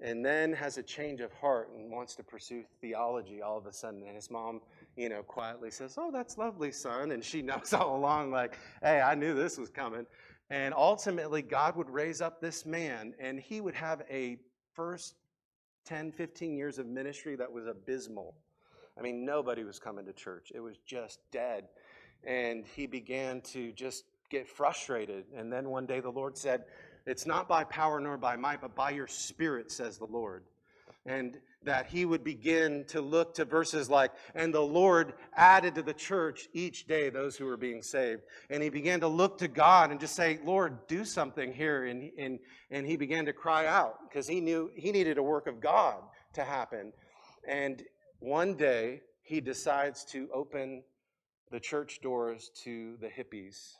and 0.03 0.25
then 0.25 0.53
has 0.53 0.79
a 0.79 0.83
change 0.83 1.21
of 1.21 1.33
heart 1.35 1.71
and 1.77 1.91
wants 1.91 2.15
to 2.17 2.23
pursue 2.23 2.65
theology 2.81 3.43
all 3.43 3.59
of 3.59 3.67
a 3.67 3.73
sudden. 3.73 4.03
And 4.07 4.15
his 4.15 4.31
mom, 4.31 4.61
you 4.97 5.09
know, 5.09 5.23
quietly 5.23 5.71
says, 5.71 5.97
Oh, 5.99 6.11
that's 6.11 6.39
lovely, 6.39 6.73
son. 6.73 7.13
And 7.13 7.23
she 7.23 7.43
knows 7.43 7.73
all 7.73 7.97
along, 7.97 8.31
like, 8.31 8.59
Hey, 8.83 9.01
I 9.01 9.15
knew 9.15 9.35
this 9.35 9.59
was 9.59 9.69
coming. 9.69 10.07
And 10.49 10.75
ultimately, 10.75 11.43
God 11.43 11.77
would 11.77 11.89
raise 11.89 12.21
up 12.21 12.41
this 12.41 12.67
man, 12.67 13.15
and 13.21 13.39
he 13.39 13.61
would 13.61 13.75
have 13.75 14.03
a 14.11 14.37
first 14.75 15.15
10, 15.85 16.11
15 16.11 16.57
years 16.57 16.79
of 16.79 16.87
ministry 16.87 17.37
that 17.37 17.51
was 17.51 17.67
abysmal. 17.67 18.35
I 18.99 19.03
mean, 19.03 19.25
nobody 19.25 19.63
was 19.63 19.79
coming 19.79 20.05
to 20.07 20.13
church, 20.13 20.51
it 20.55 20.61
was 20.61 20.77
just 20.87 21.21
dead. 21.31 21.69
And 22.25 22.67
he 22.67 22.87
began 22.87 23.41
to 23.53 23.73
just 23.73 24.05
get 24.29 24.47
frustrated. 24.47 25.25
And 25.35 25.53
then 25.53 25.71
one 25.71 25.87
day 25.87 26.01
the 26.01 26.11
Lord 26.11 26.37
said, 26.37 26.65
it's 27.07 27.27
not 27.27 27.49
by 27.49 27.65
power 27.65 28.01
nor 28.01 28.17
by 28.17 28.37
might, 28.37 28.61
but 28.61 28.75
by 28.75 28.91
your 28.91 29.07
spirit, 29.07 29.71
says 29.71 29.99
the 29.99 30.07
Lord. 30.07 30.45
And 31.07 31.39
that 31.65 31.87
he 31.87 32.05
would 32.05 32.25
begin 32.25 32.85
to 32.89 33.01
look 33.01 33.35
to 33.35 33.45
verses 33.45 33.91
like, 33.91 34.13
and 34.35 34.53
the 34.53 34.61
Lord 34.61 35.15
added 35.35 35.75
to 35.75 35.83
the 35.83 35.93
church 35.93 36.49
each 36.53 36.87
day 36.87 37.11
those 37.11 37.37
who 37.37 37.45
were 37.45 37.57
being 37.57 37.83
saved. 37.83 38.23
And 38.49 38.63
he 38.63 38.71
began 38.71 39.01
to 39.01 39.09
look 39.09 39.39
to 39.39 39.49
God 39.49 39.91
and 39.91 40.01
just 40.01 40.15
say, 40.15 40.39
Lord, 40.45 40.87
do 40.89 41.05
something 41.05 41.53
here. 41.53 41.85
And, 41.85 42.11
and, 42.19 42.39
and 42.71 42.87
he 42.87 42.97
began 42.97 43.27
to 43.27 43.33
cry 43.33 43.67
out 43.67 43.97
because 44.09 44.27
he 44.27 44.41
knew 44.41 44.71
he 44.75 44.91
needed 44.93 45.19
a 45.19 45.23
work 45.23 45.47
of 45.47 45.61
God 45.61 45.97
to 46.35 46.45
happen. 46.45 46.93
And 47.47 47.83
one 48.21 48.55
day 48.55 49.03
he 49.23 49.41
decides 49.41 50.05
to 50.07 50.29
open 50.33 50.83
the 51.51 51.61
church 51.61 52.01
doors 52.03 52.51
to 52.65 52.97
the 53.01 53.09
hippies 53.09 53.75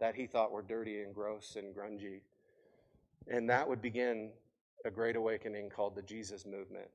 that 0.00 0.14
he 0.14 0.26
thought 0.26 0.52
were 0.52 0.62
dirty 0.62 1.02
and 1.02 1.14
gross 1.14 1.56
and 1.56 1.74
grungy. 1.74 2.20
And 3.28 3.48
that 3.50 3.68
would 3.68 3.82
begin 3.82 4.30
a 4.84 4.90
great 4.90 5.16
awakening 5.16 5.70
called 5.70 5.96
the 5.96 6.02
Jesus 6.02 6.46
movement. 6.46 6.88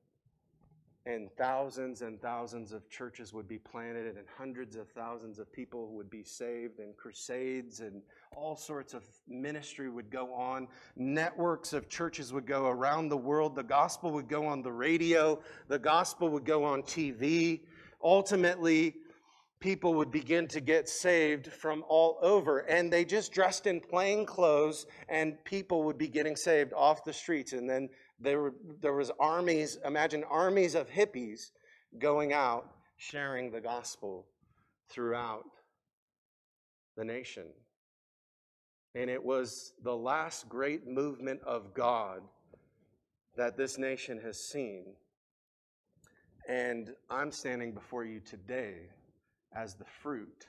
And 1.08 1.32
thousands 1.36 2.04
and 2.04 2.22
thousands 2.22 2.74
of 2.74 2.88
churches 2.88 3.34
would 3.34 3.48
be 3.48 3.58
planted, 3.58 4.18
and 4.18 4.28
hundreds 4.38 4.76
of 4.76 4.88
thousands 4.90 5.40
of 5.40 5.52
people 5.52 5.88
would 5.94 6.12
be 6.12 6.24
saved, 6.24 6.78
and 6.78 6.96
crusades 6.96 7.80
and 7.80 8.04
all 8.36 8.56
sorts 8.56 8.94
of 8.94 9.04
ministry 9.28 9.90
would 9.90 10.12
go 10.12 10.32
on. 10.32 10.68
Networks 10.96 11.74
of 11.74 11.90
churches 11.90 12.32
would 12.32 12.46
go 12.46 12.68
around 12.68 13.10
the 13.10 13.18
world. 13.18 13.56
The 13.56 13.64
gospel 13.64 14.12
would 14.12 14.30
go 14.30 14.46
on 14.46 14.62
the 14.62 14.72
radio, 14.72 15.40
the 15.68 15.80
gospel 15.80 16.30
would 16.30 16.46
go 16.46 16.64
on 16.64 16.84
TV. 16.84 17.62
Ultimately, 18.04 18.96
people 19.62 19.93
would 19.93 20.12
begin 20.12 20.47
to 20.47 20.59
get 20.59 20.89
saved 20.89 21.47
from 21.53 21.86
all 21.88 22.18
over. 22.22 22.59
And 22.59 22.91
they 22.91 23.05
just 23.05 23.32
dressed 23.32 23.68
in 23.68 23.80
plain 23.80 24.26
clothes, 24.26 24.88
and 25.07 25.41
people 25.45 25.84
would 25.84 25.97
be 25.97 26.07
getting 26.07 26.36
saved 26.36 26.74
off 26.74 27.05
the 27.05 27.14
streets. 27.14 27.53
And 27.53 27.70
then 27.70 27.88
there, 28.20 28.41
were, 28.41 28.53
there 28.82 28.93
was 28.93 29.12
armies, 29.20 29.78
imagine 29.86 30.24
armies 30.30 30.76
of 30.76 30.89
hippies 30.89 31.51
going 31.99 32.34
out 32.34 32.74
sharing 32.97 33.51
the 33.51 33.62
gospel 33.62 34.26
throughout 34.89 35.45
the 36.97 37.05
nation. 37.05 37.45
And 38.95 39.09
it 39.09 39.24
was 39.24 39.74
the 39.84 39.95
last 39.95 40.49
great 40.49 40.86
movement 40.88 41.39
of 41.45 41.74
God 41.74 42.22
that 43.38 43.55
this 43.55 43.78
nation 43.78 44.20
has 44.22 44.38
seen. 44.38 44.86
And 46.49 46.89
I'm 47.09 47.32
standing 47.32 47.74
before 47.74 48.03
you 48.03 48.20
today 48.20 48.89
as 49.56 49.76
the 49.76 49.86
fruit 50.02 50.47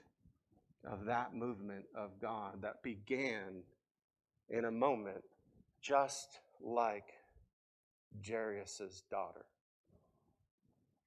of 0.85 1.05
that 1.07 1.35
movement 1.35 1.85
of 1.95 2.21
God 2.21 2.63
that 2.63 2.83
began 2.83 3.63
in 4.49 4.65
a 4.65 4.71
moment 4.71 5.23
just 5.81 6.41
like 6.61 7.13
Jairus' 8.27 9.03
daughter. 9.11 9.45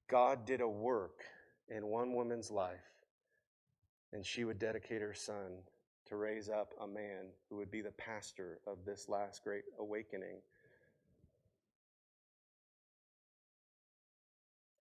God 0.08 0.44
did 0.44 0.60
a 0.60 0.68
work 0.68 1.22
in 1.68 1.86
one 1.86 2.14
woman's 2.14 2.50
life, 2.50 2.76
and 4.12 4.24
she 4.24 4.44
would 4.44 4.58
dedicate 4.58 5.00
her 5.02 5.14
son 5.14 5.62
to 6.08 6.16
raise 6.16 6.48
up 6.48 6.72
a 6.80 6.86
man 6.86 7.26
who 7.48 7.56
would 7.56 7.70
be 7.70 7.80
the 7.80 7.90
pastor 7.92 8.60
of 8.66 8.84
this 8.84 9.08
last 9.08 9.42
great 9.42 9.64
awakening. 9.80 10.36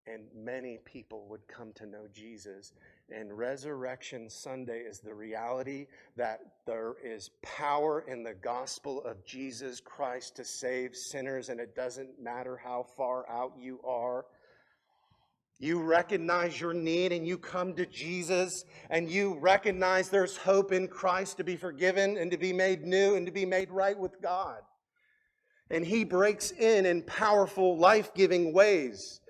And 0.06 0.24
many 0.34 0.78
people 0.84 1.26
would 1.28 1.46
come 1.48 1.72
to 1.76 1.86
know 1.86 2.06
Jesus. 2.12 2.72
And 3.10 3.36
Resurrection 3.36 4.28
Sunday 4.28 4.80
is 4.80 5.00
the 5.00 5.14
reality 5.14 5.86
that 6.16 6.40
there 6.66 6.96
is 7.02 7.30
power 7.42 8.04
in 8.06 8.22
the 8.22 8.34
gospel 8.34 9.02
of 9.04 9.24
Jesus 9.24 9.80
Christ 9.80 10.36
to 10.36 10.44
save 10.44 10.94
sinners, 10.94 11.48
and 11.48 11.58
it 11.58 11.74
doesn't 11.74 12.22
matter 12.22 12.56
how 12.62 12.84
far 12.96 13.28
out 13.30 13.52
you 13.58 13.80
are. 13.82 14.26
You 15.58 15.80
recognize 15.80 16.60
your 16.60 16.74
need 16.74 17.12
and 17.12 17.26
you 17.26 17.38
come 17.38 17.74
to 17.74 17.86
Jesus 17.86 18.64
and 18.90 19.08
you 19.08 19.38
recognize 19.38 20.08
there's 20.08 20.36
hope 20.36 20.72
in 20.72 20.88
Christ 20.88 21.36
to 21.38 21.44
be 21.44 21.56
forgiven 21.56 22.18
and 22.18 22.30
to 22.32 22.36
be 22.36 22.52
made 22.52 22.82
new 22.82 23.14
and 23.14 23.24
to 23.24 23.32
be 23.32 23.46
made 23.46 23.70
right 23.70 23.98
with 23.98 24.20
God. 24.20 24.60
And 25.70 25.86
He 25.86 26.04
breaks 26.04 26.50
in 26.50 26.86
in 26.86 27.02
powerful, 27.02 27.78
life 27.78 28.12
giving 28.14 28.52
ways. 28.52 29.20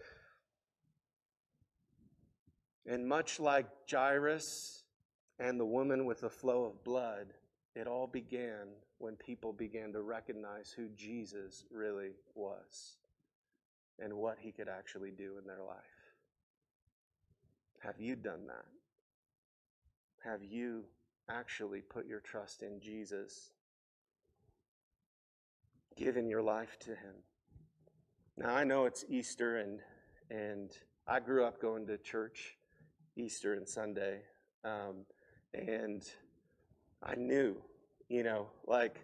And 2.87 3.07
much 3.07 3.41
like 3.41 3.66
Jairus 3.91 4.85
and 5.39 5.59
the 5.59 5.64
woman 5.64 6.05
with 6.05 6.20
the 6.20 6.30
flow 6.30 6.64
of 6.64 6.85
blood, 6.85 7.32
it 7.74 7.87
all 7.87 8.07
began 8.07 8.68
when 8.99 9.16
people 9.16 9.53
began 9.53 9.93
to 9.93 10.03
recognize 10.03 10.70
who 10.70 10.89
Jesus 10.95 11.64
really 11.70 12.12
was 12.35 12.97
and 13.99 14.12
what 14.14 14.39
He 14.41 14.53
could 14.53 14.68
actually 14.68 15.11
do 15.11 15.39
in 15.39 15.47
their 15.47 15.62
life. 15.66 15.76
Have 17.80 18.01
you 18.01 18.16
done 18.16 18.47
that? 18.47 18.64
Have 20.24 20.43
you 20.43 20.85
actually 21.28 21.82
put 21.82 22.07
your 22.07 22.20
trust 22.20 22.62
in 22.62 22.80
Jesus? 22.80 23.51
Given 25.97 26.28
your 26.28 26.41
life 26.43 26.78
to 26.80 26.91
him. 26.91 27.14
Now 28.39 28.55
I 28.55 28.64
know 28.64 28.87
it's 28.87 29.05
Easter 29.09 29.59
and 29.59 29.80
and 30.30 30.70
I 31.07 31.20
grew 31.20 31.45
up 31.45 31.61
going 31.61 31.87
to 31.89 31.99
church 31.99 32.57
Easter 33.17 33.55
and 33.55 33.69
Sunday. 33.69 34.21
Um, 34.65 35.05
and 35.53 36.03
I 37.03 37.15
knew, 37.15 37.57
you 38.09 38.23
know, 38.23 38.49
like 38.67 39.01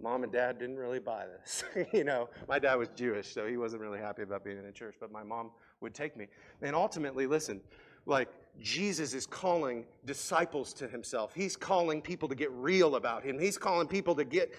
mom 0.00 0.22
and 0.22 0.32
dad 0.32 0.58
didn't 0.58 0.76
really 0.76 0.98
buy 0.98 1.26
this. 1.26 1.64
you 1.92 2.04
know, 2.04 2.28
my 2.48 2.58
dad 2.58 2.76
was 2.76 2.88
Jewish, 2.94 3.32
so 3.32 3.46
he 3.46 3.56
wasn't 3.56 3.82
really 3.82 3.98
happy 3.98 4.22
about 4.22 4.44
being 4.44 4.58
in 4.58 4.66
a 4.66 4.72
church, 4.72 4.96
but 5.00 5.10
my 5.10 5.22
mom 5.22 5.50
would 5.80 5.94
take 5.94 6.16
me. 6.16 6.26
And 6.62 6.74
ultimately, 6.74 7.26
listen, 7.26 7.60
like 8.06 8.28
Jesus 8.60 9.14
is 9.14 9.24
calling 9.24 9.84
disciples 10.04 10.72
to 10.74 10.88
himself. 10.88 11.32
He's 11.34 11.56
calling 11.56 12.02
people 12.02 12.28
to 12.28 12.34
get 12.34 12.50
real 12.52 12.96
about 12.96 13.22
him. 13.22 13.38
He's 13.38 13.56
calling 13.56 13.86
people 13.86 14.14
to 14.16 14.24
get, 14.24 14.52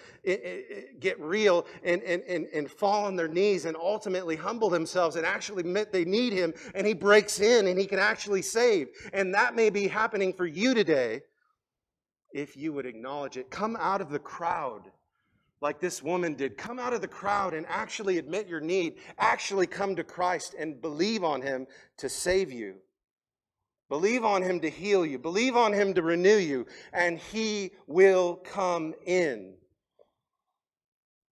get 0.99 1.19
real 1.19 1.65
and, 1.83 2.01
and, 2.03 2.23
and, 2.23 2.47
and 2.53 2.71
fall 2.71 3.05
on 3.05 3.15
their 3.15 3.27
knees 3.27 3.65
and 3.65 3.75
ultimately 3.75 4.35
humble 4.35 4.69
themselves 4.69 5.15
and 5.17 5.25
actually 5.25 5.61
admit 5.61 5.91
they 5.91 6.05
need 6.05 6.31
him. 6.31 6.53
And 6.75 6.87
he 6.87 6.93
breaks 6.93 7.41
in 7.41 7.67
and 7.67 7.77
he 7.77 7.85
can 7.85 7.99
actually 7.99 8.41
save. 8.41 8.87
And 9.11 9.33
that 9.33 9.55
may 9.55 9.69
be 9.69 9.87
happening 9.87 10.33
for 10.33 10.45
you 10.45 10.73
today 10.73 11.21
if 12.31 12.55
you 12.55 12.71
would 12.73 12.85
acknowledge 12.85 13.37
it. 13.37 13.49
Come 13.49 13.75
out 13.79 14.01
of 14.01 14.09
the 14.09 14.19
crowd 14.19 14.91
like 15.61 15.81
this 15.81 16.01
woman 16.01 16.35
did. 16.35 16.57
Come 16.57 16.79
out 16.79 16.93
of 16.93 17.01
the 17.01 17.07
crowd 17.07 17.53
and 17.53 17.65
actually 17.67 18.17
admit 18.17 18.47
your 18.47 18.61
need. 18.61 18.99
Actually 19.17 19.67
come 19.67 19.95
to 19.97 20.05
Christ 20.05 20.55
and 20.57 20.81
believe 20.81 21.23
on 21.23 21.41
him 21.41 21.67
to 21.97 22.07
save 22.07 22.51
you. 22.51 22.75
Believe 23.89 24.23
on 24.23 24.43
him 24.43 24.59
to 24.59 24.69
heal 24.69 25.03
you. 25.03 25.17
Believe 25.17 25.55
on 25.55 25.73
him 25.73 25.95
to 25.95 26.03
renew 26.03 26.37
you, 26.37 26.67
and 26.93 27.17
he 27.17 27.71
will 27.87 28.35
come 28.35 28.93
in 29.05 29.55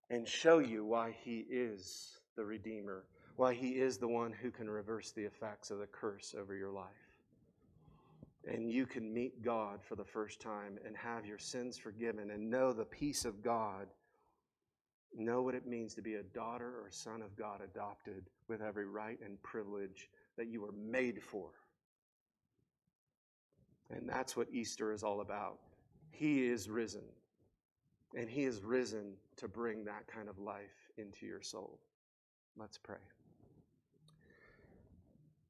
and 0.10 0.28
show 0.28 0.58
you 0.58 0.84
why 0.84 1.16
he 1.24 1.46
is 1.50 2.18
the 2.36 2.44
Redeemer, 2.44 3.04
why 3.36 3.54
he 3.54 3.70
is 3.70 3.98
the 3.98 4.08
one 4.08 4.32
who 4.32 4.50
can 4.50 4.70
reverse 4.70 5.12
the 5.12 5.24
effects 5.24 5.70
of 5.70 5.78
the 5.78 5.86
curse 5.86 6.34
over 6.38 6.56
your 6.56 6.72
life. 6.72 6.86
And 8.48 8.72
you 8.72 8.86
can 8.86 9.14
meet 9.14 9.44
God 9.44 9.80
for 9.88 9.96
the 9.96 10.06
first 10.06 10.42
time 10.42 10.80
and 10.86 10.96
have 10.96 11.26
your 11.26 11.38
sins 11.38 11.78
forgiven 11.78 12.32
and 12.32 12.50
know 12.50 12.72
the 12.74 12.86
peace 12.86 13.26
of 13.26 13.44
God. 13.44 13.88
Know 15.14 15.42
what 15.42 15.56
it 15.56 15.68
means 15.68 15.94
to 15.96 16.02
be 16.02 16.16
a 16.16 16.24
daughter 16.24 16.80
or 16.82 16.90
son 16.90 17.22
of 17.22 17.36
God 17.36 17.62
adopted 17.62 18.30
with 18.48 18.62
every 18.62 18.86
right 18.86 19.20
and 19.24 19.42
privilege 19.44 20.10
that 20.38 20.48
you 20.48 20.62
were 20.62 20.72
made 20.72 21.22
for. 21.22 21.50
And 23.90 24.08
that's 24.08 24.36
what 24.36 24.48
Easter 24.52 24.92
is 24.92 25.04
all 25.04 25.22
about. 25.22 25.60
He 26.12 26.46
is 26.48 26.70
risen. 26.70 27.04
And 28.16 28.30
He 28.30 28.44
is 28.44 28.64
risen 28.64 29.14
to 29.38 29.48
bring 29.48 29.86
that 29.86 30.08
kind 30.08 30.30
of 30.30 30.40
life 30.40 30.92
into 30.98 31.26
your 31.26 31.42
soul. 31.42 31.80
Let's 32.58 32.78
pray. 32.78 32.98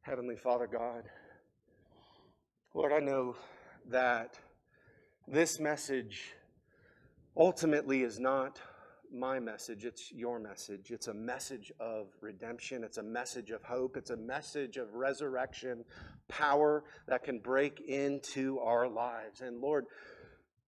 Heavenly 0.02 0.36
Father 0.36 0.68
God, 0.68 1.04
Lord, 2.74 2.94
I 2.94 3.00
know 3.00 3.36
that 3.90 4.38
this 5.28 5.60
message 5.60 6.34
ultimately 7.36 8.04
is 8.04 8.20
not 8.20 8.60
my 9.14 9.40
message, 9.40 9.86
it's 9.86 10.12
your 10.12 10.40
message. 10.40 10.92
It's 10.92 11.08
a 11.08 11.14
message 11.14 11.72
of 11.80 12.08
redemption, 12.22 12.84
it's 12.84 12.98
a 12.98 13.04
message 13.04 13.52
of 13.52 13.64
hope, 13.64 13.98
it's 13.98 14.10
a 14.10 14.18
message 14.18 14.78
of 14.78 14.94
resurrection 14.94 15.86
power 16.28 16.84
that 17.08 17.24
can 17.24 17.40
break 17.40 17.82
into 17.82 18.60
our 18.60 18.88
lives. 18.88 19.42
And 19.42 19.60
Lord, 19.62 19.86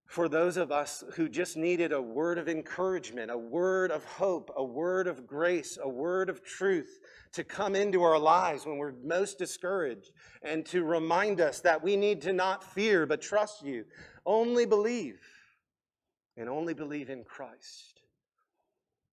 for 0.05 0.27
those 0.27 0.57
of 0.57 0.71
us 0.71 1.03
who 1.15 1.29
just 1.29 1.55
needed 1.55 1.91
a 1.91 2.01
word 2.01 2.39
of 2.39 2.49
encouragement, 2.49 3.29
a 3.29 3.37
word 3.37 3.91
of 3.91 4.03
hope, 4.05 4.51
a 4.55 4.63
word 4.63 5.07
of 5.07 5.27
grace, 5.27 5.77
a 5.81 5.87
word 5.87 6.29
of 6.29 6.43
truth 6.43 6.99
to 7.33 7.43
come 7.43 7.75
into 7.75 8.01
our 8.01 8.17
lives 8.17 8.65
when 8.65 8.77
we're 8.77 8.93
most 9.03 9.37
discouraged 9.37 10.11
and 10.41 10.65
to 10.65 10.83
remind 10.83 11.39
us 11.39 11.59
that 11.59 11.83
we 11.83 11.95
need 11.95 12.21
to 12.21 12.33
not 12.33 12.63
fear 12.63 13.05
but 13.05 13.21
trust 13.21 13.63
you. 13.63 13.85
Only 14.25 14.65
believe 14.65 15.19
and 16.37 16.49
only 16.49 16.73
believe 16.73 17.09
in 17.09 17.23
Christ 17.23 17.98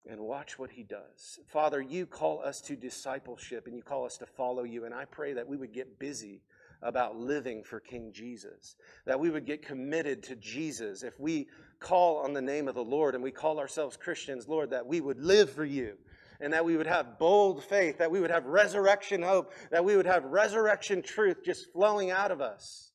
and 0.08 0.20
watch 0.20 0.58
what 0.58 0.70
he 0.70 0.82
does. 0.82 1.38
Father, 1.52 1.80
you 1.80 2.06
call 2.06 2.42
us 2.42 2.60
to 2.62 2.76
discipleship 2.76 3.66
and 3.66 3.76
you 3.76 3.82
call 3.82 4.04
us 4.04 4.18
to 4.18 4.26
follow 4.26 4.64
you. 4.64 4.84
And 4.84 4.94
I 4.94 5.04
pray 5.06 5.32
that 5.34 5.48
we 5.48 5.56
would 5.56 5.72
get 5.72 5.98
busy 5.98 6.42
about 6.82 7.16
living 7.16 7.62
for 7.64 7.80
King 7.80 8.12
Jesus, 8.12 8.76
that 9.06 9.18
we 9.18 9.30
would 9.30 9.46
get 9.46 9.64
committed 9.64 10.22
to 10.24 10.36
Jesus. 10.36 11.02
If 11.02 11.18
we 11.18 11.48
call 11.80 12.18
on 12.18 12.34
the 12.34 12.42
name 12.42 12.68
of 12.68 12.74
the 12.74 12.84
Lord 12.84 13.14
and 13.14 13.24
we 13.24 13.30
call 13.30 13.58
ourselves 13.58 13.96
Christians, 13.96 14.46
Lord, 14.46 14.70
that 14.70 14.86
we 14.86 15.00
would 15.00 15.18
live 15.18 15.50
for 15.50 15.64
you 15.64 15.94
and 16.40 16.52
that 16.52 16.64
we 16.64 16.76
would 16.76 16.86
have 16.86 17.18
bold 17.18 17.64
faith, 17.64 17.98
that 17.98 18.10
we 18.10 18.20
would 18.20 18.30
have 18.30 18.44
resurrection 18.44 19.22
hope, 19.22 19.52
that 19.70 19.84
we 19.84 19.96
would 19.96 20.06
have 20.06 20.24
resurrection 20.24 21.00
truth 21.00 21.38
just 21.44 21.72
flowing 21.72 22.10
out 22.10 22.30
of 22.30 22.40
us, 22.40 22.92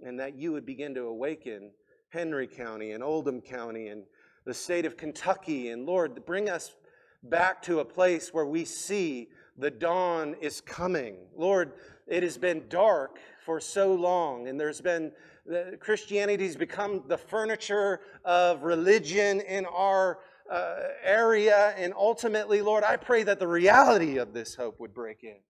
and 0.00 0.20
that 0.20 0.36
you 0.36 0.52
would 0.52 0.64
begin 0.64 0.94
to 0.94 1.02
awaken 1.02 1.72
Henry 2.10 2.46
County 2.46 2.92
and 2.92 3.02
Oldham 3.02 3.42
County 3.42 3.88
and 3.88 4.04
the 4.48 4.54
state 4.54 4.86
of 4.86 4.96
Kentucky. 4.96 5.68
And 5.68 5.84
Lord, 5.84 6.24
bring 6.24 6.48
us 6.48 6.74
back 7.22 7.60
to 7.64 7.80
a 7.80 7.84
place 7.84 8.32
where 8.32 8.46
we 8.46 8.64
see 8.64 9.28
the 9.58 9.70
dawn 9.70 10.36
is 10.40 10.62
coming. 10.62 11.16
Lord, 11.36 11.72
it 12.06 12.22
has 12.22 12.38
been 12.38 12.64
dark 12.70 13.18
for 13.44 13.60
so 13.60 13.92
long, 13.92 14.48
and 14.48 14.58
there's 14.58 14.80
been 14.80 15.12
Christianity 15.80 16.46
has 16.46 16.56
become 16.56 17.02
the 17.08 17.18
furniture 17.18 18.00
of 18.24 18.62
religion 18.62 19.42
in 19.42 19.66
our 19.66 20.20
uh, 20.50 20.76
area. 21.04 21.74
And 21.76 21.92
ultimately, 21.94 22.62
Lord, 22.62 22.84
I 22.84 22.96
pray 22.96 23.24
that 23.24 23.38
the 23.38 23.48
reality 23.48 24.16
of 24.16 24.32
this 24.32 24.54
hope 24.54 24.80
would 24.80 24.94
break 24.94 25.24
in. 25.24 25.40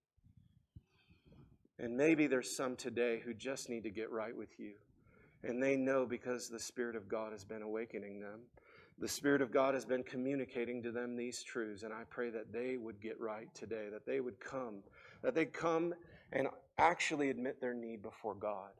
And 1.79 1.95
maybe 1.95 2.27
there's 2.27 2.53
some 2.53 2.75
today 2.75 3.21
who 3.23 3.33
just 3.33 3.69
need 3.69 3.83
to 3.83 3.91
get 3.91 4.11
right 4.11 4.35
with 4.35 4.59
you. 4.59 4.73
And 5.43 5.63
they 5.63 5.77
know 5.77 6.05
because 6.05 6.49
the 6.49 6.59
Spirit 6.59 6.97
of 6.97 7.07
God 7.07 7.31
has 7.31 7.45
been 7.45 7.61
awakening 7.61 8.19
them 8.19 8.41
the 8.99 9.07
Spirit 9.07 9.41
of 9.41 9.51
God 9.51 9.73
has 9.73 9.85
been 9.85 10.03
communicating 10.03 10.83
to 10.83 10.91
them 10.91 11.15
these 11.15 11.41
truths, 11.41 11.83
and 11.83 11.93
I 11.93 12.03
pray 12.09 12.29
that 12.31 12.51
they 12.51 12.77
would 12.77 12.99
get 13.01 13.19
right 13.19 13.47
today, 13.55 13.87
that 13.91 14.05
they 14.05 14.19
would 14.19 14.39
come, 14.39 14.83
that 15.21 15.33
they'd 15.33 15.53
come 15.53 15.93
and 16.33 16.47
actually 16.77 17.29
admit 17.29 17.61
their 17.61 17.73
need 17.73 18.01
before 18.01 18.35
God, 18.35 18.71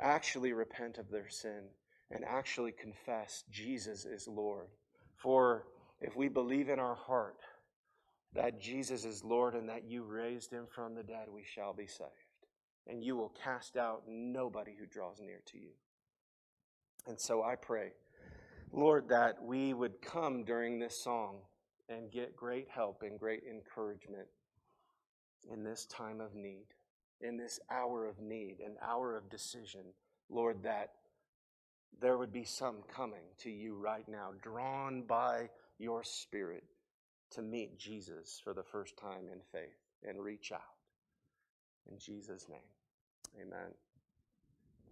actually 0.00 0.52
repent 0.52 0.98
of 0.98 1.10
their 1.10 1.28
sin 1.28 1.64
and 2.10 2.24
actually 2.24 2.72
confess 2.72 3.44
Jesus 3.50 4.04
is 4.04 4.26
Lord. 4.26 4.68
For 5.16 5.66
if 6.00 6.16
we 6.16 6.28
believe 6.28 6.68
in 6.68 6.78
our 6.78 6.94
heart 6.94 7.40
that 8.34 8.60
Jesus 8.60 9.04
is 9.04 9.24
Lord 9.24 9.54
and 9.54 9.68
that 9.68 9.84
you 9.84 10.04
raised 10.04 10.50
him 10.50 10.66
from 10.74 10.94
the 10.94 11.02
dead, 11.02 11.26
we 11.32 11.44
shall 11.44 11.72
be 11.72 11.86
saved. 11.86 12.10
And 12.86 13.02
you 13.02 13.16
will 13.16 13.32
cast 13.42 13.76
out 13.76 14.04
nobody 14.08 14.74
who 14.78 14.86
draws 14.86 15.20
near 15.20 15.40
to 15.46 15.58
you. 15.58 15.72
And 17.06 17.20
so 17.20 17.42
I 17.42 17.56
pray, 17.56 17.92
Lord, 18.72 19.08
that 19.08 19.42
we 19.42 19.74
would 19.74 20.00
come 20.02 20.44
during 20.44 20.78
this 20.78 21.02
song 21.02 21.38
and 21.88 22.10
get 22.10 22.36
great 22.36 22.68
help 22.68 23.02
and 23.02 23.18
great 23.18 23.42
encouragement 23.48 24.26
in 25.50 25.64
this 25.64 25.86
time 25.86 26.20
of 26.20 26.34
need, 26.34 26.66
in 27.20 27.36
this 27.36 27.58
hour 27.70 28.06
of 28.06 28.20
need, 28.20 28.56
an 28.64 28.76
hour 28.82 29.16
of 29.16 29.30
decision. 29.30 29.84
Lord, 30.28 30.62
that 30.64 30.90
there 32.00 32.18
would 32.18 32.32
be 32.32 32.44
some 32.44 32.76
coming 32.94 33.24
to 33.38 33.50
you 33.50 33.74
right 33.74 34.06
now, 34.08 34.30
drawn 34.42 35.02
by 35.02 35.48
your 35.78 36.04
Spirit 36.04 36.64
to 37.30 37.42
meet 37.42 37.78
Jesus 37.78 38.40
for 38.42 38.54
the 38.54 38.62
first 38.62 38.96
time 38.96 39.28
in 39.32 39.40
faith 39.52 39.76
and 40.06 40.22
reach 40.22 40.52
out. 40.52 40.60
In 41.90 41.98
Jesus' 41.98 42.46
name, 42.48 42.60
amen. 43.40 43.72